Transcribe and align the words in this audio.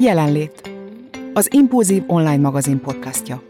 Jelenlét. 0.00 0.70
Az 1.34 1.52
Impulzív 1.52 2.02
online 2.06 2.36
magazin 2.36 2.80
podcastja. 2.80 3.42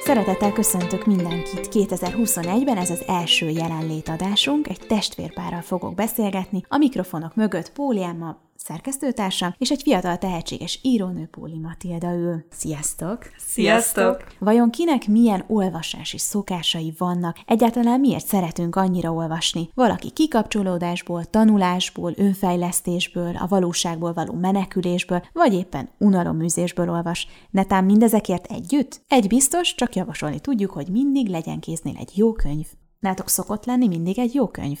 Szeretettel 0.00 0.52
köszöntök 0.52 1.06
mindenkit 1.06 1.68
2021-ben, 1.72 2.76
ez 2.76 2.90
az 2.90 3.04
első 3.06 3.48
jelenlétadásunk, 3.48 4.68
egy 4.68 4.80
testvérpárral 4.86 5.60
fogok 5.60 5.94
beszélgetni, 5.94 6.62
a 6.68 6.76
mikrofonok 6.76 7.34
mögött 7.34 7.72
Póliámma, 7.72 8.47
szerkesztőtársam, 8.68 9.54
és 9.58 9.70
egy 9.70 9.82
fiatal 9.82 10.18
tehetséges 10.18 10.78
írónő 10.82 11.26
Póli 11.26 11.58
Matilda 11.58 12.14
ül. 12.14 12.44
Sziasztok! 12.50 13.18
Sziasztok! 13.36 14.24
Vajon 14.38 14.70
kinek 14.70 15.06
milyen 15.06 15.44
olvasási 15.46 16.18
szokásai 16.18 16.94
vannak? 16.98 17.36
Egyáltalán 17.46 18.00
miért 18.00 18.26
szeretünk 18.26 18.76
annyira 18.76 19.12
olvasni? 19.12 19.70
Valaki 19.74 20.10
kikapcsolódásból, 20.10 21.24
tanulásból, 21.24 22.12
önfejlesztésből, 22.16 23.36
a 23.36 23.46
valóságból 23.46 24.12
való 24.12 24.34
menekülésből, 24.34 25.22
vagy 25.32 25.54
éppen 25.54 25.88
unaloműzésből 25.98 26.90
olvas. 26.90 27.26
Netán 27.50 27.84
mindezekért 27.84 28.52
együtt? 28.52 29.00
Egy 29.08 29.26
biztos, 29.26 29.74
csak 29.74 29.94
javasolni 29.94 30.40
tudjuk, 30.40 30.70
hogy 30.70 30.88
mindig 30.88 31.28
legyen 31.28 31.60
kéznél 31.60 31.96
egy 31.98 32.12
jó 32.14 32.32
könyv. 32.32 32.66
Nátok 32.98 33.28
szokott 33.28 33.64
lenni 33.64 33.86
mindig 33.88 34.18
egy 34.18 34.34
jó 34.34 34.48
könyv? 34.48 34.78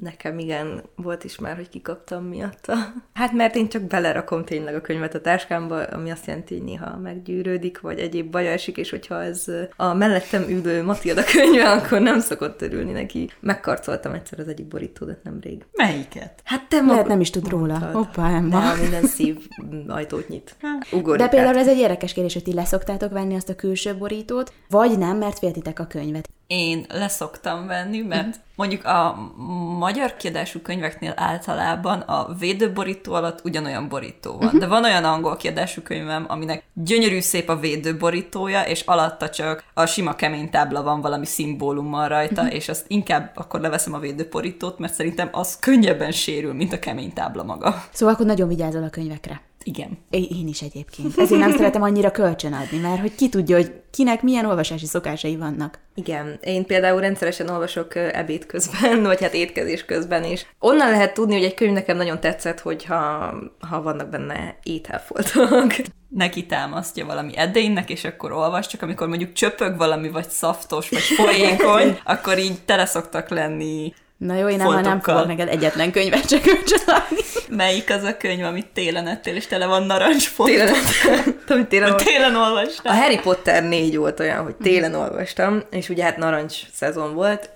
Nekem 0.00 0.38
igen, 0.38 0.82
volt 0.96 1.24
is 1.24 1.38
már, 1.38 1.56
hogy 1.56 1.68
kikaptam 1.68 2.24
miatta. 2.24 2.74
Hát 3.12 3.32
mert 3.32 3.54
én 3.56 3.68
csak 3.68 3.82
belerakom 3.82 4.44
tényleg 4.44 4.74
a 4.74 4.80
könyvet 4.80 5.14
a 5.14 5.20
táskámba, 5.20 5.82
ami 5.82 6.10
azt 6.10 6.26
jelenti, 6.26 6.54
hogy 6.54 6.64
néha 6.64 6.96
meggyűrődik, 6.96 7.80
vagy 7.80 7.98
egyéb 7.98 8.30
baj 8.30 8.48
esik, 8.48 8.76
és 8.76 8.90
hogyha 8.90 9.22
ez 9.22 9.44
a 9.76 9.94
mellettem 9.94 10.42
ülő 10.48 10.82
Matilda 10.82 11.22
könyve, 11.24 11.70
akkor 11.70 12.00
nem 12.00 12.20
szokott 12.20 12.62
örülni 12.62 12.92
neki. 12.92 13.30
Megkarcoltam 13.40 14.12
egyszer 14.12 14.38
az 14.38 14.48
egyik 14.48 14.66
borítódat 14.66 15.22
nemrég. 15.22 15.66
Melyiket? 15.72 16.40
Hát 16.44 16.68
te 16.68 16.80
Lehet 16.80 17.06
nem 17.06 17.20
is 17.20 17.30
tud 17.30 17.48
róla. 17.48 17.78
Hoppá, 17.78 18.36
Emma. 18.36 18.60
De 18.60 18.80
minden 18.80 19.04
szív 19.04 19.48
ajtót 19.86 20.28
nyit. 20.28 20.56
Ugorjuk 20.92 21.16
De 21.16 21.28
például 21.28 21.54
át. 21.56 21.60
ez 21.60 21.68
egy 21.68 21.78
érdekes 21.78 22.12
kérdés, 22.12 22.32
hogy 22.32 22.42
ti 22.42 22.54
leszoktátok 22.54 23.12
venni 23.12 23.34
azt 23.34 23.48
a 23.48 23.54
külső 23.54 23.96
borítót, 23.96 24.52
vagy 24.68 24.98
nem, 24.98 25.16
mert 25.16 25.38
féltitek 25.38 25.78
a 25.78 25.86
könyvet. 25.86 26.28
Én 26.48 26.86
leszoktam 26.88 27.66
venni, 27.66 28.00
mert 28.00 28.40
mondjuk 28.56 28.84
a 28.84 29.30
magyar 29.78 30.16
kiadású 30.16 30.60
könyveknél 30.60 31.12
általában 31.16 32.00
a 32.00 32.34
védőborító 32.38 33.12
alatt 33.12 33.44
ugyanolyan 33.44 33.88
borító 33.88 34.30
van. 34.30 34.44
Uh-huh. 34.44 34.60
De 34.60 34.66
van 34.66 34.84
olyan 34.84 35.04
angol 35.04 35.36
kiadású 35.36 35.82
könyvem, 35.82 36.24
aminek 36.28 36.62
gyönyörű 36.72 37.20
szép 37.20 37.48
a 37.48 37.58
védőborítója, 37.58 38.62
és 38.62 38.80
alatta 38.80 39.30
csak 39.30 39.64
a 39.74 39.86
sima 39.86 40.14
kemény 40.14 40.50
tábla 40.50 40.82
van 40.82 41.00
valami 41.00 41.26
szimbólummal 41.26 42.08
rajta, 42.08 42.42
uh-huh. 42.42 42.56
és 42.56 42.68
azt 42.68 42.84
inkább 42.86 43.32
akkor 43.34 43.60
leveszem 43.60 43.94
a 43.94 43.98
védőborítót, 43.98 44.78
mert 44.78 44.94
szerintem 44.94 45.28
az 45.32 45.58
könnyebben 45.58 46.12
sérül, 46.12 46.52
mint 46.52 46.72
a 46.72 46.78
kemény 46.78 47.12
tábla 47.12 47.42
maga. 47.42 47.84
Szóval 47.92 48.14
akkor 48.14 48.26
nagyon 48.26 48.48
vigyázol 48.48 48.82
a 48.82 48.90
könyvekre. 48.90 49.47
Igen. 49.68 49.98
Én 50.10 50.48
is 50.48 50.62
egyébként. 50.62 51.18
Ezért 51.18 51.40
nem 51.40 51.52
szeretem 51.52 51.82
annyira 51.82 52.10
kölcsönadni, 52.10 52.78
mert 52.78 53.00
hogy 53.00 53.14
ki 53.14 53.28
tudja, 53.28 53.56
hogy 53.56 53.72
kinek 53.90 54.22
milyen 54.22 54.44
olvasási 54.44 54.86
szokásai 54.86 55.36
vannak. 55.36 55.78
Igen, 55.94 56.38
én 56.42 56.66
például 56.66 57.00
rendszeresen 57.00 57.48
olvasok 57.48 57.96
ebéd 57.96 58.46
közben, 58.46 59.02
vagy 59.10 59.20
hát 59.20 59.34
étkezés 59.34 59.84
közben 59.84 60.24
is. 60.24 60.46
Onnan 60.58 60.90
lehet 60.90 61.14
tudni, 61.14 61.34
hogy 61.34 61.44
egy 61.44 61.54
könyv 61.54 61.72
nekem 61.72 61.96
nagyon 61.96 62.20
tetszett, 62.20 62.60
hogyha 62.60 63.34
ha 63.68 63.82
vannak 63.82 64.08
benne 64.08 64.58
ételfoltok. 64.62 65.74
Neki 66.08 66.46
támasztja 66.46 67.06
valami 67.06 67.36
edénynek, 67.36 67.90
és 67.90 68.04
akkor 68.04 68.32
olvas, 68.32 68.66
csak 68.66 68.82
amikor 68.82 69.08
mondjuk 69.08 69.32
csöpög 69.32 69.76
valami, 69.76 70.10
vagy 70.10 70.28
szaftos, 70.28 70.88
vagy 70.88 71.00
folyékony, 71.00 71.98
akkor 72.04 72.38
így 72.38 72.60
tele 72.64 72.86
szoktak 72.86 73.28
lenni 73.28 73.92
Na 74.18 74.34
jó, 74.34 74.48
én 74.48 74.56
nem, 74.56 74.80
nem 74.80 75.00
fogok 75.00 75.26
neked 75.26 75.48
egyetlen 75.48 75.92
könyvet 75.92 76.28
csak 76.28 76.42
csinálni. 76.42 77.20
Melyik 77.48 77.90
az 77.90 78.02
a 78.02 78.16
könyv, 78.16 78.44
amit 78.44 78.66
télen 78.66 79.06
ettél, 79.06 79.34
és 79.34 79.46
tele 79.46 79.66
van 79.66 79.82
narancsfont? 79.82 80.50
Télen, 80.50 80.74
télen, 81.46 81.68
télen, 81.68 81.96
télen 81.96 82.36
olvastam. 82.36 82.92
A 82.92 82.96
Harry 82.96 83.18
Potter 83.18 83.62
négy 83.68 83.96
volt 83.96 84.20
olyan, 84.20 84.42
hogy 84.44 84.54
télen 84.54 84.94
olvastam, 84.94 85.62
és 85.70 85.88
ugye 85.88 86.04
hát 86.04 86.16
narancs 86.16 86.70
szezon 86.72 87.14
volt, 87.14 87.50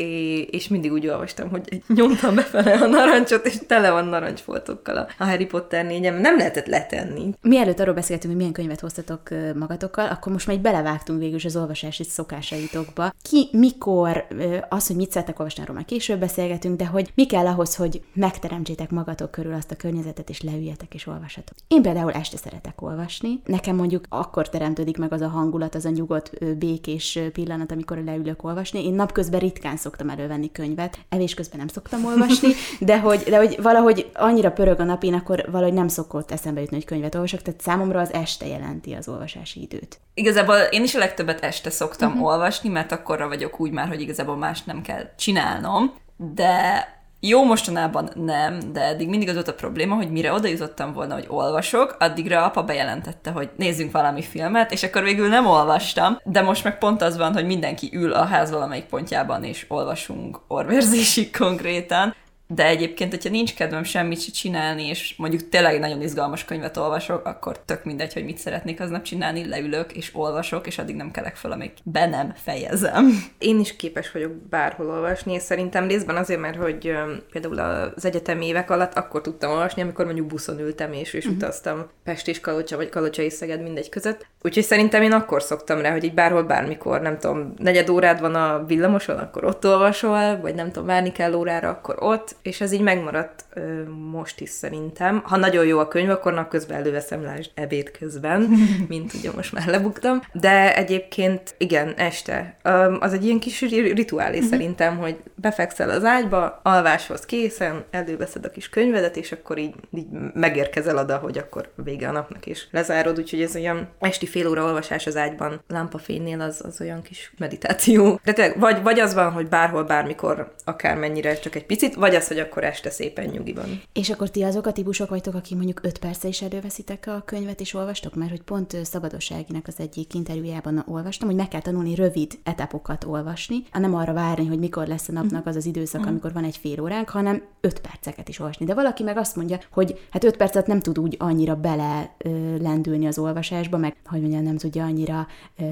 és 0.51 0.69
mindig 0.69 0.93
úgy 0.93 1.07
olvastam, 1.07 1.51
hogy 1.51 1.83
nyomtam 1.89 2.35
befele 2.35 2.73
a 2.73 2.87
narancsot, 2.87 3.47
és 3.47 3.55
tele 3.67 3.91
van 3.91 4.05
narancsfoltokkal 4.05 5.09
a 5.19 5.25
Harry 5.25 5.47
Potter 5.47 5.85
négyem. 5.85 6.21
Nem 6.21 6.37
lehetett 6.37 6.67
letenni. 6.67 7.35
Mielőtt 7.41 7.81
arról 7.81 7.95
beszéltünk, 7.95 8.27
hogy 8.27 8.37
milyen 8.37 8.53
könyvet 8.53 8.81
hoztatok 8.81 9.21
magatokkal, 9.55 10.07
akkor 10.07 10.33
most 10.33 10.47
már 10.47 10.57
egy 10.57 10.63
belevágtunk 10.63 11.19
végül 11.19 11.39
az 11.45 11.57
olvasási 11.57 12.05
szokásaitokba. 12.05 13.13
Ki, 13.23 13.49
mikor, 13.53 14.27
az, 14.69 14.87
hogy 14.87 14.97
mit 14.97 15.11
szeretek 15.11 15.39
olvasni, 15.39 15.63
arról 15.63 15.77
már 15.77 15.85
később 15.85 16.19
beszél 16.19 16.51
beszélgetünk, 16.53 16.77
de 16.77 16.87
hogy 16.87 17.13
mi 17.15 17.27
kell 17.27 17.47
ahhoz, 17.47 17.77
hogy 17.77 18.03
megteremtsétek 18.15 18.91
magatok 18.91 19.31
körül 19.31 19.55
azt 19.55 19.71
a 19.71 19.77
környezetet, 19.77 20.29
és 20.29 20.43
leüljetek 20.43 20.95
és 20.95 21.07
olvasatok. 21.07 21.57
Én 21.69 21.83
például 21.83 22.13
este 22.13 22.37
szeretek 22.37 22.83
olvasni. 22.83 23.41
Nekem 23.45 23.77
mondjuk 23.77 24.05
akkor 24.09 24.49
teremtődik 24.49 24.99
meg 24.99 25.13
az 25.13 25.21
a 25.21 25.29
hangulat, 25.29 25.75
az 25.75 25.85
a 25.85 25.91
nyugodt, 25.91 26.57
békés 26.59 27.19
pillanat, 27.33 27.73
amikor 27.73 28.03
leülök 28.05 28.45
olvasni. 28.45 28.87
Én 28.87 28.95
napközben 28.95 29.41
ritkán 29.41 29.77
szoktam 29.77 30.09
elővenni 30.09 30.53
könyvet, 30.53 30.99
evés 31.09 31.35
közben 31.35 31.59
nem 31.59 31.69
szoktam 31.69 32.05
olvasni, 32.05 32.49
de 32.81 33.01
hogy, 33.01 33.23
de 33.23 33.37
hogy 33.37 33.59
valahogy 33.63 34.11
annyira 34.15 34.53
pörög 34.53 34.81
a 34.81 34.85
nap, 34.85 35.03
én 35.03 35.15
akkor 35.15 35.49
valahogy 35.51 35.75
nem 35.75 35.89
szokott 35.89 36.31
eszembe 36.31 36.61
jutni, 36.61 36.77
hogy 36.77 36.85
könyvet 36.85 37.15
olvasok, 37.15 37.43
tehát 37.43 37.61
számomra 37.61 38.01
az 38.01 38.13
este 38.13 38.47
jelenti 38.47 38.93
az 38.93 39.09
olvasási 39.09 39.63
időt. 39.63 40.01
Igazából 40.15 40.57
én 40.57 40.83
is 40.83 40.95
a 40.95 40.99
legtöbbet 40.99 41.41
este 41.41 41.71
szoktam 41.71 42.11
uh-huh. 42.11 42.27
olvasni, 42.27 42.69
mert 42.69 42.93
akkorra 42.93 43.29
vagyok 43.29 43.61
úgy 43.61 43.71
már, 43.71 43.89
hogy 43.89 44.01
igazából 44.01 44.37
más 44.37 44.63
nem 44.63 44.83
kell 44.83 45.15
csinálnom 45.17 46.01
de 46.35 46.87
jó, 47.25 47.45
mostanában 47.45 48.11
nem, 48.15 48.59
de 48.73 48.81
eddig 48.81 49.09
mindig 49.09 49.29
az 49.29 49.35
volt 49.35 49.49
a 49.49 49.55
probléma, 49.55 49.95
hogy 49.95 50.11
mire 50.11 50.33
oda 50.33 50.49
jutottam 50.49 50.93
volna, 50.93 51.15
hogy 51.15 51.27
olvasok, 51.29 51.97
addigra 51.99 52.45
apa 52.45 52.63
bejelentette, 52.63 53.31
hogy 53.31 53.51
nézzünk 53.57 53.93
valami 53.93 54.23
filmet, 54.23 54.73
és 54.73 54.83
akkor 54.83 55.03
végül 55.03 55.29
nem 55.29 55.47
olvastam, 55.47 56.19
de 56.25 56.43
most 56.43 56.65
meg 56.65 56.79
pont 56.79 57.03
az 57.03 57.17
van, 57.17 57.33
hogy 57.33 57.47
mindenki 57.47 57.91
ül 57.93 58.13
a 58.13 58.25
ház 58.25 58.51
valamelyik 58.51 58.85
pontjában, 58.85 59.45
és 59.45 59.65
olvasunk 59.69 60.41
orvérzésig 60.49 61.37
konkrétan, 61.37 62.15
de 62.55 62.67
egyébként, 62.67 63.11
hogyha 63.11 63.31
nincs 63.31 63.55
kedvem 63.55 63.83
semmit 63.83 64.21
se 64.21 64.31
csinálni, 64.31 64.87
és 64.87 65.15
mondjuk 65.17 65.49
tényleg 65.49 65.79
nagyon 65.79 66.03
izgalmas 66.03 66.45
könyvet 66.45 66.77
olvasok, 66.77 67.27
akkor 67.27 67.59
tök 67.59 67.85
mindegy, 67.85 68.13
hogy 68.13 68.25
mit 68.25 68.39
szeretnék 68.39 68.81
aznap 68.81 69.03
csinálni, 69.03 69.49
leülök 69.49 69.93
és 69.93 70.11
olvasok, 70.15 70.67
és 70.67 70.79
addig 70.79 70.97
nem 70.97 71.11
kelek 71.11 71.37
fel, 71.37 71.53
amíg 71.53 71.71
be 71.85 72.07
nem 72.07 72.33
fejezem. 72.37 73.11
Én 73.39 73.61
is 73.61 73.77
képes 73.77 74.13
vagyok 74.13 74.33
bárhol 74.33 74.91
olvasni, 74.91 75.33
és 75.33 75.43
szerintem 75.43 75.89
részben 75.89 76.17
azért, 76.17 76.41
mert 76.41 76.57
hogy 76.57 76.93
például 77.31 77.59
az 77.59 78.05
egyetemi 78.05 78.47
évek 78.47 78.71
alatt 78.71 78.95
akkor 78.95 79.21
tudtam 79.21 79.51
olvasni, 79.51 79.83
amikor 79.83 80.05
mondjuk 80.05 80.27
buszon 80.27 80.61
ültem, 80.61 80.93
és, 80.93 81.13
és 81.13 81.25
uh-huh. 81.25 81.41
utaztam 81.41 81.87
Pest 82.05 82.29
és 82.29 82.41
Kalocsa, 82.41 82.77
vagy 82.77 82.89
Kalocsa 82.89 83.23
és 83.23 83.33
Szeged 83.33 83.63
mindegy 83.63 83.89
között. 83.89 84.27
Úgyhogy 84.43 84.63
szerintem 84.65 85.03
én 85.03 85.13
akkor 85.13 85.43
szoktam 85.43 85.81
rá, 85.81 85.91
hogy 85.91 86.05
így 86.05 86.15
bárhol, 86.15 86.43
bármikor, 86.43 87.01
nem 87.01 87.19
tudom, 87.19 87.55
negyed 87.59 87.89
órád 87.89 88.21
van 88.21 88.35
a 88.35 88.65
villamoson, 88.65 89.19
akkor 89.19 89.45
ott 89.45 89.67
olvasol, 89.67 90.41
vagy 90.41 90.55
nem 90.55 90.67
tudom, 90.67 90.87
várni 90.87 91.13
kell 91.13 91.35
órára, 91.35 91.69
akkor 91.69 91.97
ott, 91.99 92.37
és 92.43 92.61
ez 92.61 92.73
így 92.73 92.81
megmaradt 92.81 93.45
ö, 93.55 93.83
most 94.11 94.41
is 94.41 94.51
szerintem. 94.51 95.23
Ha 95.25 95.37
nagyon 95.37 95.67
jó 95.67 95.79
a 95.79 95.89
könyv, 95.89 96.11
akkor 96.11 96.33
napközben 96.33 96.79
előveszem 96.79 97.23
lásd 97.23 97.51
ebéd 97.55 97.91
közben, 97.91 98.41
mint 98.89 99.15
ugye 99.15 99.31
most 99.35 99.53
már 99.53 99.67
lebuktam. 99.67 100.21
De 100.33 100.77
egyébként 100.77 101.55
igen, 101.59 101.95
este. 101.97 102.57
Ö, 102.63 102.97
az 103.01 103.13
egy 103.13 103.25
ilyen 103.25 103.39
kis 103.39 103.61
rituálé 103.71 104.37
uh-huh. 104.37 104.51
szerintem, 104.51 104.97
hogy 104.97 105.17
befekszel 105.35 105.91
az 105.91 106.05
ágyba, 106.05 106.61
alváshoz 106.63 107.25
készen, 107.25 107.85
előveszed 107.91 108.45
a 108.45 108.51
kis 108.51 108.69
könyvedet, 108.69 109.17
és 109.17 109.33
akkor 109.33 109.59
így, 109.59 109.75
így 109.91 110.07
megérkezel 110.35 110.97
oda, 110.97 111.17
hogy 111.17 111.39
akkor 111.39 111.73
vége 111.75 112.09
a 112.09 112.13
napnak, 112.13 112.47
és 112.47 112.67
lezárod, 112.71 113.19
úgyhogy 113.19 113.43
ez 113.43 113.57
olyan 113.57 113.89
esti 113.99 114.27
fél 114.27 114.49
óra 114.49 114.65
olvasás 114.65 115.07
az 115.07 115.17
ágyban 115.17 115.63
lámpafénynél 115.69 116.41
az, 116.41 116.63
az 116.65 116.81
olyan 116.81 117.03
kis 117.03 117.33
meditáció. 117.39 118.21
De 118.25 118.33
tényleg, 118.33 118.59
vagy, 118.59 118.83
vagy 118.83 119.01
az 119.01 119.15
van, 119.15 119.33
hogy 119.33 119.49
bárhol, 119.49 119.85
bármikor, 119.85 120.55
akármennyire 120.65 121.35
csak 121.35 121.55
egy 121.55 121.67
picit, 121.67 121.95
vagy 121.95 122.15
az, 122.15 122.22
hogy 122.29 122.39
akkor 122.39 122.65
este 122.65 122.91
szépen 122.91 123.27
nyugiban. 123.27 123.83
És 123.93 124.11
akkor 124.11 124.31
ti 124.31 124.43
azok 124.43 124.67
a 124.67 124.73
típusok 124.73 125.09
vagytok, 125.09 125.35
akik 125.35 125.57
mondjuk 125.57 125.81
öt 125.83 125.99
perce 125.99 126.29
is 126.29 126.43
előveszitek 126.43 127.07
a 127.07 127.23
könyvet 127.25 127.61
és 127.61 127.75
olvastok? 127.75 128.15
Mert 128.15 128.31
hogy 128.31 128.43
pont 128.43 128.77
Szabadosságinak 128.85 129.67
az 129.67 129.75
egyik 129.79 130.15
interjújában 130.15 130.85
olvastam, 130.87 131.29
hogy 131.29 131.37
meg 131.37 131.49
kell 131.49 131.61
tanulni 131.61 131.95
rövid 131.95 132.39
etapokat 132.43 133.05
olvasni, 133.05 133.63
nem 133.73 133.95
arra 133.95 134.13
várni, 134.13 134.47
hogy 134.47 134.59
mikor 134.59 134.87
lesz 134.87 135.09
a 135.09 135.13
napnak 135.13 135.47
az 135.47 135.57
az 135.57 135.67
időszak, 135.67 136.05
mm. 136.05 136.07
amikor 136.07 136.33
van 136.33 136.45
egy 136.45 136.57
fél 136.57 136.81
óránk, 136.81 137.09
hanem 137.09 137.43
öt 137.61 137.81
perceket 137.81 138.29
is 138.29 138.39
olvasni. 138.39 138.67
De 138.67 138.75
valaki 138.75 139.03
meg 139.03 139.17
azt 139.17 139.37
mondja, 139.37 139.59
hogy 139.71 139.99
hát 140.11 140.25
öt 140.25 140.37
percet 140.37 140.67
nem 140.67 140.81
tud 140.81 140.99
úgy 140.99 141.17
annyira 141.19 141.57
bele 141.57 142.15
ö, 142.19 142.57
lendülni 142.57 143.07
az 143.07 143.19
olvasásba, 143.19 143.77
meg 143.77 143.97
hogy 144.05 144.21
mondjam, 144.21 144.43
nem 144.43 144.57
tudja 144.57 144.85
annyira 144.85 145.27
ö, 145.59 145.65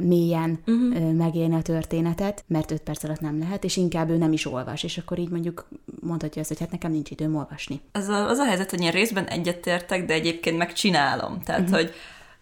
mélyen 0.00 0.58
uh-huh. 0.66 0.96
ö, 0.96 1.12
megélni 1.12 1.54
a 1.54 1.62
történetet, 1.62 2.44
mert 2.46 2.70
öt 2.70 2.82
perc 2.82 3.04
alatt 3.04 3.20
nem 3.20 3.38
lehet, 3.38 3.64
és 3.64 3.76
inkább 3.76 4.10
ő 4.10 4.16
nem 4.16 4.32
is 4.32 4.46
olvas, 4.46 4.82
és 4.82 4.98
akkor 4.98 5.18
így 5.18 5.30
mondjuk 5.30 5.68
mondhatja 6.00 6.40
azt, 6.40 6.50
hogy 6.50 6.60
hát 6.60 6.70
nekem 6.70 6.90
nincs 6.90 7.10
időm 7.10 7.36
olvasni. 7.36 7.80
Az 7.92 8.08
a, 8.08 8.28
az 8.28 8.38
a 8.38 8.44
helyzet, 8.44 8.70
hogy 8.70 8.80
én 8.80 8.90
részben 8.90 9.24
egyetértek, 9.24 10.04
de 10.04 10.14
egyébként 10.14 10.58
megcsinálom. 10.58 11.40
Tehát, 11.40 11.60
uh-huh. 11.60 11.76
hogy 11.76 11.94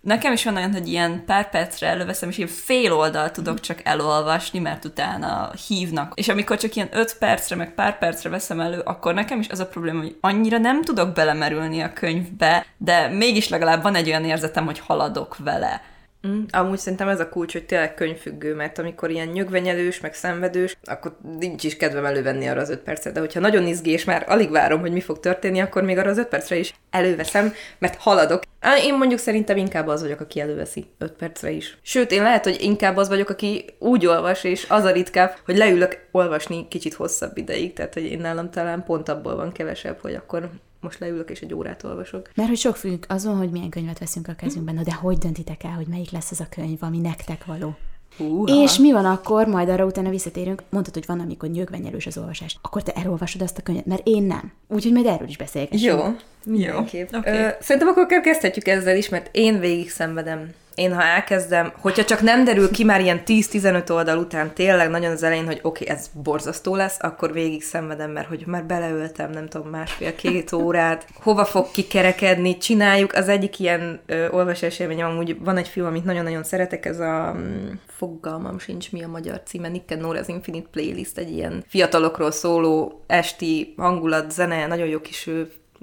Nekem 0.05 0.33
is 0.33 0.45
van 0.45 0.57
olyan, 0.57 0.73
hogy 0.73 0.89
ilyen 0.89 1.25
pár 1.27 1.51
percre 1.51 1.87
előveszem, 1.87 2.29
és 2.29 2.37
ilyen 2.37 2.49
fél 2.49 2.93
oldal 2.93 3.31
tudok 3.31 3.61
csak 3.61 3.81
elolvasni, 3.85 4.59
mert 4.59 4.85
utána 4.85 5.51
hívnak. 5.69 6.13
És 6.15 6.29
amikor 6.29 6.57
csak 6.57 6.75
ilyen 6.75 6.89
öt 6.93 7.19
percre, 7.19 7.57
meg 7.57 7.75
pár 7.75 7.99
percre 7.99 8.29
veszem 8.31 8.61
elő, 8.61 8.79
akkor 8.79 9.15
nekem 9.15 9.41
is 9.41 9.49
az 9.49 9.61
a 9.61 9.67
probléma, 9.67 10.01
hogy 10.01 10.17
annyira 10.21 10.59
nem 10.59 10.83
tudok 10.83 11.13
belemerülni 11.13 11.81
a 11.81 11.93
könyvbe, 11.93 12.67
de 12.77 13.09
mégis 13.09 13.49
legalább 13.49 13.83
van 13.83 13.95
egy 13.95 14.09
olyan 14.09 14.25
érzetem, 14.25 14.65
hogy 14.65 14.79
haladok 14.79 15.37
vele. 15.37 15.83
Mm, 16.27 16.43
amúgy 16.51 16.79
szerintem 16.79 17.09
ez 17.09 17.21
a 17.21 17.29
kulcs, 17.29 17.53
hogy 17.53 17.67
tényleg 17.67 17.95
könyvfüggő, 17.95 18.55
mert 18.55 18.79
amikor 18.79 19.11
ilyen 19.11 19.29
nyögvenyelős, 19.29 20.01
meg 20.01 20.15
szenvedős, 20.15 20.77
akkor 20.85 21.17
nincs 21.39 21.65
is 21.65 21.77
kedvem 21.77 22.05
elővenni 22.05 22.47
arra 22.47 22.61
az 22.61 22.71
öt 22.71 22.81
percet, 22.81 23.13
de 23.13 23.21
hogyha 23.21 23.41
nagyon 23.41 23.67
izgi, 23.67 23.91
és 23.91 24.05
már 24.05 24.25
alig 24.29 24.51
várom, 24.51 24.81
hogy 24.81 24.93
mi 24.93 25.01
fog 25.01 25.21
történni, 25.21 25.61
akkor 25.61 25.83
még 25.83 25.99
arra 25.99 26.11
az 26.11 26.19
öt 26.19 26.29
percre 26.29 26.57
is 26.57 26.75
előveszem, 26.91 27.53
mert 27.79 27.97
haladok. 27.97 28.43
Én 28.85 28.97
mondjuk 28.97 29.21
szerintem 29.21 29.57
inkább 29.57 29.87
az 29.87 30.03
vagyok, 30.03 30.21
aki 30.21 30.41
előveszi 30.41 30.87
öt 30.99 31.13
percre 31.13 31.51
is. 31.51 31.79
Sőt, 31.83 32.11
én 32.11 32.23
lehet, 32.23 32.45
hogy 32.45 32.57
inkább 32.61 32.97
az 32.97 33.09
vagyok, 33.09 33.29
aki 33.29 33.65
úgy 33.79 34.07
olvas, 34.07 34.45
és 34.45 34.67
az 34.69 34.85
a 34.85 34.91
ritkább, 34.91 35.37
hogy 35.45 35.57
leülök 35.57 36.07
olvasni 36.11 36.69
kicsit 36.69 36.95
hosszabb 36.95 37.37
ideig, 37.37 37.73
tehát 37.73 37.95
hogy 37.95 38.05
én 38.05 38.19
nálam 38.19 38.51
talán 38.51 38.85
pont 38.85 39.09
abból 39.09 39.37
van 39.37 39.53
kevesebb, 39.53 39.99
hogy 40.01 40.15
akkor 40.15 40.51
most 40.85 40.99
leülök 40.99 41.31
és 41.31 41.41
egy 41.41 41.55
órát 41.55 41.85
olvasok. 41.85 42.31
Mert 42.35 42.49
hogy 42.49 42.59
sok 42.59 42.77
függ 42.77 43.05
azon, 43.09 43.37
hogy 43.37 43.51
milyen 43.51 43.71
könyvet 43.71 43.99
veszünk 43.99 44.29
a 44.29 44.35
kezünkben. 44.35 44.75
Na 44.75 44.83
de 44.83 44.95
hogy 44.95 45.19
döntitek 45.19 45.65
el, 45.65 45.71
hogy 45.71 45.87
melyik 45.87 46.11
lesz 46.11 46.31
az 46.31 46.41
a 46.41 46.47
könyv, 46.51 46.83
ami 46.83 46.99
nektek 46.99 47.45
való? 47.45 47.77
Húha. 48.17 48.63
És 48.63 48.79
mi 48.79 48.93
van 48.93 49.05
akkor, 49.05 49.47
majd 49.47 49.69
arra 49.69 49.85
utána 49.85 50.11
visszatérünk, 50.11 50.63
mondtad, 50.69 50.95
hogy 50.95 51.07
van, 51.07 51.21
amikor 51.21 51.49
nyögvenyelős 51.49 52.07
az 52.07 52.19
olvasás. 52.19 52.59
Akkor 52.63 52.83
te 52.83 52.93
elolvasod 52.93 53.43
azt 53.43 53.59
a 53.59 53.63
könyvet, 53.63 53.87
mert 53.87 54.07
én 54.07 54.23
nem. 54.23 54.53
Úgyhogy 54.69 54.93
majd 54.93 55.07
erről 55.07 55.29
is 55.29 55.37
beszélgessünk. 55.37 55.99
Jó, 55.99 56.17
mindenképp. 56.45 57.15
Oké. 57.15 57.31
Ö, 57.31 57.49
Szerintem 57.61 57.89
akkor 57.89 58.21
kezdhetjük 58.21 58.67
ezzel 58.69 58.97
is, 58.97 59.09
mert 59.09 59.29
én 59.33 59.61
végig 59.61 59.91
szenvedem. 59.91 60.53
Én, 60.75 60.95
ha 60.95 61.03
elkezdem, 61.03 61.73
hogyha 61.81 62.05
csak 62.05 62.21
nem 62.21 62.45
derül 62.45 62.71
ki 62.71 62.85
már 62.85 63.01
ilyen 63.01 63.23
10-15 63.27 63.91
oldal 63.91 64.19
után 64.19 64.55
tényleg 64.55 64.91
nagyon 64.91 65.13
az 65.13 65.23
elején, 65.23 65.47
hogy 65.47 65.59
oké, 65.63 65.85
okay, 65.85 65.97
ez 65.97 66.11
borzasztó 66.23 66.77
lesz, 66.77 66.97
akkor 67.01 67.33
végig 67.33 67.63
szenvedem, 67.63 68.11
mert 68.11 68.29
hogy 68.29 68.47
már 68.47 68.65
beleöltem, 68.65 69.31
nem 69.31 69.49
tudom, 69.49 69.69
másfél-két 69.69 70.53
órát, 70.53 71.07
hova 71.23 71.45
fog 71.45 71.71
kikerekedni, 71.71 72.57
csináljuk. 72.57 73.13
Az 73.13 73.29
egyik 73.29 73.59
ilyen 73.59 74.01
ö, 74.07 74.29
olvasás 74.31 74.79
élményem, 74.79 75.11
amúgy 75.11 75.39
van 75.41 75.57
egy 75.57 75.69
film, 75.69 75.87
amit 75.87 76.05
nagyon-nagyon 76.05 76.45
szeretek, 76.45 76.87
ez 76.87 77.01
a 77.01 77.35
mm, 77.37 77.71
fogalmam 77.87 78.59
sincs, 78.59 78.93
mi 78.93 79.03
a 79.03 79.09
magyar 79.09 79.43
címe, 79.45 79.69
Nick 79.69 79.91
and 79.91 80.03
Nora's 80.05 80.27
Infinite 80.27 80.69
Playlist, 80.71 81.19
egy 81.19 81.31
ilyen 81.31 81.65
fiatalokról 81.69 82.31
szóló 82.31 83.05
esti 83.07 83.75
hangulat, 83.77 84.31
zene, 84.31 84.67
nagyon 84.67 84.87
jó 84.87 85.01
kis 85.01 85.31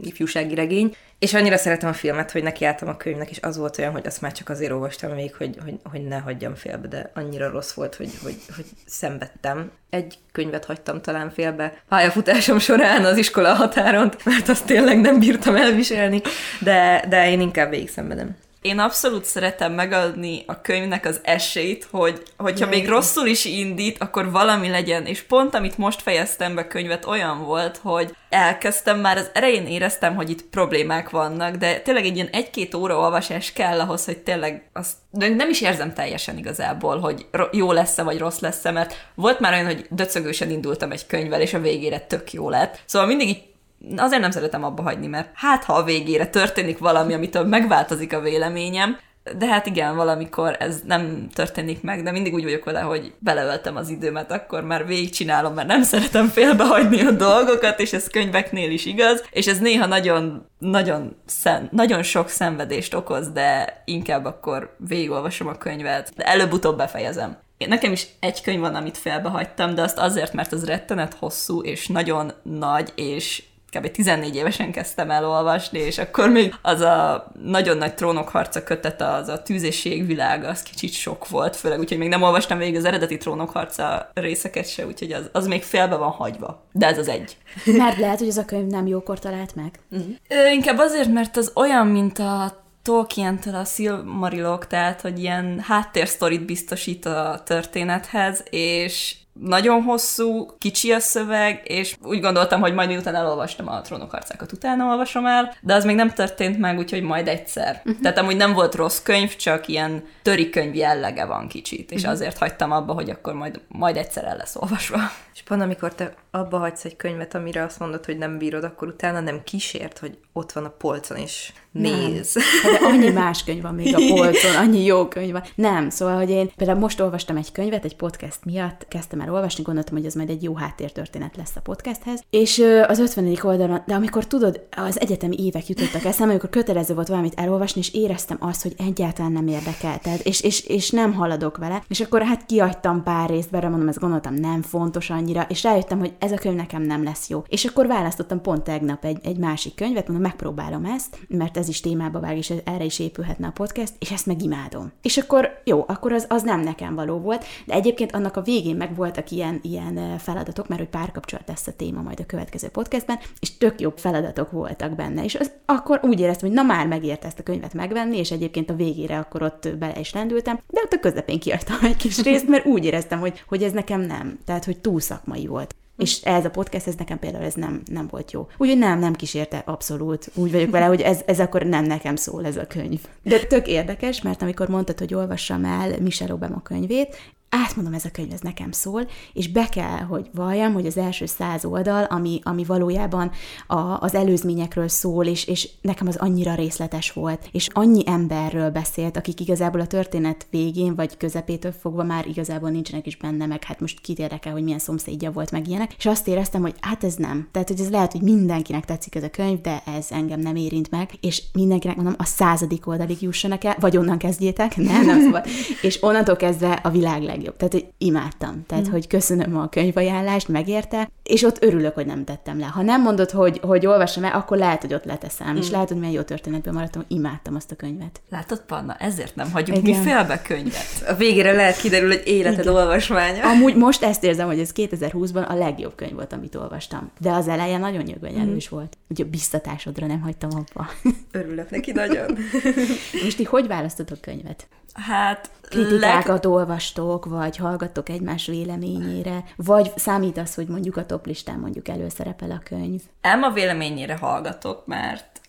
ifjúsági 0.03 0.55
regény, 0.55 0.95
és 1.21 1.33
annyira 1.33 1.57
szeretem 1.57 1.89
a 1.89 1.93
filmet, 1.93 2.31
hogy 2.31 2.43
nekiálltam 2.43 2.87
a 2.87 2.97
könyvnek, 2.97 3.29
és 3.29 3.39
az 3.41 3.57
volt 3.57 3.77
olyan, 3.77 3.91
hogy 3.91 4.07
azt 4.07 4.21
már 4.21 4.31
csak 4.31 4.49
azért 4.49 4.71
olvastam 4.71 5.11
még, 5.11 5.35
hogy, 5.35 5.57
hogy, 5.63 5.79
hogy 5.83 6.07
ne 6.07 6.17
hagyjam 6.17 6.55
félbe, 6.55 6.87
de 6.87 7.11
annyira 7.13 7.49
rossz 7.49 7.71
volt, 7.73 7.95
hogy, 7.95 8.11
hogy, 8.23 8.35
hogy 8.55 8.65
szenvedtem. 8.85 9.71
Egy 9.89 10.17
könyvet 10.31 10.65
hagytam 10.65 11.01
talán 11.01 11.31
félbe 11.31 11.73
pályafutásom 11.89 12.59
során 12.59 13.05
az 13.05 13.17
iskola 13.17 13.53
határon, 13.53 14.13
mert 14.25 14.49
azt 14.49 14.65
tényleg 14.65 14.99
nem 14.99 15.19
bírtam 15.19 15.55
elviselni, 15.55 16.21
de, 16.59 17.05
de 17.09 17.29
én 17.29 17.41
inkább 17.41 17.69
végig 17.69 17.89
szenvedem. 17.89 18.35
Én 18.61 18.79
abszolút 18.79 19.25
szeretem 19.25 19.73
megadni 19.73 20.43
a 20.47 20.61
könyvnek 20.61 21.05
az 21.05 21.19
esélyt, 21.23 21.87
hogy 21.91 22.23
hogyha 22.37 22.67
még 22.67 22.87
rosszul 22.87 23.27
is 23.27 23.45
indít, 23.45 23.97
akkor 23.97 24.31
valami 24.31 24.69
legyen. 24.69 25.05
És 25.05 25.21
pont 25.21 25.55
amit 25.55 25.77
most 25.77 26.01
fejeztem 26.01 26.55
be 26.55 26.67
könyvet 26.67 27.05
olyan 27.05 27.45
volt, 27.45 27.77
hogy 27.77 28.15
elkezdtem, 28.29 28.99
már 28.99 29.17
az 29.17 29.29
elején 29.33 29.67
éreztem, 29.67 30.15
hogy 30.15 30.29
itt 30.29 30.43
problémák 30.43 31.09
vannak, 31.09 31.55
de 31.55 31.79
tényleg 31.79 32.05
egy 32.05 32.15
ilyen 32.15 32.29
egy-két 32.31 32.73
óra 32.73 32.97
olvasás 32.97 33.53
kell 33.53 33.79
ahhoz, 33.79 34.05
hogy 34.05 34.17
tényleg 34.17 34.69
azt 34.73 34.93
nem 35.11 35.49
is 35.49 35.61
érzem 35.61 35.93
teljesen 35.93 36.37
igazából, 36.37 36.99
hogy 36.99 37.25
jó 37.51 37.71
lesz-e 37.71 38.03
vagy 38.03 38.17
rossz 38.17 38.39
lesz-e, 38.39 38.71
mert 38.71 39.07
volt 39.15 39.39
már 39.39 39.53
olyan, 39.53 39.65
hogy 39.65 39.85
döcögősen 39.89 40.49
indultam 40.49 40.91
egy 40.91 41.05
könyvvel, 41.05 41.41
és 41.41 41.53
a 41.53 41.59
végére 41.59 41.99
tök 41.99 42.33
jó 42.33 42.49
lett. 42.49 42.79
Szóval 42.85 43.07
mindig 43.07 43.27
így 43.27 43.50
azért 43.95 44.21
nem 44.21 44.31
szeretem 44.31 44.63
abba 44.63 44.81
hagyni, 44.81 45.07
mert 45.07 45.29
hát 45.33 45.63
ha 45.63 45.73
a 45.73 45.83
végére 45.83 46.27
történik 46.27 46.77
valami, 46.77 47.13
amitől 47.13 47.45
megváltozik 47.45 48.13
a 48.13 48.19
véleményem, 48.19 48.97
de 49.37 49.45
hát 49.45 49.65
igen, 49.65 49.95
valamikor 49.95 50.55
ez 50.59 50.81
nem 50.85 51.27
történik 51.33 51.81
meg, 51.81 52.03
de 52.03 52.11
mindig 52.11 52.33
úgy 52.33 52.43
vagyok 52.43 52.63
vele, 52.63 52.79
hogy 52.79 53.13
beleöltem 53.19 53.75
az 53.75 53.89
időmet, 53.89 54.31
akkor 54.31 54.63
már 54.63 54.85
végigcsinálom, 54.85 55.53
mert 55.53 55.67
nem 55.67 55.83
szeretem 55.83 56.27
félbehagyni 56.27 57.01
a 57.01 57.11
dolgokat, 57.11 57.79
és 57.79 57.93
ez 57.93 58.07
könyveknél 58.07 58.71
is 58.71 58.85
igaz, 58.85 59.23
és 59.31 59.47
ez 59.47 59.59
néha 59.59 59.85
nagyon, 59.85 60.45
nagyon, 60.57 61.15
szen, 61.25 61.69
nagyon 61.71 62.03
sok 62.03 62.29
szenvedést 62.29 62.93
okoz, 62.93 63.31
de 63.31 63.81
inkább 63.85 64.25
akkor 64.25 64.75
végigolvasom 64.77 65.47
a 65.47 65.57
könyvet, 65.57 66.11
de 66.15 66.23
előbb-utóbb 66.23 66.77
befejezem. 66.77 67.37
Nekem 67.67 67.91
is 67.91 68.07
egy 68.19 68.41
könyv 68.41 68.59
van, 68.59 68.75
amit 68.75 68.97
félbehagytam, 68.97 69.75
de 69.75 69.81
azt 69.81 69.97
azért, 69.97 70.33
mert 70.33 70.51
az 70.51 70.65
rettenet 70.65 71.15
hosszú, 71.19 71.61
és 71.61 71.87
nagyon 71.87 72.31
nagy, 72.43 72.91
és 72.95 73.43
kb. 73.71 73.91
14 73.91 74.35
évesen 74.35 74.71
kezdtem 74.71 75.11
el 75.11 75.29
olvasni, 75.29 75.79
és 75.79 75.97
akkor 75.97 76.29
még 76.29 76.55
az 76.61 76.79
a 76.81 77.31
nagyon 77.43 77.77
nagy 77.77 77.93
trónok 77.93 78.29
harca 78.29 78.63
kötet, 78.63 79.01
az 79.01 79.27
a 79.27 79.41
tűz 79.41 79.63
és 79.63 79.85
jégvilág, 79.85 80.43
az 80.43 80.63
kicsit 80.63 80.93
sok 80.93 81.29
volt, 81.29 81.55
főleg 81.55 81.79
úgyhogy 81.79 81.97
még 81.97 82.09
nem 82.09 82.21
olvastam 82.21 82.57
végig 82.57 82.75
az 82.75 82.85
eredeti 82.85 83.17
trónok 83.17 83.49
harca 83.49 84.11
részeket 84.13 84.69
se, 84.69 84.85
úgyhogy 84.85 85.11
az, 85.11 85.29
az 85.31 85.47
még 85.47 85.63
félbe 85.63 85.95
van 85.95 86.11
hagyva. 86.11 86.65
De 86.71 86.87
ez 86.87 86.97
az 86.97 87.07
egy. 87.07 87.37
Mert 87.65 87.97
lehet, 87.97 88.19
hogy 88.19 88.27
ez 88.27 88.37
a 88.37 88.45
könyv 88.45 88.67
nem 88.67 88.87
jókor 88.87 89.19
talált 89.19 89.55
meg. 89.55 89.79
Ö, 90.27 90.49
inkább 90.51 90.77
azért, 90.77 91.11
mert 91.11 91.37
az 91.37 91.51
olyan, 91.55 91.87
mint 91.87 92.19
a 92.19 92.59
Tolkien-től 92.83 93.55
a 93.55 93.65
Silmarilok, 93.65 94.67
tehát, 94.67 95.01
hogy 95.01 95.19
ilyen 95.19 95.59
háttérsztorit 95.67 96.45
biztosít 96.45 97.05
a 97.05 97.41
történethez, 97.45 98.43
és 98.49 99.15
nagyon 99.33 99.81
hosszú, 99.83 100.49
kicsi 100.57 100.91
a 100.91 100.99
szöveg, 100.99 101.61
és 101.63 101.95
úgy 102.01 102.19
gondoltam, 102.19 102.61
hogy 102.61 102.73
majd 102.73 102.89
miután 102.89 103.15
elolvastam 103.15 103.67
a 103.67 103.81
trónok 103.81 104.11
harcákat, 104.11 104.51
utána 104.51 104.85
olvasom 104.85 105.25
el, 105.25 105.53
de 105.61 105.73
az 105.73 105.85
még 105.85 105.95
nem 105.95 106.09
történt 106.09 106.57
meg, 106.57 106.77
úgyhogy 106.77 107.01
majd 107.01 107.27
egyszer. 107.27 107.81
Uh-huh. 107.85 108.01
Tehát 108.01 108.17
amúgy 108.17 108.35
nem 108.35 108.53
volt 108.53 108.75
rossz 108.75 109.01
könyv, 109.01 109.35
csak 109.35 109.67
ilyen 109.67 110.03
töri 110.21 110.49
könyv 110.49 110.75
jellege 110.75 111.25
van 111.25 111.47
kicsit, 111.47 111.91
és 111.91 111.97
uh-huh. 111.97 112.11
azért 112.11 112.37
hagytam 112.37 112.71
abba, 112.71 112.93
hogy 112.93 113.09
akkor 113.09 113.33
majd, 113.33 113.61
majd 113.67 113.97
egyszer 113.97 114.23
el 114.23 114.37
lesz 114.37 114.55
olvasva. 114.55 114.99
És 115.33 115.41
pont 115.41 115.61
amikor 115.61 115.95
te 115.95 116.13
abba 116.31 116.57
hagysz 116.57 116.85
egy 116.85 116.95
könyvet, 116.95 117.35
amire 117.35 117.63
azt 117.63 117.79
mondod, 117.79 118.05
hogy 118.05 118.17
nem 118.17 118.37
bírod, 118.37 118.63
akkor 118.63 118.87
utána 118.87 119.19
nem 119.19 119.43
kísért, 119.43 119.99
hogy 119.99 120.17
ott 120.33 120.51
van 120.51 120.65
a 120.65 120.69
polcon, 120.69 121.17
és 121.17 121.53
néz. 121.71 122.37
Hát 122.63 122.71
De 122.71 122.85
annyi 122.87 123.09
más 123.09 123.43
könyv 123.43 123.61
van 123.61 123.75
még 123.75 123.95
a 123.95 123.99
polcon, 124.15 124.55
annyi 124.55 124.83
jó 124.83 125.07
könyv 125.07 125.31
van. 125.31 125.43
Nem, 125.55 125.89
szóval, 125.89 126.15
hogy 126.15 126.29
én 126.29 126.51
például 126.55 126.79
most 126.79 126.99
olvastam 126.99 127.37
egy 127.37 127.51
könyvet, 127.51 127.85
egy 127.85 127.95
podcast 127.95 128.45
miatt, 128.45 128.85
kezdtem 128.87 129.19
el 129.19 129.33
olvasni, 129.33 129.63
gondoltam, 129.63 129.95
hogy 129.95 130.05
ez 130.05 130.13
majd 130.13 130.29
egy 130.29 130.43
jó 130.43 130.55
háttértörténet 130.55 131.35
lesz 131.37 131.55
a 131.55 131.61
podcasthez, 131.61 132.23
és 132.29 132.63
az 132.87 132.99
50. 132.99 133.37
oldalon, 133.41 133.83
de 133.87 133.93
amikor 133.93 134.27
tudod, 134.27 134.67
az 134.75 134.99
egyetemi 134.99 135.35
évek 135.39 135.67
jutottak 135.67 136.03
eszembe, 136.03 136.31
amikor 136.31 136.49
kötelező 136.49 136.93
volt 136.93 137.07
valamit 137.07 137.39
elolvasni, 137.39 137.79
és 137.79 137.93
éreztem 137.93 138.37
azt, 138.39 138.61
hogy 138.61 138.73
egyáltalán 138.77 139.31
nem 139.31 139.47
érdekel, 139.47 139.99
tehát, 139.99 140.19
és, 140.19 140.41
és, 140.41 140.65
és 140.65 140.89
nem 140.89 141.13
haladok 141.13 141.57
vele, 141.57 141.83
és 141.87 141.99
akkor 141.99 142.23
hát 142.23 142.45
kiadtam 142.45 143.03
pár 143.03 143.29
részt, 143.29 143.49
bele 143.49 143.69
mondom, 143.69 143.87
ezt 143.87 143.99
gondoltam, 143.99 144.33
nem 144.33 144.61
fontos 144.61 145.09
annyira, 145.09 145.45
és 145.49 145.63
rájöttem, 145.63 145.99
hogy 145.99 146.13
ez 146.21 146.31
a 146.31 146.37
könyv 146.37 146.55
nekem 146.55 146.81
nem 146.81 147.03
lesz 147.03 147.29
jó. 147.29 147.43
És 147.47 147.65
akkor 147.65 147.87
választottam 147.87 148.41
pont 148.41 148.63
tegnap 148.63 149.05
egy, 149.05 149.19
egy 149.23 149.37
másik 149.37 149.75
könyvet, 149.75 150.07
mondom, 150.07 150.25
megpróbálom 150.25 150.85
ezt, 150.85 151.19
mert 151.27 151.57
ez 151.57 151.67
is 151.67 151.79
témába 151.79 152.19
vág, 152.19 152.37
és 152.37 152.53
erre 152.63 152.83
is 152.83 152.99
épülhetne 152.99 153.47
a 153.47 153.51
podcast, 153.51 153.93
és 153.99 154.11
ezt 154.11 154.25
meg 154.25 154.41
imádom. 154.41 154.91
És 155.01 155.17
akkor 155.17 155.61
jó, 155.63 155.83
akkor 155.87 156.11
az, 156.11 156.25
az 156.29 156.43
nem 156.43 156.59
nekem 156.59 156.95
való 156.95 157.17
volt, 157.17 157.45
de 157.65 157.73
egyébként 157.73 158.11
annak 158.11 158.37
a 158.37 158.41
végén 158.41 158.75
meg 158.75 158.95
voltak 158.95 159.31
ilyen, 159.31 159.59
ilyen 159.61 160.17
feladatok, 160.17 160.67
mert 160.67 160.81
hogy 160.81 160.89
párkapcsolat 160.89 161.47
lesz 161.47 161.67
a 161.67 161.75
téma 161.75 162.01
majd 162.01 162.19
a 162.19 162.25
következő 162.25 162.67
podcastben, 162.67 163.19
és 163.39 163.57
tök 163.57 163.79
jobb 163.81 163.97
feladatok 163.97 164.51
voltak 164.51 164.95
benne. 164.95 165.23
És 165.23 165.35
az, 165.35 165.51
akkor 165.65 165.99
úgy 166.03 166.19
éreztem, 166.19 166.47
hogy 166.47 166.57
na 166.57 166.63
már 166.63 166.87
megérte 166.87 167.27
ezt 167.27 167.39
a 167.39 167.43
könyvet 167.43 167.73
megvenni, 167.73 168.17
és 168.17 168.31
egyébként 168.31 168.69
a 168.69 168.75
végére 168.75 169.17
akkor 169.17 169.43
ott 169.43 169.77
bele 169.79 169.99
is 169.99 170.13
lendültem, 170.13 170.59
de 170.67 170.81
ott 170.83 170.93
a 170.93 170.99
közepén 170.99 171.39
kiadtam 171.39 171.77
egy 171.81 171.95
kis 171.95 172.21
részt, 172.23 172.47
mert 172.47 172.65
úgy 172.65 172.85
éreztem, 172.85 173.19
hogy, 173.19 173.43
hogy 173.47 173.63
ez 173.63 173.71
nekem 173.71 174.01
nem, 174.01 174.39
tehát 174.45 174.65
hogy 174.65 174.77
túl 174.77 174.99
szakmai 174.99 175.47
volt. 175.47 175.75
És 175.97 176.21
ez 176.21 176.45
a 176.45 176.49
podcast, 176.49 176.87
ez 176.87 176.95
nekem 176.95 177.19
például 177.19 177.43
ez 177.43 177.53
nem, 177.53 177.81
nem 177.85 178.07
volt 178.07 178.31
jó. 178.31 178.47
Úgyhogy 178.57 178.77
nem, 178.77 178.99
nem 178.99 179.13
kísérte 179.13 179.57
abszolút. 179.57 180.31
Úgy 180.35 180.51
vagyok 180.51 180.69
vele, 180.69 180.85
hogy 180.85 181.01
ez, 181.01 181.21
ez 181.25 181.39
akkor 181.39 181.63
nem 181.63 181.85
nekem 181.85 182.15
szól 182.15 182.45
ez 182.45 182.57
a 182.57 182.67
könyv. 182.67 183.01
De 183.23 183.39
tök 183.39 183.67
érdekes, 183.67 184.21
mert 184.21 184.41
amikor 184.41 184.67
mondtad, 184.67 184.99
hogy 184.99 185.13
olvassam 185.13 185.65
el 185.65 185.99
Michelle 185.99 186.33
Obama 186.33 186.61
könyvét, 186.61 187.15
átmondom, 187.51 187.93
ez 187.93 188.05
a 188.05 188.11
könyv, 188.11 188.33
ez 188.33 188.39
nekem 188.39 188.71
szól, 188.71 189.07
és 189.33 189.47
be 189.47 189.69
kell, 189.69 189.99
hogy 189.99 190.29
valljam, 190.33 190.73
hogy 190.73 190.85
az 190.85 190.97
első 190.97 191.25
száz 191.25 191.65
oldal, 191.65 192.03
ami, 192.03 192.39
ami 192.43 192.63
valójában 192.63 193.31
a, 193.67 193.75
az 193.75 194.15
előzményekről 194.15 194.87
szól, 194.87 195.25
és, 195.25 195.47
és 195.47 195.69
nekem 195.81 196.07
az 196.07 196.15
annyira 196.15 196.55
részletes 196.55 197.11
volt, 197.11 197.49
és 197.51 197.67
annyi 197.71 198.03
emberről 198.05 198.69
beszélt, 198.69 199.17
akik 199.17 199.39
igazából 199.39 199.79
a 199.79 199.87
történet 199.87 200.47
végén, 200.49 200.95
vagy 200.95 201.17
közepétől 201.17 201.71
fogva 201.71 202.03
már 202.03 202.27
igazából 202.27 202.69
nincsenek 202.69 203.07
is 203.07 203.17
benne, 203.17 203.45
meg 203.45 203.63
hát 203.63 203.79
most 203.79 203.99
kit 203.99 204.19
érdekel, 204.19 204.51
hogy 204.51 204.63
milyen 204.63 204.79
szomszédja 204.79 205.31
volt, 205.31 205.51
meg 205.51 205.67
ilyenek, 205.67 205.93
és 205.97 206.05
azt 206.05 206.27
éreztem, 206.27 206.61
hogy 206.61 206.75
hát 206.79 207.03
ez 207.03 207.15
nem. 207.15 207.47
Tehát, 207.51 207.67
hogy 207.67 207.79
ez 207.79 207.89
lehet, 207.89 208.11
hogy 208.11 208.21
mindenkinek 208.21 208.85
tetszik 208.85 209.15
ez 209.15 209.23
a 209.23 209.29
könyv, 209.29 209.61
de 209.61 209.83
ez 209.95 210.07
engem 210.09 210.39
nem 210.39 210.55
érint 210.55 210.91
meg, 210.91 211.09
és 211.21 211.43
mindenkinek 211.53 211.95
mondom, 211.95 212.15
a 212.17 212.25
századik 212.25 212.87
oldalig 212.87 213.21
jussanak 213.21 213.63
el, 213.63 213.75
vagy 213.79 213.97
onnan 213.97 214.17
kezdjétek, 214.17 214.75
nem, 214.75 215.05
nem 215.05 215.21
szabad. 215.21 215.45
és 215.81 216.03
onnantól 216.03 216.35
kezdve 216.35 216.71
a 216.71 216.89
világ 216.89 217.21
legjobb. 217.41 217.57
Tehát, 217.57 217.73
hogy 217.73 217.93
imádtam. 217.97 218.63
Tehát, 218.67 218.87
mm. 218.87 218.91
hogy 218.91 219.07
köszönöm 219.07 219.57
a 219.57 219.69
könyvajánlást, 219.69 220.47
megérte, 220.47 221.09
és 221.23 221.43
ott 221.43 221.63
örülök, 221.63 221.93
hogy 221.93 222.05
nem 222.05 222.23
tettem 222.23 222.59
le. 222.59 222.65
Ha 222.65 222.81
nem 222.81 223.01
mondod, 223.01 223.29
hogy, 223.29 223.59
hogy 223.63 223.85
olvasom 223.85 224.23
el, 224.23 224.31
akkor 224.31 224.57
lehet, 224.57 224.81
hogy 224.81 224.93
ott 224.93 225.05
leteszem, 225.05 225.53
mm. 225.53 225.55
és 225.55 225.69
lehet, 225.69 225.87
hogy 225.87 225.97
milyen 225.97 226.13
jó 226.13 226.21
történetből 226.21 226.73
maradtam, 226.73 227.03
imádtam 227.07 227.55
azt 227.55 227.71
a 227.71 227.75
könyvet. 227.75 228.21
Látod, 228.29 228.61
Panna, 228.61 228.95
ezért 228.95 229.35
nem 229.35 229.51
hagyjuk 229.51 229.77
Igen. 229.77 229.99
mi 229.99 230.09
félbe 230.09 230.41
könyvet. 230.41 231.03
A 231.07 231.13
végére 231.13 231.51
lehet 231.51 231.77
kiderül, 231.77 232.07
hogy 232.07 232.21
életed 232.25 232.59
Igen. 232.59 232.73
olvasmánya. 232.73 233.49
Amúgy 233.49 233.75
most 233.75 234.03
ezt 234.03 234.23
érzem, 234.23 234.47
hogy 234.47 234.59
ez 234.59 234.71
2020-ban 234.75 235.47
a 235.47 235.53
legjobb 235.53 235.95
könyv 235.95 236.13
volt, 236.13 236.33
amit 236.33 236.55
olvastam. 236.55 237.11
De 237.19 237.31
az 237.31 237.47
eleje 237.47 237.77
nagyon 237.77 238.03
nyögvenyelős 238.03 238.69
mm. 238.69 238.75
volt. 238.75 238.97
Ugye 239.09 239.23
a 239.23 239.27
biztatásodra 239.27 240.05
nem 240.05 240.21
hagytam 240.21 240.49
abba. 240.53 240.89
Örülök 241.31 241.69
neki 241.69 241.91
nagyon. 241.91 242.37
most 243.23 243.37
ti 243.37 243.43
hogy 243.43 243.67
választotok 243.67 244.21
könyvet? 244.21 244.67
Hát 244.93 245.49
kritikákat 245.61 246.43
leg... 246.43 246.53
olvastok, 246.53 247.25
vagy 247.25 247.57
hallgattok 247.57 248.09
egymás 248.09 248.45
véleményére, 248.45 249.43
vagy 249.55 249.91
számít 249.95 250.37
az, 250.37 250.55
hogy 250.55 250.67
mondjuk 250.67 250.97
a 250.97 251.05
top 251.05 251.25
listán 251.25 251.59
mondjuk 251.59 251.87
előszerepel 251.87 252.51
a 252.51 252.61
könyv? 252.63 253.01
Elma 253.21 253.49
véleményére 253.49 254.17
hallgatok, 254.17 254.85
mert 254.85 255.41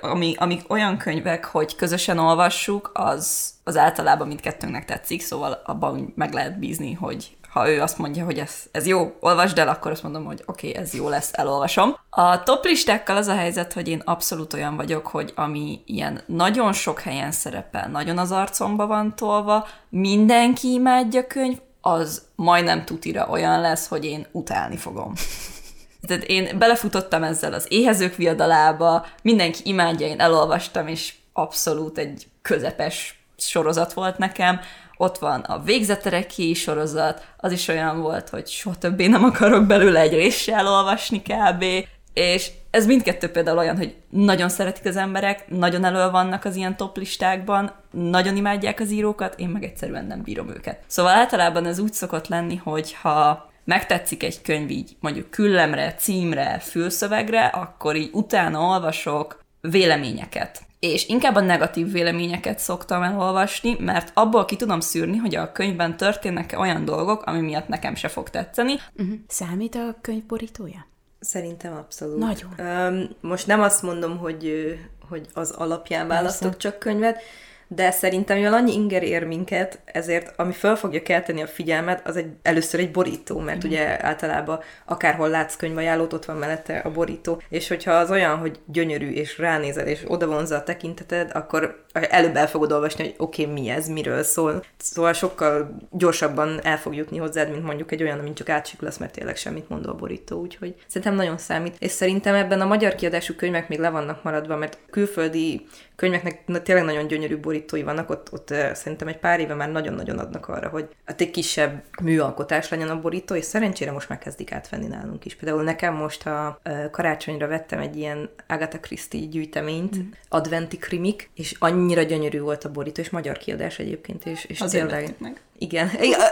ami, 0.00 0.34
amik 0.38 0.72
olyan 0.72 0.98
könyvek, 0.98 1.44
hogy 1.44 1.76
közösen 1.76 2.18
olvassuk, 2.18 2.90
az, 2.94 3.52
az 3.64 3.76
általában 3.76 4.26
mindkettőnknek 4.26 4.84
tetszik, 4.84 5.20
szóval 5.20 5.62
abban 5.64 6.12
meg 6.16 6.32
lehet 6.32 6.58
bízni, 6.58 6.92
hogy 6.92 7.36
ha 7.54 7.70
ő 7.70 7.80
azt 7.80 7.98
mondja, 7.98 8.24
hogy 8.24 8.38
ez, 8.38 8.52
ez 8.72 8.86
jó, 8.86 9.16
olvasd 9.20 9.58
el, 9.58 9.68
akkor 9.68 9.90
azt 9.90 10.02
mondom, 10.02 10.24
hogy 10.24 10.42
oké, 10.46 10.68
okay, 10.68 10.82
ez 10.82 10.94
jó 10.94 11.08
lesz, 11.08 11.30
elolvasom. 11.32 11.96
A 12.10 12.42
top 12.42 12.64
listákkal 12.64 13.16
az 13.16 13.26
a 13.26 13.34
helyzet, 13.34 13.72
hogy 13.72 13.88
én 13.88 14.02
abszolút 14.04 14.52
olyan 14.52 14.76
vagyok, 14.76 15.06
hogy 15.06 15.32
ami 15.34 15.82
ilyen 15.86 16.20
nagyon 16.26 16.72
sok 16.72 17.00
helyen 17.00 17.32
szerepel, 17.32 17.88
nagyon 17.88 18.18
az 18.18 18.32
arcomba 18.32 18.86
van 18.86 19.16
tolva, 19.16 19.66
mindenki 19.88 20.72
imádja 20.72 21.26
könyv, 21.26 21.58
az 21.80 22.22
majdnem 22.34 22.84
tutira 22.84 23.26
olyan 23.28 23.60
lesz, 23.60 23.88
hogy 23.88 24.04
én 24.04 24.26
utálni 24.32 24.76
fogom. 24.76 25.12
Tehát 26.06 26.24
én 26.24 26.58
belefutottam 26.58 27.22
ezzel 27.22 27.52
az 27.52 27.66
éhezők 27.68 28.14
viadalába, 28.14 29.06
mindenki 29.22 29.60
imádja, 29.64 30.06
én 30.06 30.20
elolvastam, 30.20 30.86
és 30.88 31.14
abszolút 31.32 31.98
egy 31.98 32.26
közepes 32.42 33.24
sorozat 33.36 33.92
volt 33.92 34.18
nekem 34.18 34.60
ott 34.96 35.18
van 35.18 35.40
a 35.40 35.62
végzetereki 35.62 36.54
sorozat, 36.54 37.26
az 37.36 37.52
is 37.52 37.68
olyan 37.68 38.00
volt, 38.00 38.28
hogy 38.28 38.46
soha 38.46 38.76
többé 38.76 39.06
nem 39.06 39.24
akarok 39.24 39.66
belőle 39.66 40.00
egy 40.00 40.12
réssel 40.12 40.68
olvasni 40.68 41.22
kb. 41.22 41.64
És 42.12 42.50
ez 42.70 42.86
mindkettő 42.86 43.28
például 43.28 43.58
olyan, 43.58 43.76
hogy 43.76 43.94
nagyon 44.10 44.48
szeretik 44.48 44.84
az 44.84 44.96
emberek, 44.96 45.48
nagyon 45.48 45.84
elő 45.84 46.10
vannak 46.10 46.44
az 46.44 46.56
ilyen 46.56 46.76
top 46.76 46.96
listákban, 46.96 47.72
nagyon 47.90 48.36
imádják 48.36 48.80
az 48.80 48.90
írókat, 48.90 49.38
én 49.38 49.48
meg 49.48 49.64
egyszerűen 49.64 50.04
nem 50.04 50.22
bírom 50.22 50.48
őket. 50.48 50.80
Szóval 50.86 51.12
általában 51.12 51.66
ez 51.66 51.78
úgy 51.78 51.92
szokott 51.92 52.28
lenni, 52.28 52.56
hogy 52.56 52.94
ha 52.94 53.50
megtetszik 53.64 54.22
egy 54.22 54.42
könyv 54.42 54.70
így 54.70 54.96
mondjuk 55.00 55.30
küllemre, 55.30 55.94
címre, 55.94 56.58
fülszövegre, 56.58 57.44
akkor 57.44 57.96
így 57.96 58.10
utána 58.12 58.60
olvasok 58.60 59.42
véleményeket 59.60 60.62
és 60.92 61.08
inkább 61.08 61.34
a 61.34 61.40
negatív 61.40 61.92
véleményeket 61.92 62.58
szoktam 62.58 63.02
elolvasni, 63.02 63.76
mert 63.78 64.10
abból 64.14 64.44
ki 64.44 64.56
tudom 64.56 64.80
szűrni, 64.80 65.16
hogy 65.16 65.34
a 65.34 65.52
könyvben 65.52 65.96
történnek 65.96 66.54
olyan 66.58 66.84
dolgok, 66.84 67.22
ami 67.22 67.40
miatt 67.40 67.68
nekem 67.68 67.94
se 67.94 68.08
fog 68.08 68.30
tetszeni. 68.30 68.74
Uh-huh. 68.96 69.14
Számít 69.26 69.74
a 69.74 69.96
könyv 70.00 70.26
borítója? 70.26 70.86
Szerintem 71.20 71.72
abszolút. 71.72 72.18
Nagyon. 72.18 72.54
Um, 72.58 73.08
most 73.20 73.46
nem 73.46 73.60
azt 73.60 73.82
mondom, 73.82 74.18
hogy, 74.18 74.74
hogy 75.08 75.26
az 75.32 75.50
alapján 75.50 76.06
választok 76.08 76.50
Persze. 76.50 76.68
csak 76.68 76.78
könyvet, 76.78 77.22
de 77.68 77.90
szerintem 77.90 78.36
mivel 78.36 78.52
annyi 78.52 78.72
inger 78.72 79.02
ér 79.02 79.24
minket, 79.24 79.78
ezért 79.84 80.32
ami 80.36 80.52
föl 80.52 80.76
fogja 80.76 81.02
kelteni 81.02 81.42
a 81.42 81.46
figyelmet, 81.46 82.06
az 82.06 82.16
egy, 82.16 82.32
először 82.42 82.80
egy 82.80 82.90
borító, 82.90 83.38
mert 83.38 83.64
mm. 83.64 83.68
ugye 83.68 84.04
általában 84.04 84.60
akárhol 84.84 85.28
látsz 85.28 85.56
könyvajánlót, 85.56 86.12
ott 86.12 86.24
van 86.24 86.36
mellette 86.36 86.78
a 86.78 86.90
borító, 86.90 87.42
és 87.48 87.68
hogyha 87.68 87.92
az 87.92 88.10
olyan, 88.10 88.36
hogy 88.36 88.60
gyönyörű, 88.66 89.10
és 89.10 89.38
ránézel, 89.38 89.86
és 89.86 90.04
oda 90.06 90.26
vonza 90.26 90.56
a 90.56 90.62
tekinteted, 90.62 91.30
akkor 91.34 91.84
előbb 91.92 92.36
el 92.36 92.48
fogod 92.48 92.72
olvasni, 92.72 93.04
hogy 93.04 93.14
oké, 93.16 93.42
okay, 93.42 93.54
mi 93.54 93.68
ez, 93.68 93.88
miről 93.88 94.22
szól. 94.22 94.64
Szóval 94.76 95.12
sokkal 95.12 95.76
gyorsabban 95.90 96.60
el 96.62 96.78
fog 96.78 96.94
jutni 96.94 97.18
hozzád, 97.18 97.50
mint 97.50 97.64
mondjuk 97.64 97.92
egy 97.92 98.02
olyan, 98.02 98.18
mint 98.18 98.36
csak 98.36 98.48
átsiklasz, 98.48 98.96
mert 98.96 99.12
tényleg 99.12 99.36
semmit 99.36 99.68
mondó 99.68 99.90
a 99.90 99.94
borító, 99.94 100.40
úgyhogy 100.40 100.74
szerintem 100.86 101.14
nagyon 101.14 101.38
számít. 101.38 101.76
És 101.78 101.90
szerintem 101.90 102.34
ebben 102.34 102.60
a 102.60 102.66
magyar 102.66 102.94
kiadású 102.94 103.34
könyvek 103.34 103.68
még 103.68 103.78
le 103.78 103.90
vannak 103.90 104.22
maradva, 104.22 104.56
mert 104.56 104.78
külföldi 104.90 105.66
könyveknek 105.96 106.62
tényleg 106.62 106.84
nagyon 106.84 107.06
gyönyörű 107.06 107.36
borítói 107.54 107.82
vannak, 107.82 108.10
ott, 108.10 108.32
ott 108.32 108.54
szerintem 108.72 109.08
egy 109.08 109.18
pár 109.18 109.40
éve 109.40 109.54
már 109.54 109.70
nagyon-nagyon 109.70 110.18
adnak 110.18 110.48
arra, 110.48 110.68
hogy 110.68 110.88
hát 111.04 111.20
egy 111.20 111.30
kisebb 111.30 111.82
műalkotás 112.02 112.68
legyen 112.68 112.88
a 112.88 113.00
borító, 113.00 113.34
és 113.34 113.44
szerencsére 113.44 113.92
most 113.92 114.08
már 114.08 114.18
kezdik 114.18 114.52
átvenni 114.52 114.86
nálunk 114.86 115.24
is. 115.24 115.34
Például 115.34 115.62
nekem 115.62 115.94
most 115.94 116.26
a 116.26 116.60
karácsonyra 116.90 117.46
vettem 117.46 117.78
egy 117.78 117.96
ilyen 117.96 118.30
Agatha 118.46 118.80
Christie 118.80 119.26
gyűjteményt, 119.26 119.98
mm. 119.98 120.08
adventi 120.28 120.76
krimik, 120.76 121.30
és 121.34 121.54
annyira 121.58 122.02
gyönyörű 122.02 122.40
volt 122.40 122.64
a 122.64 122.70
borító, 122.70 123.00
és 123.00 123.10
magyar 123.10 123.36
kiadás 123.36 123.78
egyébként, 123.78 124.26
és, 124.26 124.44
és 124.44 124.60
Azért 124.60 124.88
tényleg... 124.88 125.14
meg. 125.18 125.40
Igen. 125.58 125.90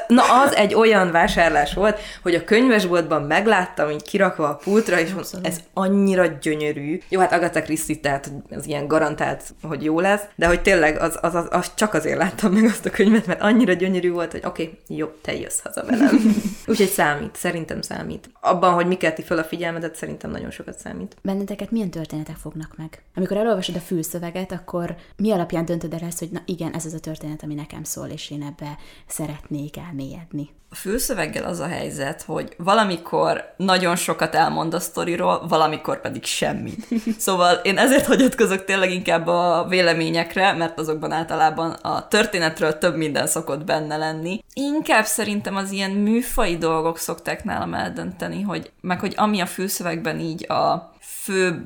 Na, 0.08 0.22
az 0.42 0.54
egy 0.54 0.74
olyan 0.74 1.10
vásárlás 1.10 1.74
volt, 1.74 1.98
hogy 2.22 2.34
a 2.34 2.44
könyvesboltban 2.44 3.22
megláttam, 3.22 3.90
így 3.90 4.02
kirakva 4.02 4.48
a 4.48 4.54
pultra, 4.54 5.00
és 5.00 5.12
mondom, 5.12 5.40
ez 5.42 5.60
annyira 5.72 6.26
gyönyörű. 6.26 7.00
Jó, 7.08 7.20
hát 7.20 7.32
Agatha 7.32 7.62
Christie, 7.62 7.96
tehát 7.96 8.30
az 8.50 8.66
ilyen 8.66 8.86
garantált, 8.86 9.42
hogy 9.62 9.84
jó 9.84 10.00
lesz, 10.00 10.22
de 10.34 10.46
hogy 10.46 10.62
tényleg 10.62 11.00
az, 11.00 11.18
az, 11.20 11.34
az, 11.34 11.46
az 11.50 11.70
csak 11.74 11.94
azért 11.94 12.18
láttam 12.18 12.52
meg 12.52 12.64
azt 12.64 12.86
a 12.86 12.90
könyvet, 12.90 13.26
mert 13.26 13.40
annyira 13.40 13.72
gyönyörű 13.72 14.10
volt, 14.10 14.30
hogy 14.30 14.42
oké, 14.44 14.62
okay, 14.62 14.96
jó, 14.96 15.06
te 15.06 15.34
jössz 15.34 15.60
haza 15.62 15.84
velem. 15.84 16.20
Úgyhogy 16.66 16.88
számít, 16.88 17.36
szerintem 17.36 17.82
számít. 17.82 18.30
Abban, 18.40 18.72
hogy 18.72 18.86
mi 18.86 18.96
kelti 18.96 19.22
fel 19.22 19.38
a 19.38 19.44
figyelmedet, 19.44 19.96
szerintem 19.96 20.30
nagyon 20.30 20.50
sokat 20.50 20.78
számít. 20.78 21.16
Benneteket 21.22 21.70
milyen 21.70 21.90
történetek 21.90 22.36
fognak 22.36 22.74
meg? 22.76 23.02
Amikor 23.14 23.36
elolvasod 23.36 23.76
a 23.76 23.80
fülszöveget, 23.80 24.52
akkor 24.52 24.96
mi 25.16 25.30
alapján 25.30 25.64
döntöd 25.64 25.92
el 25.92 26.06
ezt, 26.06 26.18
hogy 26.18 26.30
na 26.30 26.42
igen, 26.44 26.74
ez 26.74 26.84
az 26.84 26.94
a 26.94 27.00
történet, 27.00 27.42
ami 27.42 27.54
nekem 27.54 27.84
szól, 27.84 28.06
és 28.06 28.30
én 28.30 28.42
ebbe 28.42 28.78
szeretnék 29.12 29.76
elmélyedni. 29.76 30.50
A 30.70 30.74
fülszöveggel 30.74 31.44
az 31.44 31.60
a 31.60 31.66
helyzet, 31.66 32.22
hogy 32.22 32.54
valamikor 32.58 33.54
nagyon 33.56 33.96
sokat 33.96 34.34
elmond 34.34 34.74
a 34.74 34.80
sztoriról, 34.80 35.46
valamikor 35.48 36.00
pedig 36.00 36.24
semmit. 36.24 36.86
Szóval 37.18 37.54
én 37.54 37.78
ezért 37.78 38.06
hagyatkozok 38.06 38.64
tényleg 38.64 38.90
inkább 38.90 39.26
a 39.26 39.66
véleményekre, 39.68 40.52
mert 40.52 40.78
azokban 40.78 41.12
általában 41.12 41.70
a 41.70 42.08
történetről 42.08 42.78
több 42.78 42.96
minden 42.96 43.26
szokott 43.26 43.64
benne 43.64 43.96
lenni. 43.96 44.44
Inkább 44.52 45.04
szerintem 45.04 45.56
az 45.56 45.70
ilyen 45.70 45.90
műfai 45.90 46.56
dolgok 46.56 46.98
szokták 46.98 47.44
nálam 47.44 47.74
eldönteni, 47.74 48.42
hogy 48.42 48.72
meg 48.80 49.00
hogy 49.00 49.14
ami 49.16 49.40
a 49.40 49.46
fülszövegben 49.46 50.20
így 50.20 50.50
a 50.50 50.91
fő 51.02 51.62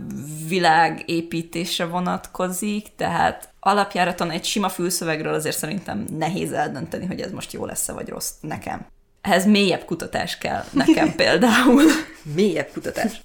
világépítésre 0.48 1.84
vonatkozik, 1.84 2.86
tehát 2.96 3.52
alapjáraton 3.60 4.30
egy 4.30 4.44
sima 4.44 4.68
fülszövegről 4.68 5.34
azért 5.34 5.56
szerintem 5.56 6.06
nehéz 6.18 6.52
eldönteni, 6.52 7.06
hogy 7.06 7.20
ez 7.20 7.30
most 7.30 7.52
jó 7.52 7.64
lesz-e 7.64 7.92
vagy 7.92 8.08
rossz 8.08 8.32
nekem. 8.40 8.86
Ehhez 9.20 9.46
mélyebb 9.46 9.84
kutatás 9.84 10.38
kell 10.38 10.64
nekem 10.72 11.14
például. 11.22 11.82
mélyebb 12.34 12.68
kutatás. 12.72 13.22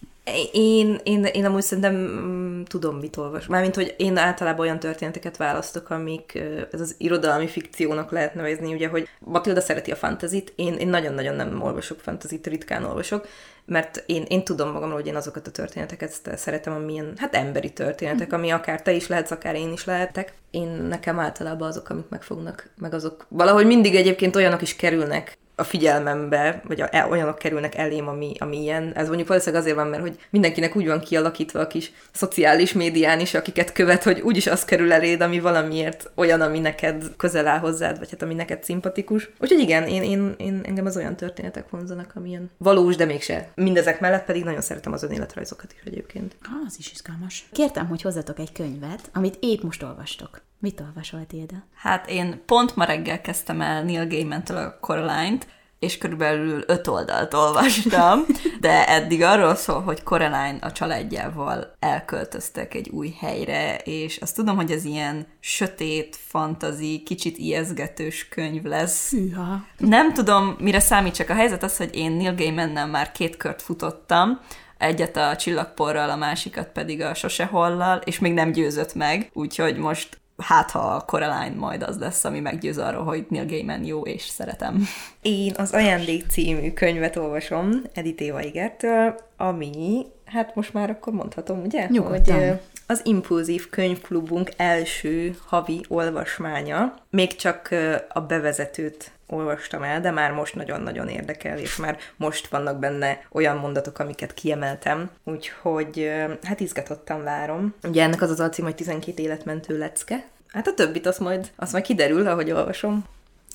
Én, 0.52 1.00
én, 1.04 1.24
én 1.24 1.46
amúgy 1.46 1.62
szerintem 1.62 1.96
mm, 1.96 2.62
tudom, 2.64 2.98
mit 2.98 3.18
olvas. 3.18 3.46
Mármint, 3.46 3.76
hogy 3.76 3.96
én 3.98 4.18
általában 4.18 4.60
olyan 4.60 4.80
történeteket 4.80 5.38
választok, 5.38 5.90
amik 5.90 6.42
ez 6.72 6.82
az 6.82 6.96
irodalmi 6.98 7.48
fikciónak 7.48 8.12
lehet 8.12 8.36
nevezni, 8.36 8.74
ugye, 8.74 8.88
hogy 8.88 9.08
Matilda 9.20 9.62
szereti 9.62 9.92
a 9.92 9.96
fantazit, 9.96 10.54
én, 10.56 10.74
én 10.74 10.88
nagyon-nagyon 10.88 11.36
nem 11.36 11.62
olvasok 11.62 12.00
fantazit, 12.00 12.48
ritkán 12.48 12.84
olvasok, 12.84 13.28
mert 13.72 14.04
én, 14.06 14.26
én 14.28 14.44
tudom 14.44 14.72
magamról, 14.72 14.98
hogy 14.98 15.08
én 15.08 15.16
azokat 15.16 15.48
a 15.48 15.52
történeteket 15.52 16.38
szeretem, 16.38 16.74
amilyen, 16.74 17.14
hát 17.18 17.36
emberi 17.36 17.74
történetek, 17.74 18.32
mm. 18.32 18.34
ami 18.34 18.50
akár 18.50 18.82
te 18.82 18.92
is 18.92 19.08
lehetsz, 19.08 19.32
akár 19.32 19.56
én 19.56 19.72
is 19.72 19.86
lehetek. 19.86 20.34
Én 20.50 20.68
nekem 20.68 21.20
általában 21.20 21.68
azok, 21.68 21.90
amik 21.90 22.10
megfognak, 22.10 22.70
meg 22.78 22.94
azok 22.94 23.26
valahogy 23.30 23.66
mindig 23.66 23.96
egyébként 23.96 24.36
olyanok 24.36 24.62
is 24.62 24.76
kerülnek 24.76 25.38
a 25.62 25.64
figyelmembe, 25.64 26.62
vagy 26.68 26.82
a, 26.82 26.88
e, 26.92 27.08
olyanok 27.10 27.38
kerülnek 27.38 27.76
elém, 27.76 28.08
ami, 28.08 28.34
ami 28.40 28.62
ilyen. 28.62 28.94
Ez 28.96 29.08
mondjuk 29.08 29.28
valószínűleg 29.28 29.62
azért 29.62 29.76
van, 29.76 29.88
mert 29.88 30.02
hogy 30.02 30.18
mindenkinek 30.30 30.76
úgy 30.76 30.88
van 30.88 31.00
kialakítva 31.00 31.60
a 31.60 31.68
kis 31.68 31.92
szociális 32.12 32.74
médián 32.74 33.20
is, 33.20 33.34
akiket 33.34 33.72
követ, 33.72 34.04
hogy 34.04 34.20
úgyis 34.20 34.48
az 34.48 34.66
kerül 34.66 34.92
eléd, 34.92 35.22
ami 35.22 35.40
valamiért 35.40 36.12
olyan, 36.16 36.42
ami 36.42 36.60
neked 36.60 37.04
közel 37.18 37.48
áll 37.48 37.60
hozzád, 37.60 37.98
vagy 37.98 38.10
hát 38.10 38.22
ami 38.22 38.34
neked 38.34 38.64
szimpatikus. 38.64 39.30
Úgyhogy 39.40 39.60
igen, 39.60 39.88
én, 39.88 40.04
én, 40.04 40.34
én 40.38 40.62
engem 40.66 40.86
az 40.86 40.98
olyan 40.98 41.16
történetek 41.16 41.70
vonzanak, 41.70 42.12
amilyen 42.16 42.50
valós, 42.58 42.96
de 42.96 43.06
mégse. 43.06 43.50
Mindezek 43.56 44.00
mellett 44.00 44.26
pedig 44.26 44.44
nagyon 44.44 44.62
szeretem 44.62 44.94
az 44.94 45.04
önéletrajzokat 45.04 45.74
is 45.74 45.82
egyébként. 45.86 46.36
Az 46.68 46.76
is 46.78 46.92
izgalmas. 46.92 47.48
Kértem, 47.52 47.88
hogy 47.88 48.02
hozzatok 48.02 48.40
egy 48.40 48.52
könyvet, 48.52 49.10
amit 49.14 49.38
épp 49.40 49.62
most 49.62 49.84
olvastok. 49.84 50.42
Mit 50.62 50.82
olvasol, 50.82 51.26
Tilda? 51.28 51.56
Hát 51.76 52.10
én 52.10 52.42
pont 52.46 52.76
ma 52.76 52.84
reggel 52.84 53.22
kezdtem 53.22 53.62
el 53.62 53.84
Neil 53.84 54.08
Gaiman-től 54.08 54.58
a 54.58 54.78
Coraline-t, 54.80 55.48
és 55.80 55.98
körülbelül 55.98 56.64
öt 56.68 56.88
oldalt 56.88 57.34
olvastam, 57.34 58.20
de 58.60 58.88
eddig 58.88 59.22
arról 59.22 59.56
szól, 59.56 59.82
hogy 59.82 60.04
Coraline 60.04 60.58
a 60.62 60.72
családjával 60.72 61.76
elköltöztek 61.80 62.74
egy 62.74 62.90
új 62.90 63.16
helyre, 63.20 63.76
és 63.78 64.18
azt 64.18 64.36
tudom, 64.36 64.56
hogy 64.56 64.72
ez 64.72 64.86
ilyen 64.86 65.28
sötét, 65.40 66.16
fantazi, 66.28 67.04
kicsit 67.06 67.38
ijeszgetős 67.38 68.28
könyv 68.28 68.64
lesz. 68.64 69.12
Hűha. 69.12 69.66
Nem 69.78 70.14
tudom, 70.14 70.56
mire 70.60 70.80
számít, 70.80 71.16
csak 71.16 71.30
a 71.30 71.34
helyzet 71.34 71.64
az, 71.64 71.78
hogy 71.78 71.96
én 71.96 72.12
Neil 72.12 72.36
Gaiman-nel 72.36 72.88
már 72.88 73.12
két 73.12 73.38
kört 73.38 73.62
futottam, 73.62 74.40
egyet 74.78 75.18
a 75.18 75.36
csillagporral, 75.36 76.10
a 76.10 76.16
másikat 76.16 76.68
pedig 76.68 77.02
a 77.02 77.14
sosehollal, 77.14 77.98
és 77.98 78.20
még 78.20 78.34
nem 78.34 78.52
győzött 78.52 78.94
meg, 78.94 79.30
úgyhogy 79.34 79.78
most 79.78 80.21
hát 80.42 80.72
ha 80.72 80.80
a 80.80 81.06
Coraline 81.06 81.56
majd 81.56 81.84
az 81.84 82.00
lesz, 82.00 82.24
ami 82.24 82.40
meggyőz 82.40 82.78
arról, 82.78 83.04
hogy 83.04 83.26
Neil 83.30 83.46
Gaiman 83.46 83.84
jó, 83.84 84.02
és 84.02 84.22
szeretem. 84.22 84.84
Én 85.22 85.54
az 85.58 85.72
Ajándék 85.72 86.26
című 86.30 86.72
könyvet 86.74 87.16
olvasom 87.16 87.70
Edith 87.94 88.24
Éva 88.24 88.42
Igertől, 88.42 89.16
ami, 89.38 90.06
hát 90.26 90.56
most 90.56 90.74
már 90.74 90.90
akkor 90.90 91.14
mondhatom, 91.14 91.62
ugye? 91.62 91.88
Nyugodtan. 91.90 92.36
Hogy 92.36 92.60
az 92.88 93.02
Impulzív 93.04 93.70
Könyvklubunk 93.70 94.52
első 94.58 95.38
havi 95.46 95.86
olvasmánya. 95.88 96.94
Még 97.10 97.36
csak 97.36 97.70
a 98.10 98.20
bevezetőt 98.20 99.12
olvastam 99.32 99.84
el, 99.84 100.02
de 100.02 100.12
már 100.12 100.32
most 100.32 100.56
nagyon-nagyon 100.56 101.08
érdekel, 101.08 101.58
és 101.58 101.76
már 101.76 101.98
most 102.16 102.48
vannak 102.48 102.80
benne 102.80 103.26
olyan 103.32 103.58
mondatok, 103.58 104.00
amiket 104.00 104.34
kiemeltem, 104.34 105.10
úgyhogy 105.24 106.12
hát 106.44 106.60
izgatottan 106.60 107.24
várom. 107.24 107.74
Ugye 107.84 108.04
ennek 108.04 108.22
az 108.22 108.30
az 108.30 108.40
alcím, 108.40 108.66
hogy 108.66 108.76
12 108.76 109.22
életmentő 109.22 109.78
lecke. 109.78 110.26
Hát 110.48 110.68
a 110.68 110.74
többit 110.74 111.06
azt 111.06 111.20
majd, 111.20 111.52
azt 111.56 111.72
majd 111.72 111.84
kiderül, 111.84 112.28
ahogy 112.28 112.52
olvasom. 112.52 113.06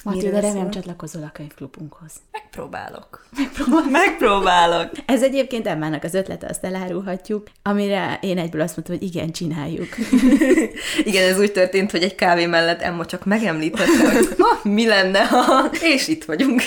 Matilda, 0.07 0.41
remélem 0.41 0.71
csatlakozol 0.71 1.23
a 1.23 1.31
könyvklubunkhoz. 1.33 2.13
Megpróbálok. 2.33 3.27
Megpróbálok. 3.37 3.91
Megpróbálok. 3.91 4.91
Ez 5.07 5.23
egyébként 5.23 5.67
Emmának 5.67 6.05
az 6.05 6.15
ötlete, 6.15 6.47
azt 6.47 6.65
elárulhatjuk, 6.65 7.47
amire 7.63 8.19
én 8.23 8.39
egyből 8.39 8.61
azt 8.61 8.77
mondtam, 8.77 8.97
hogy 8.99 9.15
igen, 9.15 9.33
csináljuk. 9.33 9.89
Igen, 11.05 11.29
ez 11.29 11.39
úgy 11.39 11.53
történt, 11.53 11.91
hogy 11.91 12.03
egy 12.03 12.15
kávé 12.15 12.47
mellett 12.47 12.81
Emma 12.81 13.07
csak 13.07 13.25
megemlítette, 13.25 14.13
hogy 14.13 14.29
ha, 14.39 14.69
mi 14.69 14.87
lenne, 14.87 15.25
ha... 15.25 15.71
És 15.81 16.09
itt 16.09 16.25
vagyunk. 16.25 16.63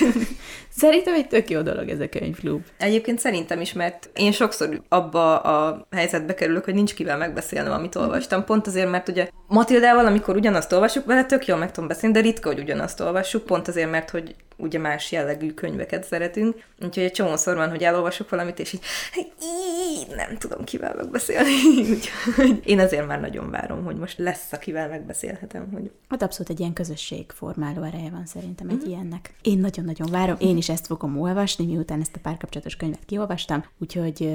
Szerintem 0.80 1.14
egy 1.14 1.28
tök 1.28 1.50
jó 1.50 1.62
dolog 1.62 1.90
ez 1.90 2.00
a 2.00 2.10
könyvklub. 2.10 2.62
Egyébként 2.78 3.20
szerintem 3.20 3.62
is, 3.62 3.74
mert 3.74 4.10
én 4.16 4.32
sokszor 4.32 4.82
abba 4.90 5.40
a 5.40 5.88
helyzetbe 5.92 6.34
kerülök, 6.34 6.64
hogy 6.64 6.74
nincs 6.74 6.94
kivel 6.94 7.18
megbeszélnem, 7.18 7.72
amit 7.72 7.96
olvastam. 7.96 8.44
Pont 8.44 8.68
azért, 8.68 8.90
mert 8.90 9.08
ugye 9.08 9.30
Matildával, 9.48 10.06
amikor 10.06 10.36
ugyanazt 10.36 10.72
olvassuk, 10.74 11.06
vele 11.06 11.26
tök 11.26 11.46
jól 11.46 11.58
meg 11.58 11.72
tudom 11.72 11.90
beszélni, 11.90 12.16
de 12.16 12.22
ritka, 12.22 12.50
hogy 12.50 12.60
ugyanazt 12.60 13.02
olvassuk, 13.30 13.46
pont 13.46 13.68
azért, 13.68 13.92
mert 13.92 14.10
hogy 14.10 14.36
ugye 14.58 14.80
más 14.80 15.12
jellegű 15.12 15.54
könyveket 15.54 16.04
szeretünk. 16.04 16.64
Úgyhogy 16.82 17.04
egy 17.04 17.12
csomószor 17.12 17.56
van, 17.56 17.70
hogy 17.70 17.84
elolvasok 17.84 18.30
valamit, 18.30 18.60
és 18.60 18.74
így, 18.74 18.82
így 19.18 20.16
nem 20.16 20.38
tudom 20.38 20.64
kivel 20.64 20.96
megbeszélni. 20.96 21.52
Úgyhogy 21.94 22.60
én 22.64 22.80
ezért 22.80 23.08
már 23.08 23.20
nagyon 23.20 23.50
várom, 23.50 23.84
hogy 23.84 23.96
most 23.96 24.18
lesz, 24.18 24.52
akivel 24.52 24.90
megbeszélhetem, 24.90 25.70
hogy 25.74 25.92
Hát 26.10 26.22
abszolút 26.22 26.50
egy 26.50 26.60
ilyen 26.60 26.74
közösségformáló 26.74 27.84
ereje 27.84 28.10
van 28.10 28.26
szerintem 28.26 28.70
egy 28.70 28.88
ilyennek. 28.88 29.34
Én 29.42 29.60
nagyon-nagyon 29.60 30.12
várom, 30.12 30.36
én 30.40 30.58
is 30.58 30.70
ezt 30.70 30.86
fogom 30.86 31.20
olvasni, 31.22 31.66
miután 31.66 32.00
ezt 32.00 32.16
a 32.16 32.20
párkapcsolatos 32.22 32.76
könyvet 32.76 33.06
kiolvastam, 33.06 33.66
úgyhogy 33.78 34.32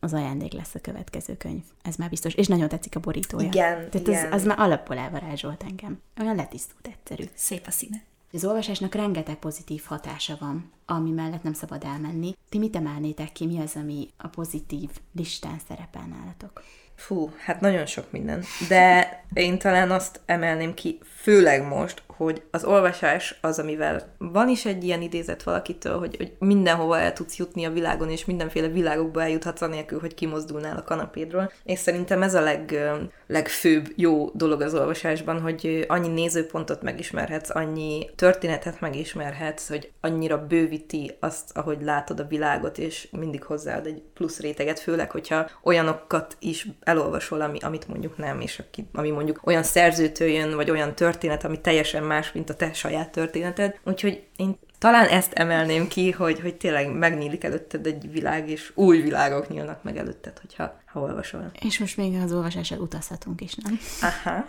az 0.00 0.12
ajándék 0.12 0.52
lesz 0.52 0.74
a 0.74 0.80
következő 0.80 1.36
könyv. 1.36 1.62
Ez 1.82 1.96
már 1.96 2.08
biztos. 2.08 2.34
És 2.34 2.46
nagyon 2.46 2.68
tetszik 2.68 2.96
a 2.96 3.00
borítója. 3.00 3.46
Igen, 3.46 3.90
Tehát 3.90 4.08
igen. 4.08 4.26
Az, 4.26 4.40
az 4.40 4.44
már 4.44 4.58
alapból 4.58 4.98
elvarázsolt 4.98 5.62
engem. 5.68 6.00
Olyan 6.20 6.36
letisztult, 6.36 6.86
egyszerű. 6.86 7.24
Szép 7.34 7.66
a 7.66 7.70
színe. 7.70 8.02
Az 8.34 8.44
olvasásnak 8.44 8.94
rengeteg 8.94 9.36
pozitív 9.36 9.82
hatása 9.86 10.36
van, 10.40 10.72
ami 10.86 11.10
mellett 11.10 11.42
nem 11.42 11.52
szabad 11.52 11.84
elmenni. 11.84 12.36
Ti 12.48 12.58
mit 12.58 12.76
emelnétek 12.76 13.32
ki, 13.32 13.46
mi 13.46 13.60
az, 13.60 13.76
ami 13.76 14.08
a 14.16 14.28
pozitív 14.28 14.90
listán 15.12 15.56
szerepel 15.68 16.06
nálatok? 16.06 16.62
Fú, 16.94 17.30
hát 17.44 17.60
nagyon 17.60 17.86
sok 17.86 18.10
minden. 18.10 18.44
De 18.68 19.24
én 19.32 19.58
talán 19.58 19.90
azt 19.90 20.20
emelném 20.26 20.74
ki, 20.74 20.98
főleg 21.22 21.66
most, 21.66 22.02
hogy 22.16 22.42
az 22.50 22.64
olvasás 22.64 23.38
az, 23.40 23.58
amivel 23.58 24.14
van 24.18 24.48
is 24.48 24.64
egy 24.64 24.84
ilyen 24.84 25.02
idézet 25.02 25.42
valakitől, 25.42 25.98
hogy, 25.98 26.16
hogy 26.16 26.32
mindenhova 26.38 26.98
el 26.98 27.12
tudsz 27.12 27.36
jutni 27.36 27.64
a 27.64 27.70
világon, 27.70 28.10
és 28.10 28.24
mindenféle 28.24 28.68
világokba 28.68 29.22
eljuthatsz 29.22 29.60
anélkül, 29.60 30.00
hogy 30.00 30.14
kimozdulnál 30.14 30.76
a 30.76 30.84
kanapédról. 30.84 31.52
És 31.64 31.78
szerintem 31.78 32.22
ez 32.22 32.34
a 32.34 32.40
leg, 32.40 32.92
legfőbb 33.26 33.92
jó 33.96 34.30
dolog 34.34 34.60
az 34.60 34.74
olvasásban, 34.74 35.40
hogy 35.40 35.84
annyi 35.88 36.08
nézőpontot 36.08 36.82
megismerhetsz, 36.82 37.54
annyi 37.54 38.10
történetet 38.16 38.80
megismerhetsz, 38.80 39.68
hogy 39.68 39.92
annyira 40.00 40.46
bővíti 40.46 41.16
azt, 41.20 41.56
ahogy 41.56 41.82
látod 41.82 42.20
a 42.20 42.26
világot, 42.26 42.78
és 42.78 43.08
mindig 43.10 43.42
hozzáad 43.42 43.86
egy 43.86 44.02
plusz 44.14 44.40
réteget, 44.40 44.80
főleg, 44.80 45.10
hogyha 45.10 45.50
olyanokat 45.62 46.36
is 46.40 46.68
elolvasol, 46.80 47.40
ami, 47.40 47.58
amit 47.60 47.88
mondjuk 47.88 48.18
nem, 48.18 48.40
és 48.40 48.58
aki, 48.58 48.88
ami 48.92 49.10
mondjuk 49.10 49.40
olyan 49.44 49.62
szerzőtől 49.62 50.28
jön, 50.28 50.54
vagy 50.54 50.70
olyan 50.70 50.94
történet, 50.94 51.44
ami 51.44 51.60
teljesen 51.60 52.03
más, 52.04 52.32
mint 52.32 52.50
a 52.50 52.54
te 52.54 52.72
saját 52.72 53.10
történeted. 53.10 53.78
Úgyhogy 53.84 54.22
én 54.36 54.58
talán 54.78 55.06
ezt 55.06 55.32
emelném 55.32 55.88
ki, 55.88 56.10
hogy, 56.10 56.40
hogy 56.40 56.54
tényleg 56.54 56.92
megnyílik 56.92 57.44
előtted 57.44 57.86
egy 57.86 58.10
világ, 58.12 58.50
és 58.50 58.72
új 58.74 59.00
világok 59.00 59.48
nyílnak 59.48 59.82
meg 59.82 59.96
előtted, 59.96 60.38
hogyha 60.38 60.82
ha 60.94 61.00
olvasol. 61.00 61.50
És 61.60 61.78
most 61.78 61.96
még 61.96 62.14
az 62.24 62.32
olvasással 62.32 62.78
utazhatunk 62.78 63.40
is, 63.40 63.54
nem? 63.54 63.78
Aha, 64.00 64.46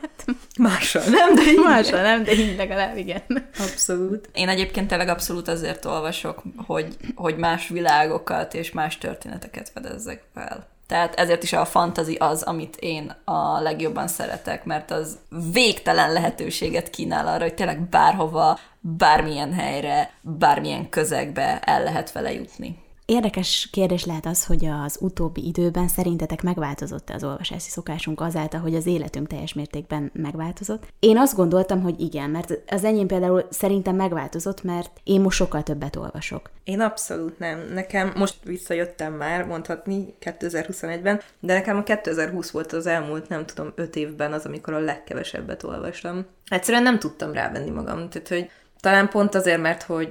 mással 0.60 1.04
nem, 1.10 1.36
de 1.36 1.41
így 1.41 1.60
Másra 1.63 2.02
nem, 2.02 2.24
de 2.24 2.32
így 2.32 2.56
legalább 2.58 2.98
igen. 2.98 3.22
Abszolút. 3.60 4.30
Én 4.34 4.50
egyébként 4.50 4.88
tényleg 4.88 5.08
abszolút 5.08 5.48
azért 5.48 5.86
olvasok, 5.86 6.44
hogy, 6.58 6.98
hogy 7.15 7.38
más 7.38 7.68
világokat 7.68 8.54
és 8.54 8.72
más 8.72 8.98
történeteket 8.98 9.70
fedezzek 9.70 10.24
fel. 10.34 10.68
Tehát 10.88 11.15
ezért 11.15 11.43
is 11.43 11.54
a 11.54 11.65
fantazi 11.65 12.15
az, 12.15 12.41
amit 12.41 12.76
én 12.80 13.15
a 13.24 13.60
legjobban 13.60 14.08
szeretek, 14.08 14.65
mert 14.65 14.91
az 14.91 15.17
végtelen 15.52 16.13
lehetőséget 16.13 16.89
kínál 16.89 17.28
arra, 17.28 17.43
hogy 17.43 17.54
tényleg 17.54 17.82
bárhova, 17.82 18.60
bármilyen 18.80 19.54
helyre, 19.54 20.12
bármilyen 20.21 20.89
közegbe 20.89 21.60
el 21.60 21.84
lehet 21.84 22.12
vele 22.12 22.34
jutni. 22.34 22.84
Érdekes 23.06 23.70
kérdés 23.72 24.06
lehet 24.06 24.26
az, 24.26 24.46
hogy 24.46 24.65
az 24.65 24.98
utóbbi 25.02 25.46
időben 25.48 25.88
szerintetek 25.88 26.41
megváltozott 26.41 27.10
az 27.10 27.24
olvasási 27.24 27.70
szokásunk 27.70 28.22
azáltal, 28.22 28.60
hogy 28.60 28.76
az 28.76 28.86
életünk 28.86 29.28
teljes 29.28 29.54
mértékben 29.54 30.12
megváltozott. 30.13 30.84
Én 31.00 31.18
azt 31.18 31.36
gondoltam, 31.36 31.82
hogy 31.82 32.00
igen, 32.00 32.30
mert 32.30 32.60
az 32.68 32.84
enyém 32.84 33.08
például 33.08 33.48
szerintem 33.50 33.96
megváltozott, 33.96 34.63
mert 34.63 35.00
én 35.04 35.22
most 35.22 35.38
sokkal 35.38 35.63
többet 35.63 35.96
olvasok. 35.96 36.50
Én 36.63 36.80
abszolút 36.80 37.39
nem. 37.39 37.60
Nekem 37.74 38.13
most 38.15 38.36
visszajöttem 38.44 39.13
már, 39.13 39.46
mondhatni, 39.46 40.15
2021-ben, 40.22 41.22
de 41.39 41.54
nekem 41.54 41.78
a 41.78 41.84
2020 41.84 42.52
volt 42.52 42.74
az 42.74 42.86
elmúlt, 42.86 43.30
nem 43.30 43.46
tudom, 43.46 43.72
öt 43.76 43.96
évben 43.96 44.34
az, 44.34 44.46
amikor 44.46 44.74
a 44.74 44.80
legkevesebbet 44.80 45.63
olvastam. 45.63 46.26
Egyszerűen 46.48 46.84
nem 46.84 47.00
tudtam 47.00 47.32
rávenni 47.32 47.70
magam. 47.70 48.10
Tehát, 48.10 48.28
hogy 48.28 48.50
talán 48.80 49.10
pont 49.10 49.36
azért, 49.36 49.62
mert 49.62 49.84
hogy 49.84 50.10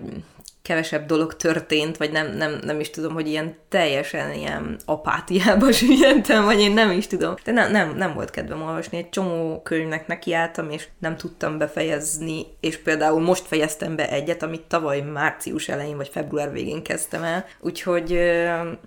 kevesebb 0.64 1.06
dolog 1.06 1.36
történt, 1.36 1.96
vagy 1.96 2.12
nem, 2.12 2.36
nem, 2.36 2.58
nem 2.62 2.80
is 2.80 2.90
tudom, 2.90 3.12
hogy 3.12 3.28
ilyen 3.28 3.56
teljesen 3.68 4.32
ilyen 4.32 4.76
apátiába 4.84 5.72
süllyedtem, 5.82 6.44
vagy 6.44 6.60
én 6.60 6.72
nem 6.72 6.90
is 6.90 7.06
tudom. 7.06 7.34
De 7.44 7.52
nem, 7.52 7.70
nem, 7.70 7.96
nem 7.96 8.14
volt 8.14 8.30
kedvem 8.30 8.62
olvasni. 8.62 8.98
Egy 8.98 9.08
csomó 9.08 9.60
könyvnek 9.62 10.06
nekiálltam, 10.06 10.70
és 10.70 10.88
nem 10.98 11.16
tudtam 11.16 11.58
befejezni, 11.58 12.46
és 12.60 12.78
például 12.78 13.20
most 13.20 13.46
fejeztem 13.46 13.96
be 13.96 14.10
egyet, 14.10 14.42
amit 14.42 14.62
tavaly 14.62 15.00
március 15.00 15.68
elején, 15.68 15.96
vagy 15.96 16.08
február 16.08 16.52
végén 16.52 16.82
kezdtem 16.82 17.22
el. 17.22 17.44
Úgyhogy 17.60 18.18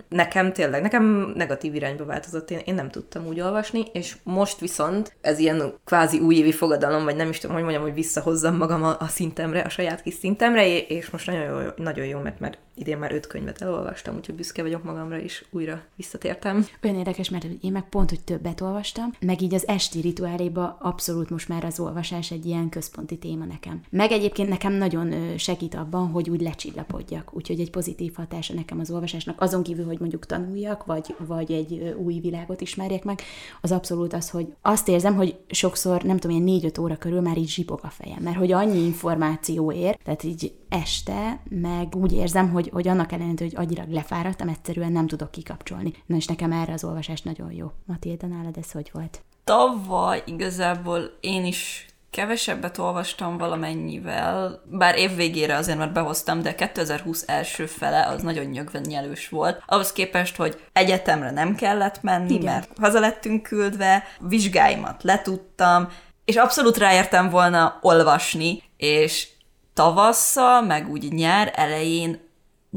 nekem 0.10 0.54
tényleg, 0.54 0.82
nekem 0.82 1.34
negatív 1.36 1.76
irányba 1.76 2.06
változott, 2.06 2.52
én, 2.52 2.62
én 2.66 2.76
nem 2.76 2.90
tudtam 2.90 3.28
úgy 3.28 3.40
olvasni, 3.40 3.86
és 3.94 4.16
most 4.24 4.60
viszont 4.60 5.16
ez 5.22 5.40
ilyen 5.40 5.74
kvázi 5.86 6.20
újévi 6.20 6.52
fogadalom, 6.52 7.04
vagy 7.04 7.16
nem 7.16 7.30
is 7.30 7.40
tudom, 7.40 7.56
hogy 7.56 7.64
mondjam, 7.64 7.86
hogy 7.86 7.94
visszahozzam 7.94 8.56
magam 8.56 8.84
a, 8.84 8.96
a 9.00 9.08
szintemre, 9.08 9.60
a 9.60 9.70
saját 9.70 10.02
kis 10.02 10.14
szintemre, 10.14 10.78
és 10.78 11.10
most 11.10 11.28
nagyon 11.28 11.62
jó, 11.64 11.67
nagyon 11.76 12.06
jó 12.06 12.20
mert, 12.20 12.40
mert 12.40 12.58
idén 12.78 12.98
már 12.98 13.12
öt 13.12 13.28
könyvet 13.28 13.62
elolvastam, 13.62 14.16
úgyhogy 14.16 14.36
büszke 14.36 14.62
vagyok 14.62 14.84
magamra, 14.84 15.20
és 15.20 15.46
újra 15.50 15.82
visszatértem. 15.96 16.66
Olyan 16.84 16.96
érdekes, 16.96 17.30
mert 17.30 17.46
én 17.62 17.72
meg 17.72 17.90
pont, 17.90 18.10
hogy 18.10 18.24
többet 18.24 18.62
olvastam, 18.62 19.14
meg 19.20 19.42
így 19.42 19.54
az 19.54 19.68
esti 19.68 20.02
rituáléba 20.02 20.78
abszolút 20.82 21.30
most 21.30 21.48
már 21.48 21.64
az 21.64 21.80
olvasás 21.80 22.32
egy 22.32 22.46
ilyen 22.46 22.70
központi 22.70 23.18
téma 23.18 23.46
nekem. 23.46 23.82
Meg 23.90 24.12
egyébként 24.12 24.50
nekem 24.50 24.74
nagyon 24.74 25.38
segít 25.38 25.76
abban, 25.76 26.08
hogy 26.08 26.30
úgy 26.30 26.42
lecsillapodjak, 26.42 27.32
úgyhogy 27.34 27.60
egy 27.60 27.70
pozitív 27.70 28.14
hatása 28.16 28.54
nekem 28.54 28.80
az 28.80 28.92
olvasásnak, 28.92 29.42
azon 29.42 29.64
kívül, 29.64 29.86
hogy 29.86 30.00
mondjuk 30.00 30.26
tanuljak, 30.26 30.86
vagy, 30.86 31.16
vagy 31.18 31.52
egy 31.52 31.96
új 31.98 32.20
világot 32.20 32.62
ismerjek 32.62 33.04
meg, 33.04 33.22
az 33.62 33.72
abszolút 33.72 34.14
az, 34.14 34.30
hogy 34.30 34.54
azt 34.62 34.88
érzem, 34.88 35.16
hogy 35.16 35.36
sokszor, 35.48 36.02
nem 36.02 36.18
tudom, 36.18 36.36
ilyen 36.36 36.50
négy-öt 36.50 36.78
óra 36.78 36.98
körül 36.98 37.22
már 37.22 37.38
így 37.38 37.50
zsibog 37.50 37.80
a 37.84 37.90
fejem, 37.90 38.24
mert 38.24 38.38
hogy 38.38 38.52
annyi 38.52 38.80
információ 38.80 39.72
ér, 39.72 39.98
tehát 40.04 40.24
így 40.24 40.54
este, 40.70 41.42
meg 41.50 41.96
úgy 41.96 42.14
érzem, 42.14 42.50
hogy, 42.50 42.67
hogy 42.74 42.88
annak 42.88 43.12
ellenére, 43.12 43.44
hogy 43.44 43.56
agyilag 43.56 43.90
lefáradtam, 43.90 44.48
egyszerűen 44.48 44.92
nem 44.92 45.08
tudok 45.08 45.32
kikapcsolni. 45.32 45.94
Na 46.06 46.16
és 46.16 46.26
nekem 46.26 46.52
erre 46.52 46.74
az 46.74 46.84
olvasás 46.84 47.22
nagyon 47.22 47.52
jó. 47.52 47.72
Matilda, 47.86 48.28
nálad 48.28 48.58
ez 48.58 48.72
hogy 48.72 48.90
volt? 48.94 49.22
Tavaly 49.44 50.24
igazából 50.26 51.18
én 51.20 51.46
is 51.46 51.86
kevesebbet 52.10 52.78
olvastam 52.78 53.38
valamennyivel, 53.38 54.62
bár 54.66 54.98
év 54.98 55.16
végére 55.16 55.56
azért 55.56 55.78
már 55.78 55.92
behoztam, 55.92 56.42
de 56.42 56.56
2020 56.56 57.24
első 57.28 57.66
fele 57.66 58.06
az 58.06 58.22
nagyon 58.22 58.46
nyögvenyelős 58.46 59.30
volt. 59.30 59.64
Ahhoz 59.66 59.92
képest, 59.92 60.36
hogy 60.36 60.60
egyetemre 60.74 61.32
nem 61.32 61.56
kellett 61.56 62.02
menni, 62.02 62.34
Igen. 62.34 62.54
mert 62.54 62.72
haza 62.80 63.00
lettünk 63.00 63.44
küldve, 63.44 64.04
vizsgáimat 64.20 65.04
letudtam, 65.04 65.88
és 66.26 66.36
abszolút 66.36 66.78
ráértem 66.78 67.30
volna 67.30 67.80
olvasni, 67.82 68.64
és 68.78 69.28
tavasszal, 69.74 70.62
meg 70.62 70.90
úgy 70.90 71.12
nyár 71.12 71.54
elején 71.56 72.27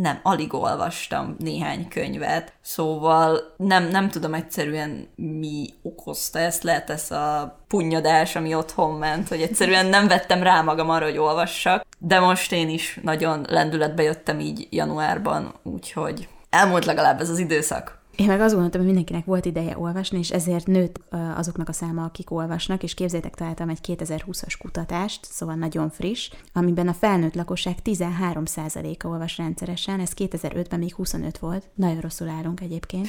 nem, 0.00 0.20
alig 0.22 0.54
olvastam 0.54 1.36
néhány 1.38 1.88
könyvet, 1.88 2.52
szóval 2.62 3.54
nem, 3.56 3.88
nem 3.88 4.08
tudom 4.08 4.34
egyszerűen 4.34 5.08
mi 5.16 5.74
okozta 5.82 6.38
ezt, 6.38 6.62
lehet 6.62 6.90
ez 6.90 7.10
a 7.10 7.58
punyadás, 7.68 8.36
ami 8.36 8.54
otthon 8.54 8.94
ment, 8.94 9.28
hogy 9.28 9.42
egyszerűen 9.42 9.86
nem 9.86 10.08
vettem 10.08 10.42
rá 10.42 10.62
magam 10.62 10.90
arra, 10.90 11.04
hogy 11.04 11.18
olvassak, 11.18 11.86
de 11.98 12.20
most 12.20 12.52
én 12.52 12.68
is 12.68 12.98
nagyon 13.02 13.46
lendületbe 13.48 14.02
jöttem 14.02 14.40
így 14.40 14.66
januárban, 14.70 15.54
úgyhogy 15.62 16.28
elmúlt 16.50 16.84
legalább 16.84 17.20
ez 17.20 17.30
az 17.30 17.38
időszak. 17.38 17.99
Én 18.20 18.26
meg 18.26 18.40
azt 18.40 18.52
gondoltam, 18.52 18.80
hogy 18.80 18.90
mindenkinek 18.90 19.24
volt 19.24 19.44
ideje 19.44 19.78
olvasni, 19.78 20.18
és 20.18 20.30
ezért 20.30 20.66
nőtt 20.66 21.00
azoknak 21.36 21.68
a 21.68 21.72
száma, 21.72 22.04
akik 22.04 22.30
olvasnak, 22.30 22.82
és 22.82 22.94
képzétek, 22.94 23.34
találtam 23.34 23.68
egy 23.68 23.78
2020-as 23.82 24.54
kutatást, 24.58 25.24
szóval 25.24 25.54
nagyon 25.54 25.90
friss, 25.90 26.30
amiben 26.52 26.88
a 26.88 26.92
felnőtt 26.92 27.34
lakosság 27.34 27.76
13%-a 27.84 29.06
olvas 29.06 29.36
rendszeresen, 29.36 30.00
ez 30.00 30.10
2005-ben 30.16 30.78
még 30.78 30.94
25 30.94 31.38
volt. 31.38 31.64
Nagyon 31.74 32.00
rosszul 32.00 32.28
állunk 32.28 32.60
egyébként. 32.60 33.08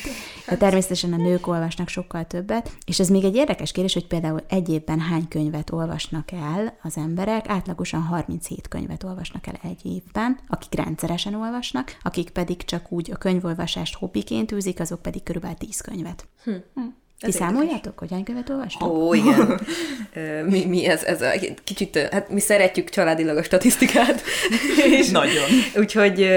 De 0.50 0.58
természetesen 0.58 1.14
a 1.14 1.18
nők 1.18 1.48
olvasnak 1.48 1.88
sokkal 1.88 2.26
többet, 2.26 2.78
és 2.86 3.00
ez 3.00 3.10
még 3.10 3.24
egy 3.24 3.36
érdekes 3.36 3.72
kérdés, 3.72 3.94
hogy 3.94 4.08
például 4.08 4.44
egy 4.48 4.70
évben 4.70 5.00
hány 5.00 5.28
könyvet 5.28 5.72
olvasnak 5.72 6.32
el 6.32 6.78
az 6.84 6.98
emberek, 6.98 7.50
átlagosan 7.50 8.02
37 8.02 8.68
könyvet 8.68 9.04
olvasnak 9.04 9.48
el 9.48 9.60
egy 9.64 9.86
évben, 9.86 10.40
akik 10.48 10.74
rendszeresen 10.74 11.34
olvasnak, 11.34 11.98
akik 12.02 12.30
pedig 12.30 12.66
csak 12.66 12.92
úgy 12.92 13.12
a 13.12 13.18
könyvolvasást 13.18 13.96
hobbiként 13.96 14.52
űzik, 14.52 14.80
azok 14.80 15.00
pedig 15.02 15.24
körülbelül 15.24 15.58
10 15.58 15.82
könyvet. 15.82 16.28
Hm. 16.44 16.56
Hm. 16.74 16.88
Ti 17.26 17.32
számoljátok, 17.32 18.00
hogy 18.00 18.12
hány 18.12 18.24
könyvet 18.24 18.50
olvastok? 18.50 18.90
Ó, 18.90 19.14
igen. 19.14 19.60
mi, 20.52 20.66
mi 20.66 20.86
ez, 20.86 21.04
ez 21.04 21.22
a, 21.22 21.32
kicsit, 21.64 21.98
hát 22.12 22.30
mi 22.30 22.40
szeretjük 22.40 22.90
családilag 22.90 23.38
a 23.38 23.44
statisztikát. 23.44 24.22
és 25.00 25.10
Nagyon. 25.10 25.44
Úgyhogy, 25.76 26.28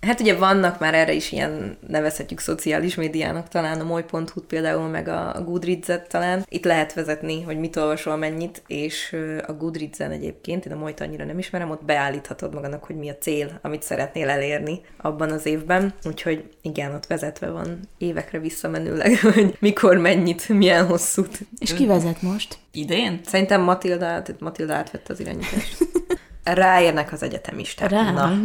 hát 0.00 0.20
ugye 0.20 0.36
vannak 0.36 0.78
már 0.78 0.94
erre 0.94 1.12
is 1.12 1.32
ilyen, 1.32 1.78
nevezhetjük 1.88 2.40
szociális 2.40 2.94
médiának 2.94 3.48
talán, 3.48 3.80
a 3.80 3.84
moly.hu 3.84 4.40
például, 4.48 4.88
meg 4.88 5.08
a 5.08 5.42
Goodreads-et 5.44 6.08
talán. 6.08 6.44
Itt 6.48 6.64
lehet 6.64 6.94
vezetni, 6.94 7.42
hogy 7.42 7.58
mit 7.58 7.76
olvasol 7.76 8.16
mennyit, 8.16 8.62
és 8.66 9.16
a 9.46 9.52
Goodreads-en 9.52 10.10
egyébként, 10.10 10.66
én 10.66 10.72
a 10.72 10.76
molyt 10.76 11.00
annyira 11.00 11.24
nem 11.24 11.38
ismerem, 11.38 11.70
ott 11.70 11.84
beállíthatod 11.84 12.54
magadnak, 12.54 12.84
hogy 12.84 12.96
mi 12.96 13.08
a 13.08 13.16
cél, 13.20 13.58
amit 13.62 13.82
szeretnél 13.82 14.28
elérni 14.28 14.80
abban 14.96 15.30
az 15.30 15.46
évben. 15.46 15.94
Úgyhogy 16.04 16.44
igen, 16.62 16.94
ott 16.94 17.06
vezetve 17.06 17.50
van 17.50 17.80
évekre 17.98 18.38
visszamenőleg, 18.38 19.20
hogy 19.34 19.56
mikor 19.58 19.96
mennyit, 20.06 20.48
milyen 20.48 20.86
hosszút. 20.86 21.38
És 21.58 21.74
ki 21.74 21.86
vezet 21.86 22.22
most? 22.22 22.58
Idén? 22.72 23.20
Szerintem 23.24 23.60
Matilda, 23.60 24.22
Matilda 24.38 24.74
átvette 24.74 25.12
az 25.12 25.20
irányítást. 25.20 25.76
Ráérnek 26.44 27.12
az 27.12 27.22
egyetemisták. 27.22 27.90
Rá. 27.90 28.12
Na. 28.12 28.32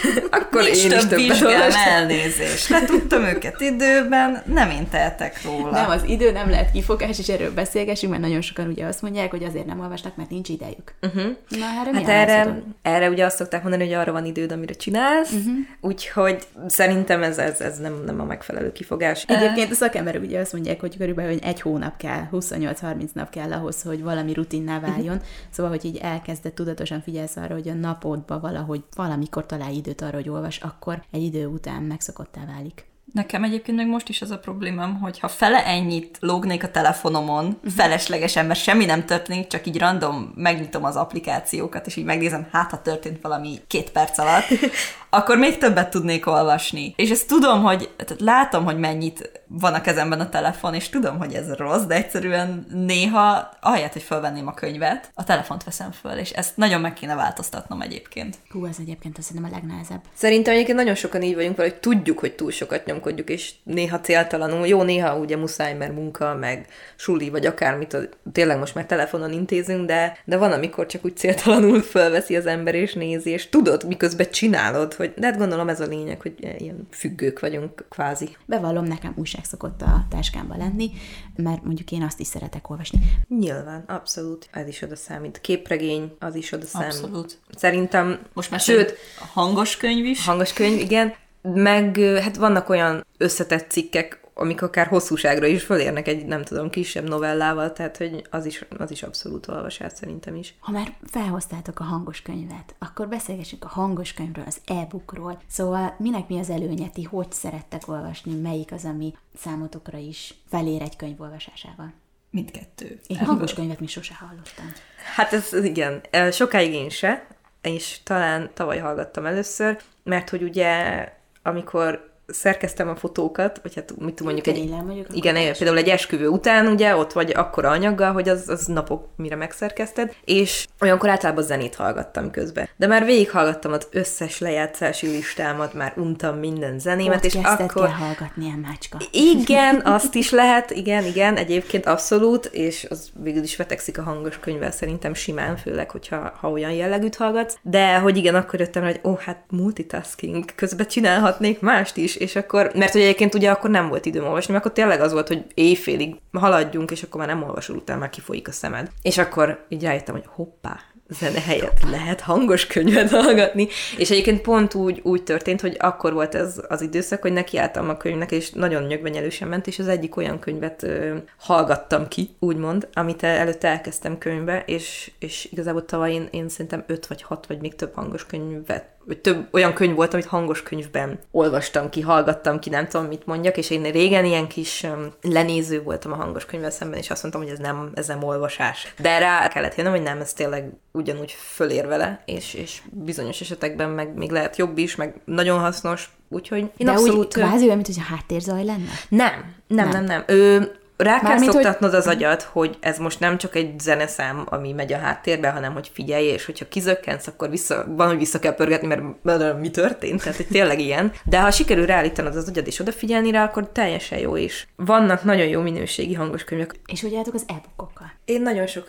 Akkor 0.38 0.62
Nincs 0.62 0.84
én 0.84 1.08
több 1.08 1.18
is 1.18 1.38
többet 1.38 1.66
vizsgám, 1.66 1.70
elnézést. 1.88 2.68
Letudtam 2.68 3.24
őket 3.24 3.60
időben, 3.60 4.42
nem 4.46 4.70
én 4.70 4.88
tehetek 4.88 5.42
róla. 5.44 5.70
Nem, 5.70 5.90
az 5.90 6.02
idő 6.06 6.32
nem 6.32 6.50
lehet 6.50 6.70
kifogás, 6.70 7.18
és 7.18 7.28
erről 7.28 7.54
beszélgessünk, 7.54 8.12
mert 8.12 8.24
nagyon 8.24 8.40
sokan 8.40 8.68
ugye 8.68 8.86
azt 8.86 9.02
mondják, 9.02 9.30
hogy 9.30 9.44
azért 9.44 9.66
nem 9.66 9.80
olvasnak, 9.80 10.16
mert 10.16 10.30
nincs 10.30 10.48
idejük. 10.48 10.94
Uh-huh. 11.02 11.22
Na, 11.48 11.66
erre 11.80 11.98
Hát 11.98 12.08
erre, 12.08 12.62
erre 12.82 13.08
ugye 13.08 13.24
azt 13.24 13.36
szokták 13.36 13.62
mondani, 13.62 13.84
hogy 13.84 13.92
arra 13.92 14.12
van 14.12 14.24
időd, 14.24 14.52
amire 14.52 14.72
csinálsz, 14.72 15.32
uh-huh. 15.32 15.54
úgyhogy 15.80 16.38
szerintem 16.66 17.22
ez, 17.22 17.38
ez, 17.38 17.60
ez 17.60 17.78
nem, 17.78 18.02
nem 18.06 18.20
a 18.20 18.24
megfelelő 18.24 18.72
kifogás. 18.72 19.24
Egyébként 19.26 19.70
a 19.70 19.74
szakemberek 19.74 20.22
ugye 20.22 20.40
azt 20.40 20.52
mondják, 20.52 20.80
hogy 20.80 20.96
körülbelül 20.96 21.30
hogy 21.32 21.42
egy 21.42 21.60
hónap 21.60 21.96
kell, 21.96 22.28
28-30 22.32 23.12
nap 23.12 23.30
kell 23.30 23.52
ahhoz, 23.52 23.82
hogy 23.82 24.02
valami 24.02 24.32
rutinná 24.32 24.80
váljon. 24.80 25.20
Szóval, 25.50 25.72
hogy 25.72 25.84
így 25.84 25.96
elkezded 25.96 26.52
tudatosan 26.52 27.02
figyelsz 27.02 27.36
arra, 27.36 27.54
hogy 27.54 27.68
a 27.68 27.74
napodba 27.74 28.40
valahogy 28.40 28.82
valamikor 28.96 29.46
találj 29.46 29.74
időt 29.86 30.00
arra, 30.00 30.16
hogy 30.16 30.28
olvas, 30.28 30.58
akkor 30.58 31.02
egy 31.10 31.22
idő 31.22 31.46
után 31.46 31.82
megszokottá 31.82 32.40
válik. 32.46 32.90
Nekem 33.12 33.44
egyébként 33.44 33.76
meg 33.76 33.86
most 33.86 34.08
is 34.08 34.22
az 34.22 34.30
a 34.30 34.38
problémám, 34.38 35.00
hogy 35.00 35.18
ha 35.18 35.28
fele 35.28 35.66
ennyit 35.66 36.16
lógnék 36.20 36.64
a 36.64 36.70
telefonomon, 36.70 37.44
uh-huh. 37.44 37.72
feleslegesen, 37.72 38.46
mert 38.46 38.60
semmi 38.60 38.84
nem 38.84 39.04
történik, 39.04 39.46
csak 39.46 39.66
így 39.66 39.78
random 39.78 40.32
megnyitom 40.36 40.84
az 40.84 40.96
applikációkat, 40.96 41.86
és 41.86 41.96
így 41.96 42.04
megnézem, 42.04 42.48
hát 42.52 42.70
ha 42.70 42.82
történt 42.82 43.20
valami 43.22 43.58
két 43.66 43.90
perc 43.90 44.18
alatt, 44.18 44.44
akkor 45.10 45.36
még 45.38 45.58
többet 45.58 45.90
tudnék 45.90 46.26
olvasni. 46.26 46.92
És 46.96 47.10
ezt 47.10 47.28
tudom, 47.28 47.62
hogy 47.62 47.90
tehát 47.96 48.20
látom, 48.20 48.64
hogy 48.64 48.78
mennyit 48.78 49.41
van 49.60 49.74
a 49.74 49.80
kezemben 49.80 50.20
a 50.20 50.28
telefon, 50.28 50.74
és 50.74 50.88
tudom, 50.88 51.18
hogy 51.18 51.34
ez 51.34 51.52
rossz, 51.52 51.82
de 51.82 51.94
egyszerűen 51.94 52.66
néha, 52.70 53.50
ahelyett, 53.60 53.92
hogy 53.92 54.02
fölvenném 54.02 54.46
a 54.46 54.54
könyvet, 54.54 55.10
a 55.14 55.24
telefont 55.24 55.64
veszem 55.64 55.92
föl, 55.92 56.18
és 56.18 56.30
ezt 56.30 56.56
nagyon 56.56 56.80
meg 56.80 56.92
kéne 56.92 57.14
változtatnom 57.14 57.80
egyébként. 57.80 58.36
Hú, 58.50 58.66
ez 58.66 58.76
egyébként 58.80 59.18
azt 59.18 59.26
szerintem 59.26 59.52
a 59.52 59.54
legnehezebb. 59.54 60.00
Szerintem 60.14 60.54
egyébként 60.54 60.78
nagyon 60.78 60.94
sokan 60.94 61.22
így 61.22 61.34
vagyunk 61.34 61.56
hogy 61.56 61.74
tudjuk, 61.74 62.18
hogy 62.18 62.34
túl 62.34 62.50
sokat 62.50 62.84
nyomkodjuk, 62.84 63.30
és 63.30 63.52
néha 63.62 64.00
céltalanul, 64.00 64.66
jó, 64.66 64.82
néha 64.82 65.16
ugye 65.16 65.36
muszáj, 65.36 65.74
mert 65.74 65.94
munka, 65.94 66.34
meg 66.34 66.66
suli, 66.96 67.30
vagy 67.30 67.46
akármit, 67.46 67.96
tényleg 68.32 68.58
most 68.58 68.74
már 68.74 68.86
telefonon 68.86 69.32
intézünk, 69.32 69.86
de, 69.86 70.18
de 70.24 70.36
van, 70.36 70.52
amikor 70.52 70.86
csak 70.86 71.04
úgy 71.04 71.16
céltalanul 71.16 71.80
fölveszi 71.80 72.36
az 72.36 72.46
ember, 72.46 72.74
és 72.74 72.94
nézi, 72.94 73.30
és 73.30 73.48
tudod, 73.48 73.84
miközben 73.86 74.30
csinálod, 74.30 74.94
hogy, 74.94 75.12
de 75.16 75.26
hát 75.26 75.38
gondolom 75.38 75.68
ez 75.68 75.80
a 75.80 75.86
lényeg, 75.86 76.20
hogy 76.20 76.34
ilyen 76.58 76.86
függők 76.90 77.40
vagyunk 77.40 77.84
kvázi. 77.88 78.36
Bevallom, 78.46 78.84
nekem 78.84 79.12
újság 79.16 79.41
szokott 79.44 79.82
a 79.82 80.06
táskámba 80.10 80.56
lenni, 80.56 80.90
mert 81.36 81.64
mondjuk 81.64 81.90
én 81.90 82.02
azt 82.02 82.20
is 82.20 82.26
szeretek 82.26 82.70
olvasni. 82.70 82.98
Nyilván, 83.28 83.84
abszolút. 83.86 84.48
Ez 84.52 84.68
is 84.68 84.82
oda 84.82 84.96
számít. 84.96 85.40
Képregény, 85.40 86.16
az 86.18 86.34
is 86.34 86.52
oda 86.52 86.66
számít. 86.66 86.88
Abszolút. 86.88 87.38
Szerintem, 87.56 88.18
Most 88.32 88.50
már 88.50 88.60
sőt, 88.60 88.94
hangos 89.32 89.76
könyv 89.76 90.04
is. 90.04 90.24
hangos 90.24 90.52
könyv, 90.52 90.80
igen, 90.80 91.14
meg 91.42 91.96
hát 91.98 92.36
vannak 92.36 92.68
olyan 92.68 93.04
összetett 93.18 93.70
cikkek, 93.70 94.20
amik 94.34 94.62
akár 94.62 94.86
hosszúságra 94.86 95.46
is 95.46 95.62
fölérnek 95.62 96.08
egy, 96.08 96.26
nem 96.26 96.42
tudom, 96.42 96.70
kisebb 96.70 97.08
novellával, 97.08 97.72
tehát 97.72 97.96
hogy 97.96 98.26
az 98.30 98.46
is, 98.46 98.64
az 98.78 98.90
is 98.90 99.02
abszolút 99.02 99.48
olvasás 99.48 99.92
szerintem 99.94 100.34
is. 100.34 100.54
Ha 100.60 100.72
már 100.72 100.92
felhoztátok 101.10 101.80
a 101.80 101.84
hangos 101.84 102.22
könyvet, 102.22 102.74
akkor 102.78 103.08
beszélgessünk 103.08 103.64
a 103.64 103.68
hangos 103.68 104.12
könyvről, 104.12 104.44
az 104.46 104.60
e-bookról. 104.66 105.40
Szóval 105.48 105.94
minek 105.98 106.28
mi 106.28 106.38
az 106.38 106.50
előnye, 106.50 106.88
ti 106.88 107.02
hogy 107.02 107.32
szerettek 107.32 107.88
olvasni, 107.88 108.34
melyik 108.34 108.72
az, 108.72 108.84
ami 108.84 109.14
számotokra 109.38 109.98
is 109.98 110.34
felér 110.48 110.82
egy 110.82 110.96
könyv 110.96 111.20
olvasásával? 111.20 111.92
Mindkettő. 112.30 113.00
Én 113.06 113.18
hangos 113.18 113.54
könyvet 113.54 113.80
még 113.80 113.88
sose 113.88 114.14
hallottam. 114.14 114.72
Hát 115.14 115.32
ez 115.32 115.52
igen, 115.52 116.00
sokáig 116.30 116.72
én 116.72 116.88
se, 116.88 117.26
és 117.62 118.00
talán 118.02 118.50
tavaly 118.54 118.78
hallgattam 118.78 119.26
először, 119.26 119.80
mert 120.02 120.30
hogy 120.30 120.42
ugye 120.42 121.08
amikor 121.42 122.11
szerkeztem 122.26 122.88
a 122.88 122.96
fotókat, 122.96 123.60
vagy 123.62 123.74
hát 123.74 123.94
mit 123.98 124.14
tudom, 124.14 124.32
mondjuk 124.32 124.56
egy, 124.56 124.68
mondjuk 124.68 125.06
igen, 125.12 125.34
teljesen. 125.34 125.56
például 125.56 125.78
egy 125.78 125.88
esküvő 125.88 126.28
után, 126.28 126.66
ugye, 126.66 126.96
ott 126.96 127.12
vagy 127.12 127.30
akkora 127.30 127.70
anyaggal, 127.70 128.12
hogy 128.12 128.28
az, 128.28 128.48
az 128.48 128.66
napok 128.66 129.08
mire 129.16 129.36
megszerkezted, 129.36 130.14
és 130.24 130.66
olyankor 130.80 131.08
általában 131.08 131.44
zenét 131.44 131.74
hallgattam 131.74 132.30
közben. 132.30 132.68
De 132.76 132.86
már 132.86 133.04
végighallgattam 133.04 133.72
az 133.72 133.86
összes 133.90 134.38
lejátszási 134.38 135.06
listámat, 135.06 135.74
már 135.74 135.92
untam 135.96 136.38
minden 136.38 136.78
zenémet, 136.78 137.24
és 137.24 137.32
Podcastet 137.32 137.70
akkor... 137.70 137.86
kell 137.86 137.94
hallgatni, 137.94 138.44
ilyen 138.44 138.58
mácska. 138.58 138.98
Igen, 139.10 139.80
azt 139.96 140.14
is 140.14 140.30
lehet, 140.30 140.70
igen, 140.70 141.04
igen, 141.04 141.36
egyébként 141.36 141.86
abszolút, 141.86 142.44
és 142.44 142.86
az 142.90 143.10
végül 143.22 143.42
is 143.42 143.56
vetekszik 143.56 143.98
a 143.98 144.02
hangos 144.02 144.38
könyvvel 144.38 144.70
szerintem 144.70 145.14
simán, 145.14 145.56
főleg, 145.56 145.90
hogyha 145.90 146.32
ha 146.40 146.50
olyan 146.50 146.72
jellegűt 146.72 147.16
hallgatsz. 147.16 147.56
De 147.62 147.98
hogy 147.98 148.16
igen, 148.16 148.34
akkor 148.34 148.60
jöttem 148.60 148.82
rá, 148.82 148.88
hogy 148.88 149.00
ó, 149.04 149.10
oh, 149.10 149.18
hát 149.18 149.44
multitasking, 149.50 150.44
közben 150.54 150.86
csinálhatnék 150.86 151.60
mást 151.60 151.96
is, 151.96 152.11
és 152.16 152.36
akkor, 152.36 152.70
mert 152.74 152.92
hogy 152.92 153.00
egyébként 153.00 153.34
ugye 153.34 153.50
akkor 153.50 153.70
nem 153.70 153.88
volt 153.88 154.06
időm 154.06 154.24
olvasni, 154.24 154.52
mert 154.52 154.64
akkor 154.64 154.76
tényleg 154.76 155.00
az 155.00 155.12
volt, 155.12 155.28
hogy 155.28 155.44
éjfélig 155.54 156.16
haladjunk, 156.32 156.90
és 156.90 157.02
akkor 157.02 157.20
már 157.20 157.28
nem 157.28 157.42
olvasol, 157.42 157.76
utána 157.76 157.98
már 157.98 158.10
kifolyik 158.10 158.48
a 158.48 158.52
szemed. 158.52 158.90
És 159.02 159.18
akkor 159.18 159.64
így 159.68 159.82
rájöttem, 159.82 160.14
hogy 160.14 160.26
hoppá, 160.26 160.80
zene 161.12 161.40
helyett 161.40 161.82
lehet 161.90 162.20
hangos 162.20 162.66
könyvet 162.66 163.10
hallgatni. 163.10 163.68
És 163.98 164.10
egyébként 164.10 164.40
pont 164.40 164.74
úgy, 164.74 165.00
úgy 165.02 165.22
történt, 165.22 165.60
hogy 165.60 165.76
akkor 165.78 166.12
volt 166.12 166.34
ez 166.34 166.60
az 166.68 166.82
időszak, 166.82 167.22
hogy 167.22 167.32
nekiálltam 167.32 167.88
a 167.88 167.96
könyvnek, 167.96 168.30
és 168.30 168.50
nagyon 168.50 168.82
nyögvenyelősen 168.82 169.48
ment, 169.48 169.66
és 169.66 169.78
az 169.78 169.88
egyik 169.88 170.16
olyan 170.16 170.38
könyvet 170.38 170.82
ö, 170.82 171.14
hallgattam 171.38 172.08
ki, 172.08 172.30
úgymond, 172.38 172.88
amit 172.92 173.22
előtte 173.22 173.68
elkezdtem 173.68 174.18
könyvbe, 174.18 174.62
és, 174.66 175.10
és 175.18 175.48
igazából 175.50 175.84
tavaly 175.84 176.12
én, 176.12 176.28
én 176.30 176.48
szerintem 176.48 176.84
öt 176.86 177.06
vagy 177.06 177.22
hat, 177.22 177.46
vagy 177.46 177.60
még 177.60 177.74
több 177.74 177.94
hangos 177.94 178.26
könyvet 178.26 178.84
több 179.22 179.48
olyan 179.52 179.74
könyv 179.74 179.94
volt, 179.94 180.12
amit 180.12 180.26
hangos 180.26 180.62
könyvben 180.62 181.18
olvastam 181.30 181.88
ki, 181.88 182.00
hallgattam 182.00 182.58
ki, 182.58 182.70
nem 182.70 182.88
tudom, 182.88 183.06
mit 183.06 183.26
mondjak, 183.26 183.56
és 183.56 183.70
én 183.70 183.82
régen 183.82 184.24
ilyen 184.24 184.48
kis 184.48 184.86
lenéző 185.22 185.82
voltam 185.82 186.12
a 186.12 186.16
hangos 186.16 186.44
könyvvel 186.44 186.70
szemben, 186.70 186.98
és 186.98 187.10
azt 187.10 187.22
mondtam, 187.22 187.42
hogy 187.42 187.52
ez 187.52 187.58
nem, 187.58 187.90
ez 187.94 188.06
nem 188.06 188.22
olvasás. 188.22 188.94
De 188.98 189.18
rá 189.18 189.48
kellett 189.48 189.74
jönnöm, 189.74 189.92
hogy 189.92 190.02
nem, 190.02 190.20
ez 190.20 190.32
tényleg 190.32 190.70
ugyanúgy 190.92 191.30
fölér 191.30 191.86
vele, 191.86 192.22
és, 192.26 192.54
és 192.54 192.82
bizonyos 192.90 193.40
esetekben 193.40 193.90
meg 193.90 194.14
még 194.14 194.30
lehet 194.30 194.56
jobb 194.56 194.78
is, 194.78 194.96
meg 194.96 195.20
nagyon 195.24 195.58
hasznos, 195.58 196.10
úgyhogy 196.28 196.70
én 196.76 196.86
De 196.86 196.90
abszolút... 196.90 197.16
úgy 197.16 197.32
kvázi 197.32 197.64
olyan, 197.64 197.76
mint 197.76 197.86
hogy 197.86 197.98
a 197.98 198.14
háttérzaj 198.14 198.64
lenne? 198.64 198.90
Nem, 199.08 199.54
nem, 199.66 199.88
Nem. 199.88 199.88
nem, 199.88 200.04
nem. 200.04 200.24
Ő, 200.26 200.72
rá 201.02 201.20
kell 201.20 201.28
Mármint, 201.28 201.52
hogy- 201.52 201.62
szoktatnod 201.62 201.94
az 201.94 202.06
agyat, 202.06 202.42
hogy 202.42 202.76
ez 202.80 202.98
most 202.98 203.20
nem 203.20 203.38
csak 203.38 203.56
egy 203.56 203.80
zeneszám, 203.80 204.42
ami 204.44 204.72
megy 204.72 204.92
a 204.92 204.98
háttérbe, 204.98 205.50
hanem 205.50 205.72
hogy 205.72 205.90
figyelj, 205.94 206.24
és 206.24 206.44
hogyha 206.44 206.68
kizökkensz, 206.68 207.26
akkor 207.26 207.50
vissza, 207.50 207.84
van, 207.88 208.08
hogy 208.08 208.18
vissza 208.18 208.38
kell 208.38 208.54
pörgetni, 208.54 208.86
mert 208.86 209.02
mert 209.22 209.60
mi 209.60 209.70
történt, 209.70 210.22
tehát 210.22 210.36
hogy 210.36 210.46
tényleg 210.46 210.80
ilyen. 210.80 211.12
De 211.24 211.40
ha 211.40 211.50
sikerül 211.50 211.86
ráállítanod 211.86 212.36
az 212.36 212.48
agyad 212.48 212.66
és 212.66 212.78
odafigyelni 212.80 213.30
rá, 213.30 213.44
akkor 213.44 213.68
teljesen 213.72 214.18
jó 214.18 214.36
is. 214.36 214.68
Vannak 214.76 215.24
nagyon 215.24 215.46
jó 215.46 215.60
minőségi 215.60 216.14
hangos 216.14 216.44
könyvek. 216.44 216.74
És 216.86 217.02
hogy 217.02 217.14
álltok 217.14 217.34
az 217.34 217.44
e-bookokkal? 217.46 218.12
Én 218.24 218.42
nagyon 218.42 218.66
sok 218.66 218.88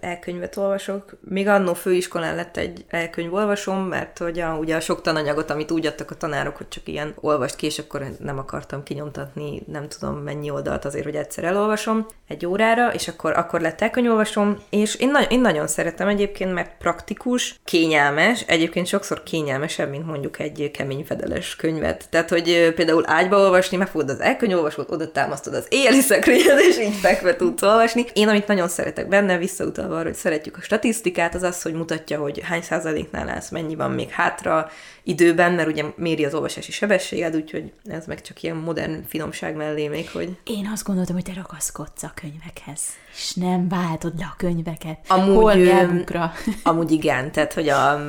elkönyvet 0.00 0.56
olvasok. 0.56 1.16
Még 1.20 1.48
annó 1.48 1.74
főiskolán 1.74 2.34
lett 2.34 2.56
egy 2.56 2.84
elkönyvolvasom, 2.88 3.78
mert 3.78 4.18
hogy 4.18 4.40
a, 4.40 4.56
ugye 4.56 4.76
a 4.76 4.80
sok 4.80 5.00
tananyagot, 5.00 5.50
amit 5.50 5.70
úgy 5.70 5.86
adtak 5.86 6.10
a 6.10 6.14
tanárok, 6.14 6.56
hogy 6.56 6.68
csak 6.68 6.88
ilyen 6.88 7.14
olvast 7.20 7.56
ki, 7.56 7.66
és 7.66 7.78
akkor 7.78 8.06
nem 8.18 8.38
akartam 8.38 8.82
kinyomtatni, 8.82 9.62
nem 9.66 9.88
tudom 9.88 10.14
mennyi 10.16 10.50
oldalt 10.50 10.84
azért, 10.84 11.04
hogy 11.04 11.14
egyszer 11.14 11.44
elolvasom 11.52 12.06
egy 12.28 12.46
órára, 12.46 12.94
és 12.94 13.08
akkor, 13.08 13.32
akkor 13.32 13.60
lett 13.60 13.80
elkönyvolvasom, 13.80 14.58
és 14.70 14.94
én, 14.94 15.10
na- 15.10 15.22
én 15.28 15.40
nagyon 15.40 15.66
szeretem 15.66 16.08
egyébként, 16.08 16.52
mert 16.52 16.70
praktikus, 16.78 17.60
kényelmes, 17.64 18.44
egyébként 18.46 18.86
sokszor 18.86 19.22
kényelmesebb, 19.22 19.90
mint 19.90 20.06
mondjuk 20.06 20.38
egy 20.38 20.70
kemény 20.72 21.04
fedeles 21.04 21.56
könyvet. 21.56 22.06
Tehát, 22.10 22.28
hogy 22.28 22.72
például 22.74 23.04
ágyba 23.06 23.36
olvasni, 23.36 23.76
megfogod 23.76 24.10
az 24.10 24.20
elkönyvolvasót, 24.20 24.90
oda 24.90 25.12
támasztod 25.12 25.54
az 25.54 25.66
éjjeli 25.68 26.00
szekrényed, 26.00 26.58
és 26.58 26.78
így 26.78 26.94
fekve 26.94 27.36
tudsz 27.36 27.62
olvasni. 27.62 28.04
Én, 28.12 28.28
amit 28.28 28.46
nagyon 28.46 28.68
szeretek 28.68 29.08
benne, 29.08 29.38
visszautalva 29.38 29.94
arra, 29.94 30.04
hogy 30.04 30.14
szeretjük 30.14 30.56
a 30.56 30.60
statisztikát, 30.60 31.34
az 31.34 31.42
az, 31.42 31.62
hogy 31.62 31.74
mutatja, 31.74 32.20
hogy 32.20 32.40
hány 32.44 32.62
százaléknál 32.62 33.28
állsz, 33.28 33.50
mennyi 33.50 33.74
van 33.74 33.90
még 33.90 34.10
hátra 34.10 34.70
időben, 35.02 35.52
mert 35.52 35.68
ugye 35.68 35.84
méri 35.96 36.24
az 36.24 36.34
olvasási 36.34 36.72
sebességed, 36.72 37.36
úgyhogy 37.36 37.72
ez 37.84 38.06
meg 38.06 38.20
csak 38.20 38.42
ilyen 38.42 38.56
modern 38.56 39.04
finomság 39.08 39.54
mellé 39.54 39.88
még, 39.88 40.10
hogy 40.10 40.36
Én 40.44 40.70
azt 40.72 40.84
gondoltam, 40.84 41.14
hogy 41.14 41.24
te 41.24 41.32
ragaszkodsz 41.42 42.02
a 42.02 42.12
könyvekhez, 42.14 42.80
és 43.14 43.34
nem 43.34 43.68
váltod 43.68 44.18
le 44.18 44.24
a 44.24 44.34
könyveket. 44.36 44.98
Amúgy, 45.08 45.56
nyelvükra. 45.56 46.32
Amúgy 46.62 46.90
igen, 46.90 47.32
tehát 47.32 47.52
hogy 47.52 47.68
a, 47.68 48.00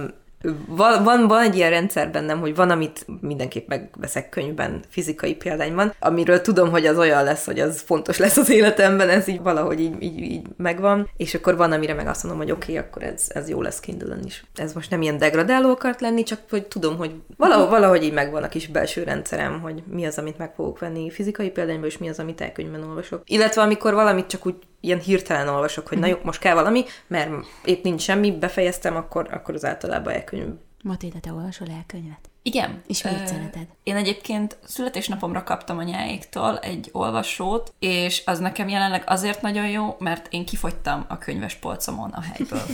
van, 0.68 1.04
van, 1.04 1.28
van 1.28 1.42
egy 1.42 1.56
ilyen 1.56 1.70
rendszer 1.70 2.12
bennem, 2.12 2.40
hogy 2.40 2.56
van, 2.56 2.70
amit 2.70 3.06
mindenképp 3.22 3.68
megveszek 3.68 4.30
könyvben, 4.30 4.84
fizikai 4.90 5.36
példányban, 5.36 5.94
amiről 6.00 6.42
tudom, 6.42 6.70
hogy 6.70 6.86
az 6.86 6.98
olyan 6.98 7.24
lesz, 7.24 7.46
hogy 7.46 7.60
az 7.60 7.82
fontos 7.86 8.18
lesz 8.18 8.38
az 8.38 8.50
életemben, 8.50 9.10
ez 9.10 9.28
így 9.28 9.42
valahogy 9.42 9.80
így, 9.80 10.02
így, 10.02 10.20
így 10.20 10.48
megvan, 10.58 11.10
és 11.18 11.34
akkor 11.34 11.58
van, 11.58 11.72
amire 11.72 11.94
meg 11.94 12.08
azt 12.08 12.24
mondom, 12.24 12.42
hogy 12.42 12.52
oké, 12.52 12.72
okay, 12.72 12.86
akkor 12.88 13.04
ez, 13.04 13.26
ez 13.28 13.50
jó 13.50 13.62
lesz 13.62 13.80
kindle 13.80 14.16
is. 14.26 14.44
Ez 14.56 14.74
most 14.74 14.90
nem 14.90 15.02
ilyen 15.02 15.18
degradáló 15.18 15.70
akart 15.70 16.02
lenni, 16.02 16.24
csak 16.24 16.40
hogy 16.50 16.66
tudom, 16.66 16.98
hogy 16.98 17.12
valahogy, 17.38 17.70
valahogy 17.70 18.04
így 18.04 18.14
megvan 18.14 18.44
a 18.44 18.50
kis 18.50 18.68
belső 18.68 19.04
rendszerem, 19.04 19.62
hogy 19.62 19.84
mi 19.88 20.06
az, 20.06 20.18
amit 20.18 20.38
meg 20.38 20.54
fogok 20.56 20.80
venni 20.80 21.10
fizikai 21.10 21.50
példányban, 21.50 21.86
és 21.86 21.98
mi 21.98 22.10
az, 22.10 22.20
amit 22.20 22.42
elkönyvben 22.42 22.84
olvasok. 22.84 23.22
Illetve 23.26 23.62
amikor 23.62 23.94
valamit 23.94 24.28
csak 24.28 24.46
úgy 24.46 24.56
ilyen 24.84 25.00
hirtelen 25.00 25.48
olvasok, 25.48 25.88
hogy 25.88 25.98
na 25.98 26.08
jó, 26.08 26.18
most 26.24 26.40
kell 26.40 26.54
valami, 26.54 26.86
mert 27.08 27.32
épp 27.66 27.84
nincs 27.84 28.02
semmi, 28.02 28.32
befejeztem, 28.32 28.96
akkor, 28.96 29.28
akkor 29.32 29.54
az 29.54 29.66
általában 29.66 30.14
elkönyv. 30.14 30.54
Matilda, 30.84 31.20
te 31.20 31.34
olvasol 31.34 31.68
el 31.70 31.84
könyvet? 31.88 32.30
Igen. 32.42 32.82
És 32.88 33.04
miért 33.04 33.28
szereted? 33.28 33.68
Én 33.84 33.96
egyébként 33.96 34.58
születésnapomra 34.64 35.44
kaptam 35.44 35.78
anyáéktól 35.78 36.60
egy 36.60 36.90
olvasót, 36.92 37.74
és 37.80 38.22
az 38.26 38.40
nekem 38.40 38.68
jelenleg 38.68 39.04
azért 39.06 39.42
nagyon 39.42 39.70
jó, 39.70 39.96
mert 40.00 40.28
én 40.30 40.46
kifogytam 40.46 41.06
a 41.08 41.18
könyves 41.18 41.56
polcomon 41.56 42.10
a 42.10 42.22
helyből. 42.22 42.66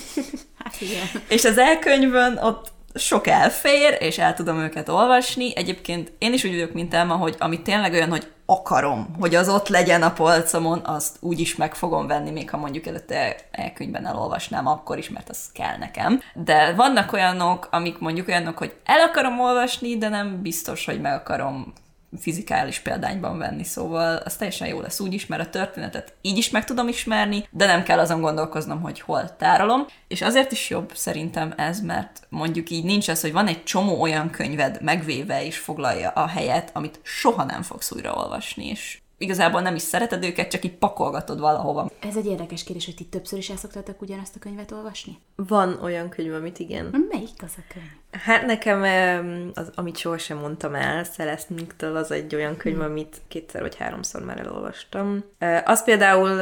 Hát 0.63 0.81
igen. 0.81 1.05
és 1.29 1.45
az 1.45 1.57
elkönyvön 1.57 2.37
ott 2.37 2.71
sok 2.93 3.27
elfér, 3.27 3.97
és 3.99 4.17
el 4.17 4.33
tudom 4.33 4.59
őket 4.59 4.89
olvasni. 4.89 5.55
Egyébként 5.55 6.11
én 6.17 6.33
is 6.33 6.43
úgy 6.43 6.51
vagyok, 6.51 6.73
mint 6.73 6.93
Elma, 6.93 7.15
hogy 7.15 7.35
ami 7.39 7.61
tényleg 7.61 7.93
olyan, 7.93 8.09
hogy 8.09 8.31
akarom, 8.45 9.15
hogy 9.19 9.35
az 9.35 9.49
ott 9.49 9.67
legyen 9.67 10.03
a 10.03 10.11
polcomon, 10.11 10.81
azt 10.85 11.17
úgy 11.19 11.39
is 11.39 11.55
meg 11.55 11.75
fogom 11.75 12.07
venni, 12.07 12.31
még 12.31 12.49
ha 12.49 12.57
mondjuk 12.57 12.85
előtte 12.85 13.35
elkönyvben 13.51 14.05
elolvasnám, 14.07 14.67
akkor 14.67 14.97
is, 14.97 15.09
mert 15.09 15.29
az 15.29 15.51
kell 15.53 15.77
nekem. 15.77 16.21
De 16.33 16.73
vannak 16.73 17.13
olyanok, 17.13 17.67
amik 17.71 17.99
mondjuk 17.99 18.27
olyanok, 18.27 18.57
hogy 18.57 18.73
el 18.85 18.99
akarom 18.99 19.39
olvasni, 19.39 19.97
de 19.97 20.09
nem 20.09 20.41
biztos, 20.41 20.85
hogy 20.85 21.01
meg 21.01 21.13
akarom 21.13 21.73
fizikális 22.17 22.79
példányban 22.79 23.37
venni, 23.37 23.63
szóval 23.63 24.15
az 24.15 24.35
teljesen 24.35 24.67
jó 24.67 24.81
lesz 24.81 24.99
úgy 24.99 25.13
is, 25.13 25.25
mert 25.25 25.41
a 25.41 25.49
történetet 25.49 26.13
így 26.21 26.37
is 26.37 26.49
meg 26.49 26.65
tudom 26.65 26.87
ismerni, 26.87 27.47
de 27.51 27.65
nem 27.65 27.83
kell 27.83 27.99
azon 27.99 28.21
gondolkoznom, 28.21 28.81
hogy 28.81 28.99
hol 28.99 29.35
tárolom, 29.35 29.85
és 30.07 30.21
azért 30.21 30.51
is 30.51 30.69
jobb 30.69 30.91
szerintem 30.95 31.53
ez, 31.57 31.81
mert 31.81 32.27
mondjuk 32.29 32.69
így 32.69 32.83
nincs 32.83 33.07
az, 33.07 33.21
hogy 33.21 33.31
van 33.31 33.47
egy 33.47 33.63
csomó 33.63 34.01
olyan 34.01 34.29
könyved 34.29 34.81
megvéve 34.81 35.45
és 35.45 35.57
foglalja 35.57 36.09
a 36.09 36.27
helyet, 36.27 36.69
amit 36.73 36.99
soha 37.03 37.43
nem 37.43 37.61
fogsz 37.61 37.91
újraolvasni, 37.91 38.67
és 38.67 38.98
igazából 39.19 39.61
nem 39.61 39.75
is 39.75 39.81
szereted 39.81 40.23
őket, 40.23 40.51
csak 40.51 40.65
így 40.65 40.77
pakolgatod 40.77 41.39
valahova. 41.39 41.89
Ez 41.99 42.17
egy 42.17 42.25
érdekes 42.25 42.63
kérdés, 42.63 42.85
hogy 42.85 42.95
ti 42.95 43.05
többször 43.05 43.39
is 43.39 43.49
el 43.49 43.57
szoktatok 43.57 44.01
ugyanazt 44.01 44.35
a 44.35 44.39
könyvet 44.39 44.71
olvasni? 44.71 45.17
Van 45.35 45.79
olyan 45.83 46.09
könyv, 46.09 46.33
amit 46.33 46.59
igen. 46.59 47.05
Melyik 47.09 47.43
az 47.43 47.53
a 47.57 47.61
könyv? 47.73 47.87
Hát 48.23 48.45
nekem, 48.45 48.83
em, 48.83 49.51
az, 49.53 49.71
amit 49.75 49.97
sohasem 49.97 50.37
mondtam 50.37 50.75
el, 50.75 51.03
Celestniktől, 51.03 51.95
az 51.95 52.11
egy 52.11 52.35
olyan 52.35 52.57
könyv, 52.57 52.81
amit 52.81 53.21
kétszer 53.27 53.61
vagy 53.61 53.75
háromszor 53.75 54.25
már 54.25 54.39
elolvastam. 54.39 55.23
Az 55.65 55.83
például 55.83 56.41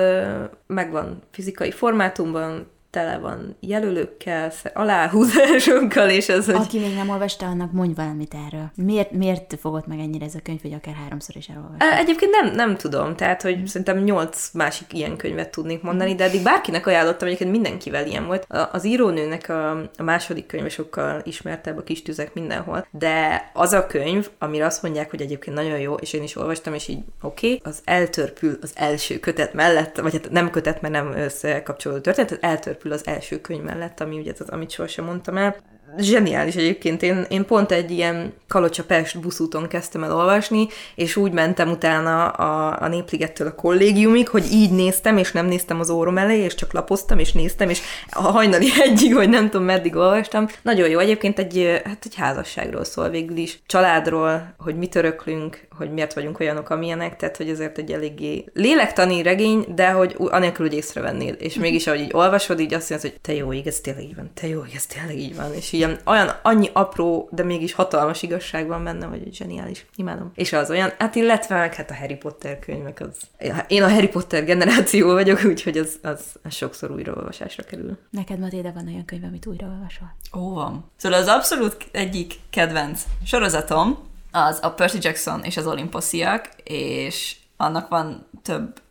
megvan 0.68 1.22
fizikai 1.32 1.72
formátumban, 1.72 2.68
tele 2.90 3.18
van 3.18 3.56
jelölőkkel, 3.60 4.52
aláhúzásokkal, 4.74 6.10
és 6.10 6.30
az, 6.30 6.46
hogy... 6.46 6.56
Aki 6.56 6.80
még 6.80 6.96
nem 6.96 7.10
olvasta, 7.10 7.46
annak 7.46 7.72
mondj 7.72 7.94
valamit 7.94 8.36
erről. 8.48 8.72
Miért, 8.76 9.12
miért 9.12 9.56
fogott 9.60 9.88
meg 9.88 10.00
ennyire 10.00 10.26
ez 10.26 10.36
a 10.36 10.40
könyv, 10.44 10.62
hogy 10.62 10.74
akár 10.74 10.94
háromszor 10.94 11.36
is 11.36 11.48
elolvasta? 11.48 11.86
E, 11.86 11.98
Egyébként 11.98 12.32
nem, 12.32 12.56
nem 12.56 12.78
tudom, 12.78 13.16
tehát, 13.16 13.42
hogy 13.42 13.68
szerintem 13.68 13.98
nyolc 13.98 14.50
másik 14.54 14.94
ilyen 14.94 15.18
könyvet 15.18 15.50
tudnék 15.50 15.82
mondani, 15.82 16.16
de 16.16 16.24
eddig 16.24 16.44
bárkinek 16.44 16.88
ajánlottam, 16.88 17.28
egyébként 17.28 17.52
mindenkivel 17.52 18.08
ilyen 18.08 18.26
volt. 18.26 18.46
Az 18.72 18.86
írónőnek 18.86 19.50
a, 19.50 19.70
a 19.98 20.04
második 20.04 20.46
könyve 20.46 20.70
sokkal 20.70 21.22
ismertebb, 21.24 21.78
a 21.78 21.84
kis 21.84 22.02
tüzek 22.02 22.34
mindenhol, 22.34 22.88
de 22.92 23.50
az 23.54 23.74
a 23.74 23.88
könyv, 23.88 24.30
amire 24.40 24.66
azt 24.66 24.82
mondják, 24.82 25.10
hogy 25.10 25.22
egyébként 25.22 25.56
nagyon 25.56 25.80
jó, 25.80 25.94
és 25.94 26.14
én 26.14 26.24
is 26.24 26.36
olvastam, 26.36 26.74
és 26.74 26.88
így 26.88 27.00
oké, 27.22 27.54
okay, 27.54 27.72
az 27.72 27.82
eltörpül 27.84 28.58
az 28.62 28.72
első 28.76 29.20
kötet 29.20 29.54
mellett, 29.54 29.98
vagy 29.98 30.14
hát 30.14 30.32
nem 30.32 30.50
kötet, 30.50 30.82
mert 30.82 30.94
nem 30.94 31.12
összekapcsolódó 31.12 32.02
történet, 32.02 32.30
tehát 32.30 32.44
eltörpül 32.44 32.77
az 32.84 33.02
első 33.06 33.42
könyv 33.42 33.64
mellett, 33.64 34.00
ami 34.00 34.18
ugye 34.20 34.32
az, 34.40 34.50
amit 34.50 34.72
sohasem 34.72 35.06
mondtam 35.06 35.38
el. 35.38 35.56
zseniális 35.98 36.56
egyébként. 36.56 37.02
Én, 37.02 37.26
én 37.30 37.46
pont 37.46 37.72
egy 37.72 37.92
ilyen 37.92 38.34
Kalocsa 38.48 38.84
Pest 38.84 39.20
buszúton 39.20 39.68
kezdtem 39.68 40.04
el 40.04 40.16
olvasni, 40.16 40.68
és 40.96 41.16
úgy 41.16 41.32
mentem 41.32 41.70
utána 41.70 42.28
a, 42.28 42.82
a 42.84 42.88
Népligettől 42.88 43.48
a 43.48 43.56
kollégiumig, 43.56 44.28
hogy 44.28 44.52
így 44.52 44.72
néztem, 44.72 45.18
és 45.18 45.32
nem 45.32 45.46
néztem 45.46 45.80
az 45.80 45.90
órom 45.90 46.18
elé, 46.18 46.38
és 46.38 46.56
csak 46.56 46.74
lapoztam, 46.74 47.20
és 47.20 47.32
néztem, 47.32 47.70
és 47.70 47.82
a 48.10 48.22
hajnali 48.22 48.68
egyig, 48.88 49.14
vagy 49.14 49.30
nem 49.30 49.50
tudom 49.50 49.66
meddig 49.66 49.96
olvastam. 49.96 50.48
Nagyon 50.62 50.90
jó. 50.90 51.00
Egyébként 51.00 51.40
egy, 51.40 51.82
hát 51.86 52.06
egy 52.06 52.16
házasságról 52.16 52.84
szól 52.84 53.10
végül 53.10 53.38
is. 53.38 53.60
Családról, 53.66 54.54
hogy 54.58 54.78
mit 54.78 54.96
öröklünk, 54.96 55.67
hogy 55.78 55.92
miért 55.92 56.14
vagyunk 56.14 56.40
olyanok, 56.40 56.70
amilyenek, 56.70 57.16
tehát 57.16 57.38
hogy 57.38 57.50
ezért 57.50 57.78
egy 57.78 57.92
eléggé 57.92 58.46
lélektani 58.54 59.22
regény, 59.22 59.66
de 59.76 59.92
hogy 59.92 60.16
anélkül, 60.18 60.68
hogy 60.68 60.76
észrevennél. 60.76 61.34
És 61.34 61.56
mégis, 61.56 61.88
ahogy 61.88 62.00
így 62.00 62.14
olvasod, 62.14 62.60
így 62.60 62.74
azt 62.74 62.90
mondod, 62.90 63.10
hogy 63.10 63.20
te 63.22 63.34
jó, 63.34 63.52
ez 63.52 63.80
tényleg 63.80 64.04
így 64.04 64.16
van, 64.16 64.30
te 64.34 64.48
jó, 64.48 64.62
ez 64.76 64.86
tényleg 64.86 65.18
így 65.18 65.36
van. 65.36 65.54
És 65.54 65.74
ilyen 65.74 66.00
olyan 66.06 66.40
annyi 66.42 66.70
apró, 66.74 67.30
de 67.32 67.44
mégis 67.44 67.74
hatalmas 67.74 68.24
igazság 68.24 68.68
van 68.68 68.84
benne, 68.84 69.06
hogy 69.06 69.34
zseniális. 69.34 69.86
Imádom. 69.96 70.32
És 70.36 70.54
az 70.54 70.70
olyan, 70.70 70.92
hát 70.98 71.16
illetve 71.16 71.56
meg 71.56 71.76
hát 71.76 71.92
a 71.92 71.96
Harry 71.96 72.16
Potter 72.16 72.60
könyvek, 72.60 73.00
az... 73.00 73.50
Én 73.68 73.84
a 73.84 73.90
Harry 73.90 74.08
Potter 74.08 74.46
generáció 74.46 75.14
vagyok, 75.14 75.44
úgyhogy 75.52 75.78
az, 75.78 76.00
az, 76.02 76.20
az 76.44 76.54
sokszor 76.54 76.92
újraolvasásra 76.92 77.64
kerül. 77.64 77.98
Neked, 78.10 78.40
Matéda, 78.40 78.72
van 78.74 78.88
olyan 78.88 79.06
könyv, 79.06 79.24
amit 79.24 79.46
újraolvasol? 79.46 80.16
Ó, 80.38 80.54
van. 80.54 80.92
Szóval 80.96 81.20
az 81.20 81.28
abszolút 81.28 81.78
egyik 81.92 82.34
kedvenc 82.50 83.02
sorozatom, 83.26 83.98
az 84.32 84.60
a 84.62 84.70
Percy 84.70 84.98
Jackson 85.02 85.44
és 85.44 85.58
az 85.58 85.68
Olymposiak, 85.68 86.50
és 86.64 87.36
annak 87.58 87.88
van 87.88 88.28
több 88.42 88.82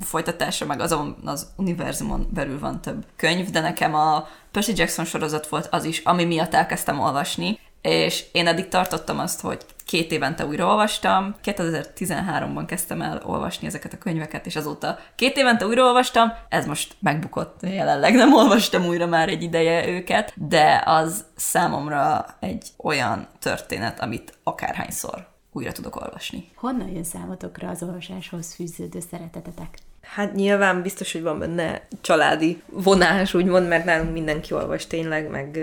folytatása, 0.00 0.66
meg 0.66 0.80
azon 0.80 1.16
az 1.24 1.46
univerzumon 1.56 2.28
belül 2.30 2.58
van 2.58 2.80
több 2.80 3.06
könyv, 3.16 3.50
de 3.50 3.60
nekem 3.60 3.94
a 3.94 4.28
Percy 4.50 4.72
Jackson 4.76 5.04
sorozat 5.04 5.48
volt 5.48 5.68
az 5.70 5.84
is, 5.84 5.98
ami 5.98 6.24
miatt 6.24 6.54
elkezdtem 6.54 7.00
olvasni, 7.00 7.58
és 7.82 8.24
én 8.32 8.46
eddig 8.46 8.68
tartottam 8.68 9.18
azt, 9.18 9.40
hogy 9.40 9.64
két 9.88 10.12
évente 10.12 10.46
újra 10.46 10.66
olvastam, 10.66 11.34
2013-ban 11.44 12.64
kezdtem 12.66 13.02
el 13.02 13.22
olvasni 13.24 13.66
ezeket 13.66 13.92
a 13.92 13.98
könyveket, 13.98 14.46
és 14.46 14.56
azóta 14.56 14.98
két 15.14 15.36
évente 15.36 15.66
újra 15.66 15.82
olvastam, 15.82 16.32
ez 16.48 16.66
most 16.66 16.96
megbukott, 17.00 17.62
jelenleg 17.62 18.14
nem 18.14 18.34
olvastam 18.34 18.86
újra 18.86 19.06
már 19.06 19.28
egy 19.28 19.42
ideje 19.42 19.88
őket, 19.88 20.32
de 20.48 20.82
az 20.84 21.24
számomra 21.36 22.26
egy 22.40 22.68
olyan 22.76 23.28
történet, 23.38 24.00
amit 24.00 24.38
akárhányszor 24.42 25.26
újra 25.52 25.72
tudok 25.72 25.96
olvasni. 25.96 26.50
Honnan 26.54 26.88
jön 26.88 27.04
számotokra 27.04 27.68
az 27.68 27.82
olvasáshoz 27.82 28.54
fűződő 28.54 29.00
szeretetetek? 29.10 29.78
Hát 30.14 30.34
nyilván 30.34 30.82
biztos, 30.82 31.12
hogy 31.12 31.22
van 31.22 31.38
benne 31.38 31.86
családi 32.00 32.62
vonás, 32.66 33.34
úgymond, 33.34 33.68
mert 33.68 33.84
nálunk 33.84 34.12
mindenki 34.12 34.52
olvas 34.52 34.86
tényleg, 34.86 35.30
meg... 35.30 35.58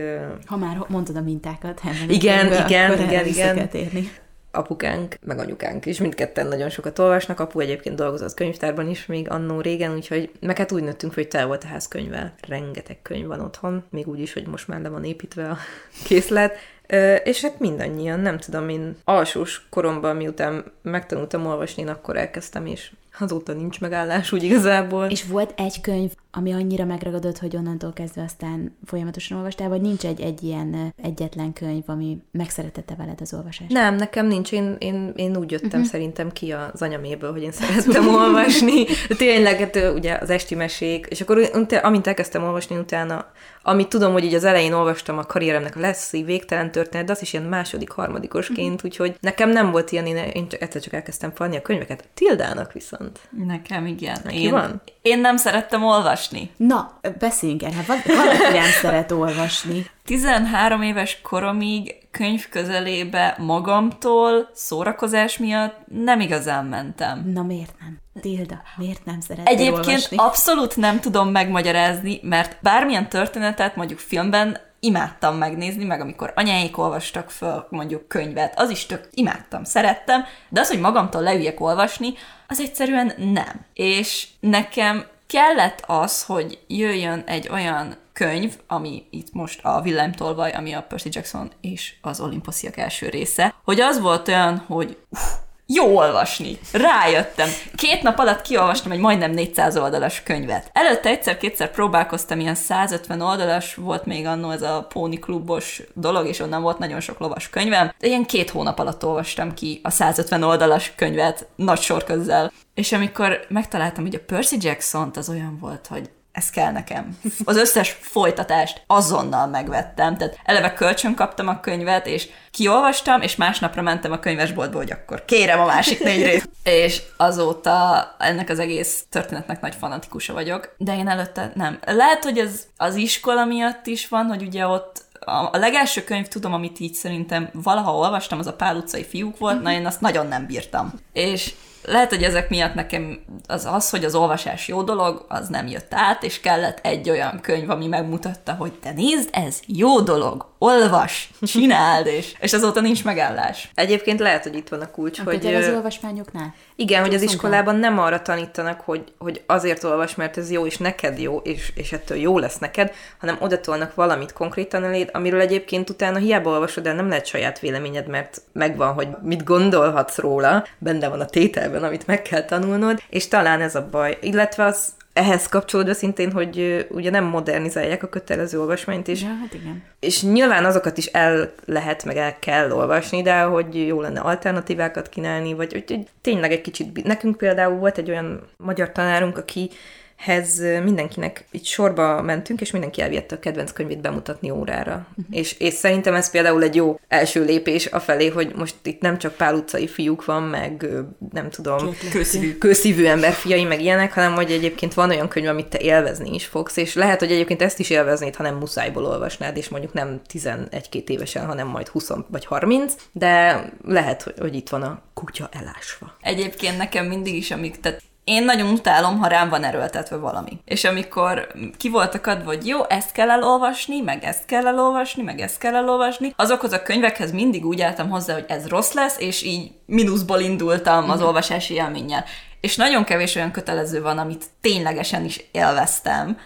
Ha 0.46 0.58
már 0.58 0.78
mondtad 0.88 1.16
a 1.16 1.22
mintákat, 1.22 1.82
igen, 2.08 2.54
igen, 2.66 3.00
igen, 3.00 3.26
igen. 3.26 3.70
Érni. 3.72 4.12
Apukánk, 4.52 5.18
meg 5.22 5.40
anyukánk 5.40 5.86
is 5.86 6.00
mindketten 6.00 6.48
nagyon 6.48 6.70
sokat 6.70 7.00
olvasnak. 7.00 7.40
Apu 7.40 7.60
egyébként 7.60 7.96
dolgozott 7.96 8.34
könyvtárban 8.34 8.90
is 8.90 9.06
még 9.06 9.30
annó 9.30 9.62
régen, 9.62 9.94
úgyhogy 9.94 10.32
meg 10.40 10.58
hát 10.58 10.72
úgy 10.72 10.84
nőttünk, 10.84 11.14
hogy 11.14 11.28
tele 11.28 11.46
volt 11.46 11.64
a 11.64 11.68
ház 11.68 11.88
könyvvel. 11.88 12.34
Rengeteg 12.48 13.02
könyv 13.02 13.28
van 13.28 13.40
otthon, 13.40 13.84
még 13.90 14.08
úgy 14.08 14.20
is, 14.20 14.34
hogy 14.34 14.48
most 14.48 14.68
már 14.68 14.82
le 14.82 14.90
van 14.90 15.04
építve 15.04 15.50
a 15.50 15.58
készlet. 16.08 16.58
Ö, 16.88 17.16
és 17.16 17.42
hát 17.42 17.60
mindannyian, 17.60 18.20
nem 18.20 18.38
tudom, 18.38 18.70
én 18.70 18.98
alsós 19.04 19.66
koromban, 19.70 20.16
miután 20.16 20.64
megtanultam 20.82 21.46
olvasni, 21.46 21.82
én 21.82 21.90
akkor 21.90 22.18
elkezdtem, 22.18 22.66
és 22.66 22.92
azóta 23.20 23.54
nincs 23.54 23.80
megállás 23.80 24.32
úgy 24.32 24.44
igazából. 24.44 25.06
És 25.06 25.26
volt 25.26 25.54
egy 25.58 25.82
könyv, 25.82 26.12
ami 26.32 26.52
annyira 26.52 26.86
megragadott, 26.86 27.38
hogy 27.38 27.56
onnantól 27.56 27.94
kezdve 27.94 28.24
aztán 28.24 28.78
folyamatosan 28.86 29.38
olvastál, 29.38 29.70
vagy 29.70 29.82
nincs 29.82 30.06
egy, 30.06 30.22
egy 30.22 30.44
ilyen 30.44 30.94
egyetlen 31.04 31.54
könyv, 31.54 31.84
ami 31.86 32.18
megszeretette 32.32 32.96
veled 32.96 33.22
az 33.22 33.34
olvasást? 33.34 33.72
Nem, 33.72 33.96
nekem 33.96 34.28
nincs. 34.28 34.52
Én, 34.52 34.76
én, 34.80 35.14
én 35.16 35.38
úgy 35.38 35.52
jöttem 35.52 35.70
uh-huh. 35.70 35.86
szerintem 35.86 36.32
ki 36.32 36.52
az 36.52 36.82
anyaméből, 36.82 37.32
hogy 37.32 37.42
én 37.42 37.52
szerettem 37.52 38.08
olvasni. 38.08 38.86
Tényleg, 39.18 39.60
hát, 39.60 39.94
ugye 39.96 40.18
az 40.22 40.30
esti 40.30 40.56
mesék, 40.56 41.06
és 41.10 41.22
akkor 41.22 41.50
amint 41.82 42.08
elkezdtem 42.08 42.44
olvasni 42.44 42.78
utána, 42.78 43.26
amit 43.64 43.90
tudom, 43.90 44.12
hogy 44.12 44.24
így 44.24 44.34
az 44.34 44.44
elején 44.44 44.74
olvastam 44.74 45.18
a 45.18 45.24
karrieremnek 45.24 45.76
lesz 45.76 46.12
végtelen 46.12 46.72
történet, 46.72 47.06
de 47.06 47.12
az 47.12 47.22
is 47.22 47.34
ilyen 47.34 47.46
második, 47.46 47.90
harmadikosként, 47.90 48.74
uh-huh. 48.74 48.86
úgyhogy 48.86 49.16
nekem 49.20 49.50
nem 49.50 49.72
volt 49.72 49.92
ilyen, 49.92 50.06
én, 50.06 50.16
én 50.16 50.48
csak, 50.48 50.62
egyszer 50.62 50.82
csak 50.82 50.94
elkezdtem 50.94 51.32
falni 51.36 51.56
a 51.56 51.62
könyveket. 51.62 52.10
Tildának 52.14 52.74
viszont. 52.74 53.05
Nekem 53.46 53.86
igen. 53.86 54.18
Neki 54.24 54.42
én, 54.42 54.52
van? 54.52 54.82
Én 55.02 55.20
nem 55.20 55.38
szerettem 55.38 55.84
olvasni. 55.84 56.52
Na, 56.58 57.00
beszéljünk 57.20 57.64
el, 57.64 57.72
hát 57.72 57.86
valaki 57.86 58.12
nem 58.52 58.70
szeret 58.82 59.12
olvasni. 59.12 59.86
13 60.06 60.82
éves 60.82 61.22
koromig 61.22 61.96
könyv 62.12 62.50
közelébe 62.50 63.36
magamtól, 63.40 64.50
szórakozás 64.54 65.38
miatt 65.38 65.76
nem 65.88 66.20
igazán 66.20 66.66
mentem. 66.66 67.32
Na 67.34 67.44
miért 67.44 67.74
nem? 67.80 68.00
Tilda, 68.22 68.62
miért 68.78 69.06
nem 69.06 69.20
szeret 69.20 69.48
Egyébként 69.48 69.86
olvasni? 69.86 70.18
abszolút 70.18 70.76
nem 70.76 71.00
tudom 71.00 71.30
megmagyarázni, 71.30 72.20
mert 72.24 72.58
bármilyen 72.62 73.10
történetet 73.10 73.76
mondjuk 73.76 74.00
filmben 74.00 74.58
imádtam 74.86 75.38
megnézni, 75.38 75.84
meg 75.84 76.02
amikor 76.02 76.34
anyáik 76.36 76.78
olvastak 76.78 77.30
föl 77.30 77.68
mondjuk 77.70 78.08
könyvet, 78.08 78.60
az 78.60 78.70
is 78.70 78.86
tök 78.86 79.10
imádtam, 79.12 79.64
szerettem, 79.64 80.24
de 80.50 80.60
az, 80.60 80.68
hogy 80.68 80.80
magamtól 80.80 81.22
leüljek 81.22 81.60
olvasni, 81.60 82.14
az 82.48 82.60
egyszerűen 82.60 83.14
nem. 83.18 83.66
És 83.74 84.28
nekem 84.40 85.06
kellett 85.28 85.84
az, 85.88 86.24
hogy 86.24 86.60
jöjjön 86.68 87.24
egy 87.26 87.50
olyan 87.50 87.96
könyv, 88.14 88.58
ami 88.68 89.08
itt 89.10 89.34
most 89.34 89.66
a 89.66 89.82
villámtolvaj, 89.82 90.52
ami 90.52 90.74
a 90.74 90.82
Percy 90.82 91.10
Jackson 91.12 91.52
és 91.62 91.94
az 92.02 92.20
Olymposiak 92.20 92.78
első 92.78 93.10
része, 93.10 93.54
hogy 93.64 93.82
az 93.82 94.00
volt 94.00 94.28
olyan, 94.28 94.58
hogy 94.58 94.98
uff, 95.10 95.22
jó 95.68 95.98
olvasni. 95.98 96.58
Rájöttem. 96.72 97.50
Két 97.76 98.02
nap 98.02 98.20
alatt 98.20 98.42
kiolvastam 98.42 98.92
egy 98.92 99.00
majdnem 99.00 99.32
400 99.32 99.78
oldalas 99.78 100.24
könyvet. 100.24 100.70
Előtte 100.74 101.10
egyszer-kétszer 101.10 101.72
próbálkoztam, 101.72 102.40
ilyen 102.40 102.56
150 102.56 103.22
oldalas 103.22 103.76
volt 103.76 104.06
még 104.06 104.26
annó 104.26 104.52
ez 104.52 104.62
a 104.62 104.86
Póni 104.90 105.20
klubos 105.20 105.82
dolog, 105.94 106.28
és 106.28 106.40
onnan 106.40 106.62
volt 106.62 106.80
nagyon 106.80 107.00
sok 107.00 107.20
lovas 107.20 107.50
könyvem. 107.50 107.94
De 108.00 108.08
ilyen 108.08 108.26
két 108.26 108.50
hónap 108.50 108.80
alatt 108.80 109.06
olvastam 109.06 109.54
ki 109.54 109.80
a 109.84 109.90
150 109.90 110.44
oldalas 110.44 110.94
könyvet 110.96 111.48
nagy 111.56 111.82
sor 111.82 112.04
közzel. 112.04 112.52
És 112.74 112.92
amikor 112.92 113.46
megtaláltam, 113.48 114.04
hogy 114.04 114.16
a 114.16 114.26
Percy 114.26 114.58
Jackson-t, 114.60 115.18
az 115.18 115.30
olyan 115.30 115.58
volt, 115.60 115.88
hogy 115.88 116.10
ez 116.36 116.50
kell 116.50 116.72
nekem. 116.72 117.18
Az 117.46 117.58
összes 117.58 117.98
folytatást 118.02 118.84
azonnal 118.88 119.48
megvettem, 119.48 120.18
tehát 120.18 120.40
eleve 120.44 120.74
kölcsön 120.74 121.16
kaptam 121.16 121.48
a 121.48 121.60
könyvet, 121.60 122.08
és 122.08 122.30
kiolvastam, 122.52 123.22
és 123.22 123.36
másnapra 123.36 123.82
mentem 123.82 124.12
a 124.12 124.20
könyvesboltba, 124.20 124.78
hogy 124.78 124.92
akkor 124.92 125.26
kérem 125.26 125.60
a 125.60 125.66
másik 125.66 126.04
négy 126.04 126.24
részt. 126.24 126.50
és 126.64 127.02
azóta 127.18 128.08
ennek 128.20 128.50
az 128.50 128.60
egész 128.60 129.04
történetnek 129.10 129.62
nagy 129.62 129.76
fanatikusa 129.76 130.34
vagyok, 130.34 130.76
de 130.78 130.98
én 130.98 131.08
előtte 131.08 131.52
nem. 131.56 131.80
Lehet, 131.86 132.24
hogy 132.24 132.38
ez 132.38 132.68
az 132.78 132.96
iskola 132.96 133.46
miatt 133.46 133.88
is 133.88 134.08
van, 134.08 134.26
hogy 134.26 134.42
ugye 134.42 134.68
ott 134.68 135.04
a, 135.20 135.58
legelső 135.58 136.04
könyv, 136.04 136.28
tudom, 136.28 136.54
amit 136.54 136.80
így 136.80 136.94
szerintem 136.94 137.50
valaha 137.54 137.96
olvastam, 137.96 138.40
az 138.40 138.48
a 138.48 138.54
Pál 138.54 138.76
utcai 138.76 139.04
fiúk 139.04 139.38
volt, 139.38 139.62
na 139.62 139.72
én 139.72 139.86
azt 139.86 140.02
nagyon 140.02 140.28
nem 140.28 140.46
bírtam. 140.46 140.94
És 141.14 141.54
lehet, 141.88 142.10
hogy 142.10 142.24
ezek 142.24 142.50
miatt 142.50 142.74
nekem 142.74 143.20
az, 143.48 143.66
az, 143.66 143.90
hogy 143.90 144.06
az 144.06 144.16
olvasás 144.16 144.68
jó 144.68 144.84
dolog, 144.84 145.26
az 145.28 145.48
nem 145.48 145.68
jött 145.68 145.94
át, 145.94 146.24
és 146.24 146.40
kellett 146.40 146.80
egy 146.86 147.10
olyan 147.10 147.40
könyv, 147.42 147.70
ami 147.70 147.88
megmutatta, 147.88 148.54
hogy 148.54 148.74
te 148.74 148.92
nézd, 148.92 149.30
ez 149.32 149.60
jó 149.68 150.00
dolog, 150.00 150.46
olvas, 150.58 151.30
csináld, 151.42 152.06
és, 152.06 152.36
és 152.40 152.54
azóta 152.54 152.82
nincs 152.82 153.04
megállás. 153.04 153.72
Egyébként 153.76 154.20
lehet, 154.20 154.44
hogy 154.44 154.56
itt 154.56 154.70
van 154.70 154.82
a 154.82 154.92
kulcs, 154.92 155.20
a 155.20 155.24
hogy... 155.24 155.46
az 155.46 155.68
olvasmányoknál? 155.68 156.54
Igen, 156.78 157.02
hogy 157.02 157.14
az 157.14 157.22
iskolában 157.22 157.76
nem 157.76 158.00
arra 158.00 158.22
tanítanak, 158.22 158.82
hogy, 158.82 159.04
hogy 159.18 159.44
azért 159.46 159.84
olvas, 159.84 160.16
mert 160.16 160.38
ez 160.38 160.52
jó, 160.52 160.66
és 160.66 160.78
neked 160.78 161.20
jó, 161.20 161.38
és, 161.38 161.72
és 161.76 161.92
ettől 161.94 162.18
jó 162.18 162.40
lesz 162.40 162.58
neked, 162.58 162.94
hanem 163.20 163.38
oda 163.40 163.60
tolnak 163.60 163.96
valamit 163.96 164.34
konkrétan 164.34 164.84
eléd, 164.84 165.10
amiről 165.14 165.40
egyébként 165.40 165.90
utána 165.90 166.18
hiába 166.18 166.50
olvasod, 166.50 166.84
de 166.84 166.94
nem 166.94 167.10
lehet 167.10 167.26
saját 167.26 167.60
véleményed, 167.60 168.08
mert 168.08 168.42
megvan, 168.52 168.94
hogy 168.94 169.08
mit 169.22 169.44
gondolhatsz 169.44 170.18
róla, 170.18 170.66
benne 170.78 171.08
van 171.08 171.20
a 171.20 171.26
tételben, 171.26 171.84
amit 171.84 172.08
meg 172.08 172.22
kell 172.22 172.44
tanulnod, 172.44 173.02
és 173.10 173.28
talán 173.28 173.62
ez 173.62 173.76
a 173.76 173.88
baj. 173.92 174.18
Illetve 174.22 174.64
az, 174.64 174.94
ehhez 175.16 175.48
kapcsolódva 175.48 175.94
szintén, 175.94 176.32
hogy 176.32 176.88
ugye 176.90 177.10
nem 177.10 177.24
modernizálják 177.24 178.04
a 178.04 178.08
kötelező 178.08 178.60
olvasmányt, 178.60 179.08
és, 179.08 179.22
ja, 179.22 179.28
hát 179.28 179.54
igen. 179.54 179.84
és 180.00 180.22
nyilván 180.22 180.66
azokat 180.66 180.98
is 180.98 181.06
el 181.06 181.54
lehet, 181.66 182.06
meg 182.06 182.18
el 182.18 182.40
kell 182.40 182.72
olvasni, 182.72 183.22
de 183.22 183.42
hogy 183.42 183.88
jó 183.88 184.02
lenne 184.02 184.20
alternatívákat 184.20 185.10
kínálni, 185.10 185.54
vagy 185.54 185.72
hogy, 185.72 185.84
hogy 185.88 186.08
tényleg 186.22 186.52
egy 186.52 186.62
kicsit, 186.62 187.04
nekünk 187.04 187.38
például 187.38 187.78
volt 187.78 187.98
egy 187.98 188.10
olyan 188.10 188.42
magyar 188.58 188.92
tanárunk, 188.92 189.38
aki 189.38 189.70
hez 190.18 190.60
mindenkinek 190.84 191.46
így 191.52 191.66
sorba 191.66 192.22
mentünk, 192.22 192.62
és 192.62 192.72
mindenki 192.72 193.02
elviette 193.02 193.36
a 193.36 193.40
kedvenc 193.40 193.72
könyvét 193.72 194.02
bemutatni 194.02 194.50
órára. 194.50 195.08
Uh-huh. 195.10 195.38
És, 195.38 195.56
és 195.60 195.74
szerintem 195.74 196.14
ez 196.14 196.32
például 196.32 196.64
egy 196.64 196.76
jó 196.76 197.00
első 197.08 197.44
lépés 197.44 197.86
afelé, 197.86 198.28
hogy 198.28 198.52
most 198.56 198.76
itt 198.84 199.02
nem 199.02 199.18
csak 199.18 199.36
pál 199.36 199.56
utcai 199.56 199.88
fiúk 199.88 200.26
van, 200.26 200.44
meg 200.44 200.88
nem 201.32 201.50
tudom, 201.50 201.96
kőszívű, 202.12 202.58
kőszívű 202.58 203.06
emberfiai, 203.06 203.64
meg 203.64 203.82
ilyenek, 203.82 204.14
hanem 204.14 204.34
hogy 204.34 204.52
egyébként 204.52 204.94
van 204.94 205.10
olyan 205.10 205.28
könyv, 205.28 205.48
amit 205.48 205.68
te 205.68 205.80
élvezni 205.80 206.34
is 206.34 206.46
fogsz, 206.46 206.78
és 206.78 206.94
lehet, 206.94 207.20
hogy 207.20 207.32
egyébként 207.32 207.62
ezt 207.62 207.80
is 207.80 207.90
élveznéd, 207.90 208.36
ha 208.36 208.44
nem 208.44 208.56
muszájból 208.56 209.06
olvasnád, 209.06 209.58
és 209.58 209.70
mondjuk 209.70 209.94
nem 209.94 210.22
11-2 210.34 211.10
évesen, 211.10 211.46
hanem 211.46 211.68
majd 211.68 211.88
20 211.88 212.12
vagy 212.28 212.46
30, 212.46 212.94
de 213.12 213.64
lehet, 213.84 214.22
hogy, 214.22 214.34
hogy 214.40 214.56
itt 214.56 214.70
van 214.70 214.82
a 214.82 215.02
kutya 215.14 215.50
elásva. 215.52 216.18
Egyébként 216.22 216.78
nekem 216.78 217.06
mindig 217.06 217.36
is, 217.36 217.52
amik, 217.52 217.80
tehát 217.80 218.02
én 218.26 218.46
nagyon 218.46 218.72
utálom, 218.72 219.18
ha 219.20 219.28
rám 219.28 219.50
van 219.50 219.64
erőltetve 219.64 220.16
valami. 220.16 220.60
És 220.66 220.84
amikor 220.84 221.48
ki 221.78 221.90
voltak 221.90 222.28
adva, 222.28 222.46
hogy 222.46 222.68
jó, 222.68 222.90
ezt 222.90 223.12
kell 223.12 223.30
elolvasni, 223.30 224.02
meg 224.02 224.24
ezt 224.24 224.46
kell 224.46 224.68
elolvasni, 224.68 225.24
meg 225.24 225.40
ezt 225.40 225.58
kell 225.58 225.76
elolvasni, 225.76 226.34
azokhoz 226.36 226.72
a 226.72 226.82
könyvekhez 226.82 227.32
mindig 227.32 227.66
úgy 227.66 227.82
álltam 227.82 228.10
hozzá, 228.10 228.34
hogy 228.34 228.46
ez 228.48 228.68
rossz 228.68 228.94
lesz, 228.94 229.20
és 229.20 229.44
így 229.44 229.72
mínuszból 229.86 230.40
indultam 230.40 231.10
az 231.10 231.18
mhm. 231.18 231.28
olvasási 231.28 231.74
élménnyel. 231.74 232.26
És 232.62 232.76
nagyon 232.76 233.04
kevés 233.04 233.36
olyan 233.36 233.52
kötelező 233.52 234.02
van, 234.02 234.18
amit 234.18 234.46
ténylegesen 234.62 235.24
is 235.24 235.46
élveztem. 235.52 236.38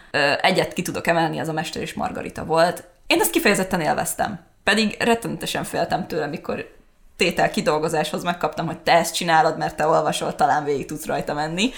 Egyet 0.42 0.74
ki 0.74 0.82
tudok 0.82 1.08
emelni, 1.08 1.40
az 1.40 1.48
a 1.48 1.54
Mester 1.54 1.82
és 1.82 1.94
Margarita 1.94 2.46
volt. 2.46 2.84
Én 3.08 3.20
ezt 3.20 3.30
kifejezetten 3.30 3.82
élveztem. 3.82 4.40
Pedig 4.64 4.96
rettenetesen 5.00 5.64
féltem 5.64 6.08
tőle, 6.08 6.28
mikor 6.28 6.79
tétel 7.20 7.50
kidolgozáshoz 7.50 8.24
megkaptam, 8.24 8.66
hogy 8.66 8.80
te 8.80 8.92
ezt 8.92 9.16
csinálod, 9.16 9.58
mert 9.58 9.76
te 9.76 9.88
olvasol, 9.88 10.36
talán 10.36 10.64
végig 10.64 10.86
tudsz 10.86 11.06
rajta 11.06 11.34
menni. 11.34 11.72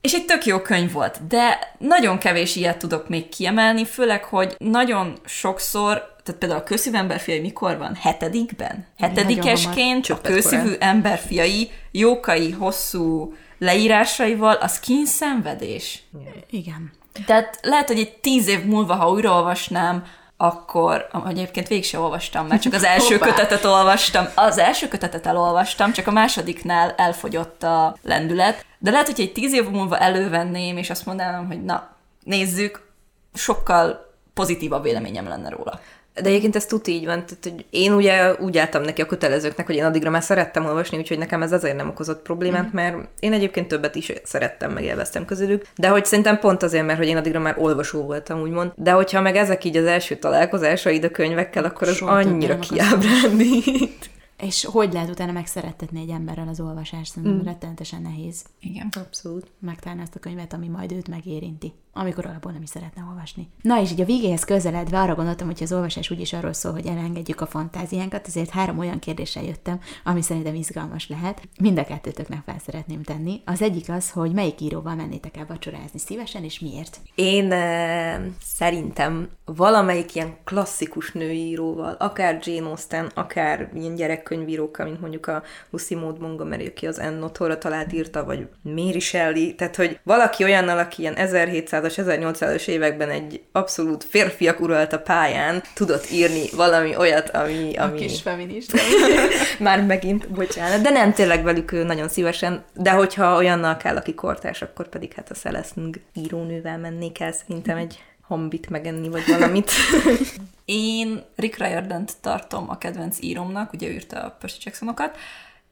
És 0.00 0.12
egy 0.12 0.24
tök 0.24 0.46
jó 0.46 0.60
könyv 0.60 0.92
volt, 0.92 1.26
de 1.26 1.74
nagyon 1.78 2.18
kevés 2.18 2.56
ilyet 2.56 2.78
tudok 2.78 3.08
még 3.08 3.28
kiemelni, 3.28 3.84
főleg, 3.84 4.24
hogy 4.24 4.54
nagyon 4.58 5.18
sokszor, 5.24 6.16
tehát 6.22 6.40
például 6.40 6.60
a 6.60 6.64
közszívű 6.64 6.96
emberfiai 6.96 7.40
mikor 7.40 7.78
van? 7.78 7.94
Hetedikben? 7.94 8.86
Hetedikesként 8.98 10.06
a 10.06 10.20
közszívű 10.20 10.72
emberfiai 10.78 11.70
jókai, 11.90 12.50
hosszú 12.50 13.34
leírásaival, 13.58 14.54
az 14.54 14.80
kínszenvedés. 14.80 16.02
Igen. 16.50 16.92
Tehát 17.26 17.58
lehet, 17.62 17.86
hogy 17.86 17.98
egy 17.98 18.12
tíz 18.12 18.48
év 18.48 18.64
múlva, 18.64 18.94
ha 18.94 19.10
újraolvasnám, 19.10 20.04
akkor, 20.40 21.08
egyébként 21.28 21.68
végig 21.68 21.84
sem 21.84 22.00
olvastam, 22.00 22.46
mert 22.46 22.62
csak 22.62 22.72
az 22.72 22.84
első 22.84 23.18
kötetet 23.18 23.64
olvastam. 23.64 24.26
Az 24.34 24.58
első 24.58 24.88
kötetet 24.88 25.26
elolvastam, 25.26 25.92
csak 25.92 26.06
a 26.06 26.10
másodiknál 26.10 26.94
elfogyott 26.96 27.62
a 27.62 27.96
lendület. 28.02 28.64
De 28.78 28.90
lehet, 28.90 29.06
hogy 29.06 29.20
egy 29.20 29.32
tíz 29.32 29.52
év 29.52 29.68
múlva 29.68 29.98
elővenném, 29.98 30.76
és 30.76 30.90
azt 30.90 31.06
mondanám, 31.06 31.46
hogy 31.46 31.64
na, 31.64 31.88
nézzük, 32.24 32.92
sokkal 33.34 34.14
pozitívabb 34.34 34.82
véleményem 34.82 35.28
lenne 35.28 35.48
róla. 35.48 35.80
De 36.22 36.28
egyébként 36.28 36.56
ez 36.56 36.66
tud 36.66 36.88
így 36.88 37.04
van. 37.04 37.26
Tehát, 37.26 37.38
hogy 37.42 37.66
én 37.70 37.92
ugye 37.92 38.34
úgy 38.34 38.58
álltam 38.58 38.82
neki 38.82 39.02
a 39.02 39.06
kötelezőknek, 39.06 39.66
hogy 39.66 39.74
én 39.74 39.84
addigra 39.84 40.10
már 40.10 40.22
szerettem 40.22 40.66
olvasni, 40.66 40.98
úgyhogy 40.98 41.18
nekem 41.18 41.42
ez 41.42 41.52
azért 41.52 41.76
nem 41.76 41.88
okozott 41.88 42.22
problémát, 42.22 42.66
mm. 42.66 42.74
mert 42.74 42.96
én 43.20 43.32
egyébként 43.32 43.68
többet 43.68 43.94
is 43.94 44.12
szerettem, 44.24 44.72
meg 44.72 44.84
élveztem 44.84 45.24
közülük. 45.24 45.66
De 45.76 45.88
hogy 45.88 46.04
szerintem 46.04 46.38
pont 46.38 46.62
azért, 46.62 46.86
mert 46.86 46.98
hogy 46.98 47.08
én 47.08 47.16
addigra 47.16 47.40
már 47.40 47.54
olvasó 47.58 48.02
voltam, 48.02 48.40
úgymond. 48.40 48.72
De 48.74 48.90
hogyha 48.90 49.20
meg 49.20 49.36
ezek 49.36 49.64
így 49.64 49.76
az 49.76 49.84
első 49.84 50.16
találkozásaid 50.16 51.04
a 51.04 51.10
könyvekkel, 51.10 51.64
akkor 51.64 51.88
az 51.88 51.94
Soha 51.94 52.12
annyira 52.12 52.58
kiábrándít. 52.58 54.10
És 54.42 54.64
hogy 54.64 54.92
lehet 54.92 55.10
utána 55.10 55.32
megszerettetni 55.32 56.00
egy 56.00 56.10
emberrel 56.10 56.48
az 56.48 56.60
olvasást? 56.60 57.12
Szerintem 57.12 57.40
mm. 57.40 57.44
rettenetesen 57.44 58.02
nehéz. 58.02 58.44
Igen, 58.60 58.88
abszolút. 59.06 59.46
Megtalálni 59.60 60.02
azt 60.02 60.14
a 60.14 60.18
könyvet, 60.18 60.52
ami 60.52 60.68
majd 60.68 60.92
őt 60.92 61.08
megérinti 61.08 61.72
amikor 61.98 62.26
alapból 62.26 62.52
nem 62.52 62.62
is 62.62 62.68
szeretne 62.68 63.04
olvasni. 63.08 63.48
Na 63.62 63.80
és 63.80 63.90
így 63.90 64.00
a 64.00 64.04
végéhez 64.04 64.44
közeledve 64.44 65.00
arra 65.00 65.14
gondoltam, 65.14 65.46
hogy 65.46 65.62
az 65.62 65.72
olvasás 65.72 66.10
úgyis 66.10 66.32
arról 66.32 66.52
szól, 66.52 66.72
hogy 66.72 66.86
elengedjük 66.86 67.40
a 67.40 67.46
fantáziánkat, 67.46 68.26
ezért 68.26 68.50
három 68.50 68.78
olyan 68.78 68.98
kérdéssel 68.98 69.42
jöttem, 69.42 69.80
ami 70.04 70.22
szerintem 70.22 70.54
izgalmas 70.54 71.08
lehet. 71.08 71.48
Mind 71.60 71.78
a 71.78 71.84
kettőtöknek 71.84 72.42
fel 72.44 72.58
szeretném 72.66 73.02
tenni. 73.02 73.40
Az 73.44 73.62
egyik 73.62 73.88
az, 73.88 74.10
hogy 74.10 74.32
melyik 74.32 74.60
íróval 74.60 74.94
mennétek 74.94 75.36
el 75.36 75.46
vacsorázni 75.46 75.98
szívesen, 75.98 76.44
és 76.44 76.60
miért? 76.60 77.00
Én 77.14 77.52
e, 77.52 78.20
szerintem 78.42 79.28
valamelyik 79.44 80.14
ilyen 80.14 80.36
klasszikus 80.44 81.12
női 81.12 81.46
íróval, 81.46 81.96
akár 81.98 82.38
Jane 82.42 82.68
Austen, 82.68 83.10
akár 83.14 83.70
ilyen 83.74 83.94
gyerekkönyvírókkal, 83.94 84.86
mint 84.86 85.00
mondjuk 85.00 85.26
a 85.26 85.42
Lucy 85.70 85.94
Maud 85.94 86.20
Montgomery, 86.20 86.66
aki 86.66 86.86
az 86.86 86.98
Ennotorra 86.98 87.58
talált 87.58 87.92
írta, 87.92 88.24
vagy 88.24 88.48
Mary 88.62 89.00
Shelley, 89.00 89.54
tehát 89.54 89.76
hogy 89.76 90.00
valaki 90.02 90.44
olyannal, 90.44 90.78
aki 90.78 91.00
ilyen 91.00 91.14
1700 91.14 91.87
1800-as 91.96 92.66
években 92.66 93.10
egy 93.10 93.42
abszolút 93.52 94.04
férfiak 94.04 94.60
uralta 94.60 94.98
pályán 94.98 95.62
tudott 95.74 96.10
írni 96.10 96.44
valami 96.56 96.96
olyat, 96.96 97.30
ami... 97.30 97.52
ami... 97.52 97.76
A 97.76 97.92
kis 97.92 98.20
feminista. 98.20 98.78
Már 99.58 99.82
megint, 99.84 100.28
bocsánat, 100.28 100.80
de 100.80 100.90
nem 100.90 101.12
tényleg 101.12 101.42
velük 101.42 101.70
nagyon 101.70 102.08
szívesen, 102.08 102.64
de 102.74 102.90
hogyha 102.90 103.36
olyannal 103.36 103.76
kell, 103.76 103.96
aki 103.96 104.14
kortárs, 104.14 104.62
akkor 104.62 104.88
pedig 104.88 105.12
hát 105.12 105.30
a 105.30 105.34
Celestning 105.34 106.00
írónővel 106.14 106.78
mennék 106.78 107.20
el 107.20 107.32
szerintem 107.32 107.76
egy 107.76 107.98
hombit 108.28 108.70
megenni, 108.70 109.08
vagy 109.08 109.26
valamit. 109.26 109.70
Én 110.64 111.24
Rick 111.36 111.58
Riordan 111.58 112.04
tartom 112.20 112.70
a 112.70 112.78
kedvenc 112.78 113.16
íromnak, 113.20 113.72
ugye 113.72 113.90
írta 113.90 114.20
a 114.20 114.36
Percy 114.40 114.58
Jacksonokat, 114.64 115.16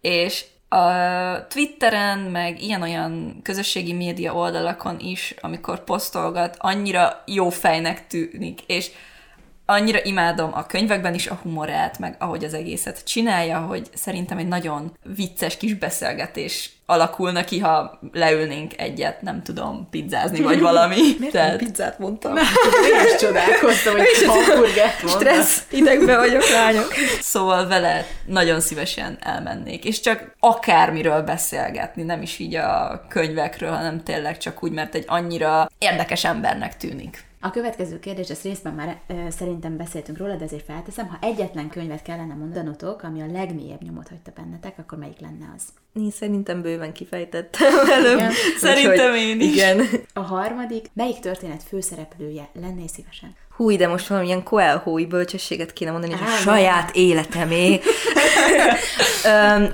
és 0.01 0.45
a 0.69 1.47
Twitteren, 1.49 2.19
meg 2.19 2.63
ilyen-olyan 2.63 3.41
közösségi 3.43 3.93
média 3.93 4.35
oldalakon 4.35 4.99
is, 5.01 5.35
amikor 5.41 5.85
posztolgat, 5.85 6.57
annyira 6.59 7.23
jó 7.27 7.49
fejnek 7.49 8.07
tűnik, 8.07 8.61
és 8.67 8.91
annyira 9.67 9.99
imádom 10.03 10.51
a 10.55 10.67
könyvekben 10.67 11.15
is 11.15 11.27
a 11.27 11.39
humorát, 11.43 11.99
meg 11.99 12.17
ahogy 12.19 12.45
az 12.45 12.55
egészet 12.55 13.05
csinálja, 13.05 13.59
hogy 13.59 13.89
szerintem 13.95 14.39
egy 14.39 14.49
nagyon 14.49 14.97
vicces 15.15 15.57
kis 15.57 15.75
beszélgetés 15.75 16.71
alakulna 16.87 17.45
ki, 17.45 17.59
ha 17.59 17.99
leülnénk 18.13 18.73
egyet, 18.81 19.23
nem 19.23 19.43
tudom, 19.43 19.89
pizzázni, 19.91 20.41
vagy 20.41 20.61
valami. 20.71 20.97
Miért 21.19 21.33
Tehát... 21.33 21.57
pizzát 21.57 21.99
mondtam? 21.99 22.37
Én 22.37 23.07
is 23.15 23.21
csodálkoztam, 23.21 23.97
hogy 23.97 24.07
hamburgert 24.27 25.03
mondtam. 25.03 25.21
Stressz, 25.21 25.63
idegbe 25.71 26.17
vagyok, 26.17 26.49
lányok. 26.51 26.95
Szóval 27.21 27.67
vele 27.67 28.07
nagyon 28.27 28.61
szívesen 28.61 29.19
elmennék, 29.21 29.85
és 29.85 30.01
csak 30.01 30.35
akármiről 30.41 31.23
beszélgetni, 31.23 32.03
nem 32.03 32.23
is 32.23 32.39
így 32.39 32.55
a 32.55 33.05
könyvekről, 33.09 33.71
hanem 33.71 34.03
tényleg 34.03 34.39
csak 34.39 34.63
úgy, 34.63 34.73
mert 34.73 34.95
egy 34.95 35.05
annyira 35.07 35.71
érdekes 35.79 36.25
embernek 36.25 36.77
tűnik. 36.77 37.25
A 37.47 37.51
következő 37.51 37.99
kérdés, 37.99 38.29
ezt 38.29 38.43
részben 38.43 38.75
már 38.75 39.01
e, 39.07 39.31
szerintem 39.31 39.77
beszéltünk 39.77 40.19
róla, 40.19 40.37
de 40.37 40.45
ezért 40.45 40.65
felteszem. 40.65 41.09
Ha 41.09 41.19
egyetlen 41.21 41.69
könyvet 41.69 42.03
kellene 42.03 42.35
mondanotok, 42.35 43.03
ami 43.03 43.21
a 43.21 43.27
legmélyebb 43.27 43.83
nyomot 43.83 44.09
hagyta 44.09 44.33
bennetek, 44.35 44.79
akkor 44.79 44.99
melyik 44.99 45.21
lenne 45.21 45.53
az? 45.57 45.63
Én 46.03 46.11
szerintem 46.11 46.63
bőven 46.63 46.93
kifejtettem 46.93 47.73
előbb. 47.99 48.19
Igen. 48.19 48.33
Szerintem 48.59 49.15
én 49.15 49.41
is. 49.41 49.55
Igen. 49.55 49.87
A 50.13 50.21
harmadik, 50.21 50.91
melyik 50.93 51.19
történet 51.19 51.63
főszereplője 51.63 52.49
lennél 52.53 52.89
szívesen? 52.89 53.35
Hú, 53.57 53.77
de 53.77 53.89
most 53.89 54.07
valamilyen 54.07 54.43
Coelho-i 54.43 55.07
bölcsességet 55.07 55.73
kéne 55.73 55.91
mondani, 55.91 56.13
hogy 56.13 56.23
a 56.27 56.37
saját 56.37 56.91
életemé. 56.95 57.81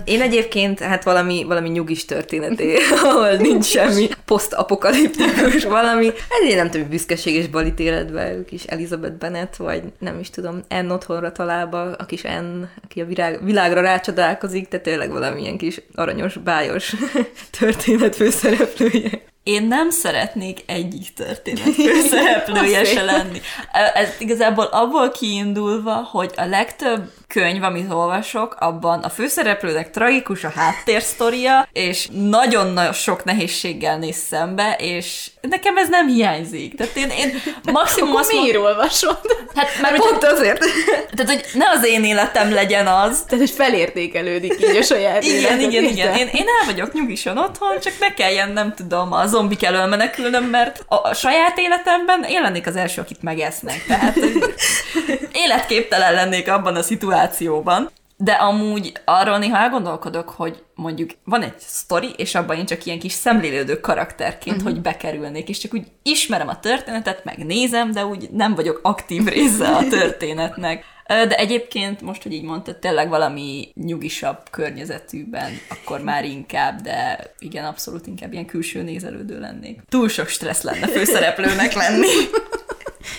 Én 0.05 0.21
egyébként, 0.21 0.79
hát 0.79 1.05
valami, 1.05 1.45
valami 1.47 1.69
nyugis 1.69 2.05
történeté, 2.05 2.77
ahol 3.03 3.37
nincs 3.37 3.65
semmi 3.65 4.09
posztapokaliptikus 4.25 5.65
valami. 5.65 6.07
Ez 6.07 6.49
én 6.49 6.57
nem 6.57 6.71
tudom, 6.71 6.89
büszkeség 6.89 7.35
és 7.35 7.49
balit 7.49 7.79
életbe, 7.79 8.35
ők 8.35 8.53
is 8.53 8.65
Elizabeth 8.65 9.15
Bennet, 9.15 9.57
vagy 9.57 9.83
nem 9.99 10.19
is 10.19 10.31
tudom, 10.31 10.61
Enn 10.69 10.91
otthonra 10.91 11.33
találba, 11.33 11.83
a 11.83 12.05
kis 12.05 12.25
Enn, 12.25 12.65
aki 12.85 13.01
a 13.01 13.05
virág, 13.05 13.45
világra 13.45 13.81
rácsodálkozik, 13.81 14.69
tehát 14.69 14.85
tényleg 14.85 15.11
valamilyen 15.11 15.59
kis 15.59 15.81
aranyos, 15.95 16.37
bájos 16.37 16.95
történet 17.59 18.17
főszereplője. 18.17 19.32
Én 19.43 19.67
nem 19.67 19.91
szeretnék 19.91 20.63
egyik 20.67 21.13
történet 21.15 21.75
főszereplője 21.75 22.85
se 22.95 23.03
lenni. 23.03 23.41
Ez 23.95 24.09
igazából 24.19 24.65
abból 24.65 25.11
kiindulva, 25.11 25.95
hogy 25.95 26.33
a 26.37 26.45
legtöbb 26.45 27.11
könyv, 27.33 27.63
amit 27.63 27.93
olvasok, 27.93 28.57
abban 28.59 29.03
a 29.03 29.09
főszereplőnek 29.09 29.91
tragikus 29.91 30.45
a 30.45 30.53
háttérsztoria, 30.55 31.69
és 31.73 32.09
nagyon-nagyon 32.13 32.93
sok 32.93 33.25
nehézséggel 33.25 33.99
néz 33.99 34.17
szembe, 34.17 34.77
és 34.79 35.31
nekem 35.41 35.77
ez 35.77 35.89
nem 35.89 36.09
hiányzik. 36.09 36.75
Tehát 36.75 36.97
én, 36.97 37.09
én 37.09 37.43
maximum 37.73 38.09
Akkor 38.09 38.21
azt 38.21 38.33
miért 38.33 38.57
olvasod? 38.57 39.21
Hát 39.55 39.69
már 39.83 39.99
pont 39.99 40.25
azért. 40.25 40.59
Tehát, 41.15 41.33
hogy 41.33 41.45
ne 41.55 41.65
az 41.71 41.87
én 41.87 42.05
életem 42.05 42.53
legyen 42.53 42.87
az. 42.87 43.23
Tehát, 43.29 43.47
hogy 43.47 43.51
felértékelődik 43.51 44.57
így 44.61 44.77
a 44.77 44.83
saját 44.83 45.23
Igen, 45.23 45.37
életed, 45.37 45.61
igen, 45.61 45.85
igen. 45.85 46.17
Én, 46.17 46.27
én 46.33 46.45
el 46.61 46.67
vagyok 46.67 46.93
nyugisan 46.93 47.39
otthon, 47.39 47.81
csak 47.81 47.93
ne 48.01 48.15
kelljen, 48.15 48.53
nem 48.53 48.75
tudom, 48.75 49.13
a 49.13 49.27
zombik 49.27 49.65
elől 49.65 49.87
menekülnöm, 49.87 50.45
mert 50.45 50.85
a, 50.89 50.95
a 50.95 51.15
saját 51.15 51.59
életemben 51.59 52.25
én 52.25 52.43
lennék 52.43 52.67
az 52.67 52.77
első, 52.77 53.01
akit 53.01 53.23
megesznek. 53.23 53.85
Tehát 53.87 54.17
életképtelen 55.45 56.13
lennék 56.13 56.51
abban 56.51 56.77
a 56.77 56.83
szituációban. 56.83 57.21
De 58.17 58.33
amúgy 58.33 58.93
arról 59.05 59.39
néha 59.39 59.57
elgondolkodok, 59.57 60.29
hogy 60.29 60.63
mondjuk 60.75 61.11
van 61.25 61.43
egy 61.43 61.59
sztori, 61.59 62.15
és 62.17 62.35
abban 62.35 62.57
én 62.57 62.67
csak 62.67 62.87
ilyen 62.87 62.99
kis 62.99 63.13
szemlélődő 63.13 63.81
karakterként, 63.81 64.57
uh-huh. 64.57 64.73
hogy 64.73 64.81
bekerülnék, 64.81 65.49
és 65.49 65.59
csak 65.59 65.75
úgy 65.75 65.87
ismerem 66.03 66.49
a 66.49 66.61
történetet, 66.61 67.25
megnézem, 67.25 67.93
de 67.93 68.07
úgy 68.07 68.29
nem 68.31 68.55
vagyok 68.55 68.81
aktív 68.83 69.25
része 69.25 69.69
a 69.69 69.89
történetnek. 69.99 70.85
De 71.07 71.37
egyébként 71.37 72.01
most, 72.01 72.23
hogy 72.23 72.33
így 72.33 72.43
mondtad, 72.43 72.77
tényleg 72.77 73.09
valami 73.09 73.69
nyugisabb 73.75 74.39
környezetűben, 74.51 75.51
akkor 75.69 76.01
már 76.01 76.25
inkább, 76.25 76.81
de 76.81 77.31
igen, 77.39 77.65
abszolút 77.65 78.07
inkább 78.07 78.33
ilyen 78.33 78.47
külső 78.47 78.83
nézelődő 78.83 79.41
lennék. 79.41 79.81
Túl 79.89 80.09
sok 80.09 80.29
stressz 80.29 80.63
lenne 80.63 80.87
főszereplőnek 80.87 81.73
lenni. 81.73 82.07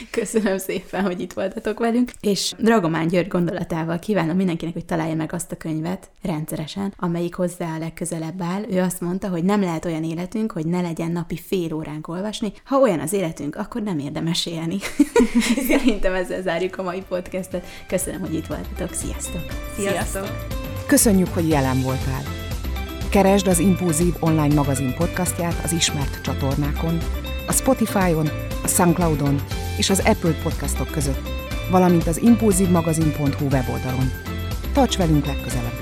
Köszönöm 0.09 0.57
szépen, 0.57 1.03
hogy 1.03 1.19
itt 1.19 1.33
voltatok 1.33 1.79
velünk, 1.79 2.11
és 2.21 2.53
Dragomán 2.57 3.07
György 3.07 3.27
gondolatával 3.27 3.99
kívánom 3.99 4.35
mindenkinek, 4.35 4.73
hogy 4.73 4.85
találja 4.85 5.15
meg 5.15 5.33
azt 5.33 5.51
a 5.51 5.55
könyvet 5.55 6.09
rendszeresen, 6.21 6.93
amelyik 6.97 7.35
hozzá 7.35 7.75
a 7.75 7.77
legközelebb 7.77 8.41
áll. 8.41 8.63
Ő 8.69 8.79
azt 8.79 9.01
mondta, 9.01 9.27
hogy 9.27 9.43
nem 9.43 9.61
lehet 9.61 9.85
olyan 9.85 10.03
életünk, 10.03 10.51
hogy 10.51 10.65
ne 10.65 10.81
legyen 10.81 11.11
napi 11.11 11.37
fél 11.37 11.73
óránk 11.73 12.07
olvasni. 12.07 12.53
Ha 12.65 12.79
olyan 12.79 12.99
az 12.99 13.13
életünk, 13.13 13.55
akkor 13.55 13.81
nem 13.81 13.99
érdemes 13.99 14.45
élni. 14.45 14.77
Szerintem 15.69 16.13
ezzel 16.13 16.41
zárjuk 16.41 16.77
a 16.77 16.83
mai 16.83 17.03
podcastet. 17.07 17.65
Köszönöm, 17.87 18.19
hogy 18.19 18.33
itt 18.33 18.47
voltatok. 18.47 18.93
Sziasztok! 18.93 19.41
Sziasztok! 19.77 20.27
Köszönjük, 20.87 21.33
hogy 21.33 21.49
jelen 21.49 21.81
voltál. 21.81 22.23
Keresd 23.09 23.47
az 23.47 23.59
Impulzív 23.59 24.13
online 24.19 24.53
magazin 24.53 24.93
podcastját 24.93 25.63
az 25.63 25.71
ismert 25.71 26.21
csatornákon, 26.21 26.97
a 27.47 27.51
Spotify-on, 27.51 28.29
a 28.63 28.67
Soundcloud-on 28.67 29.41
és 29.77 29.89
az 29.89 29.99
Apple 29.99 30.33
podcastok 30.43 30.87
között, 30.91 31.29
valamint 31.71 32.07
az 32.07 32.21
impulzívmagazin.hu 32.21 33.45
weboldalon. 33.45 34.11
Tarts 34.73 34.97
velünk 34.97 35.25
legközelebb! 35.25 35.73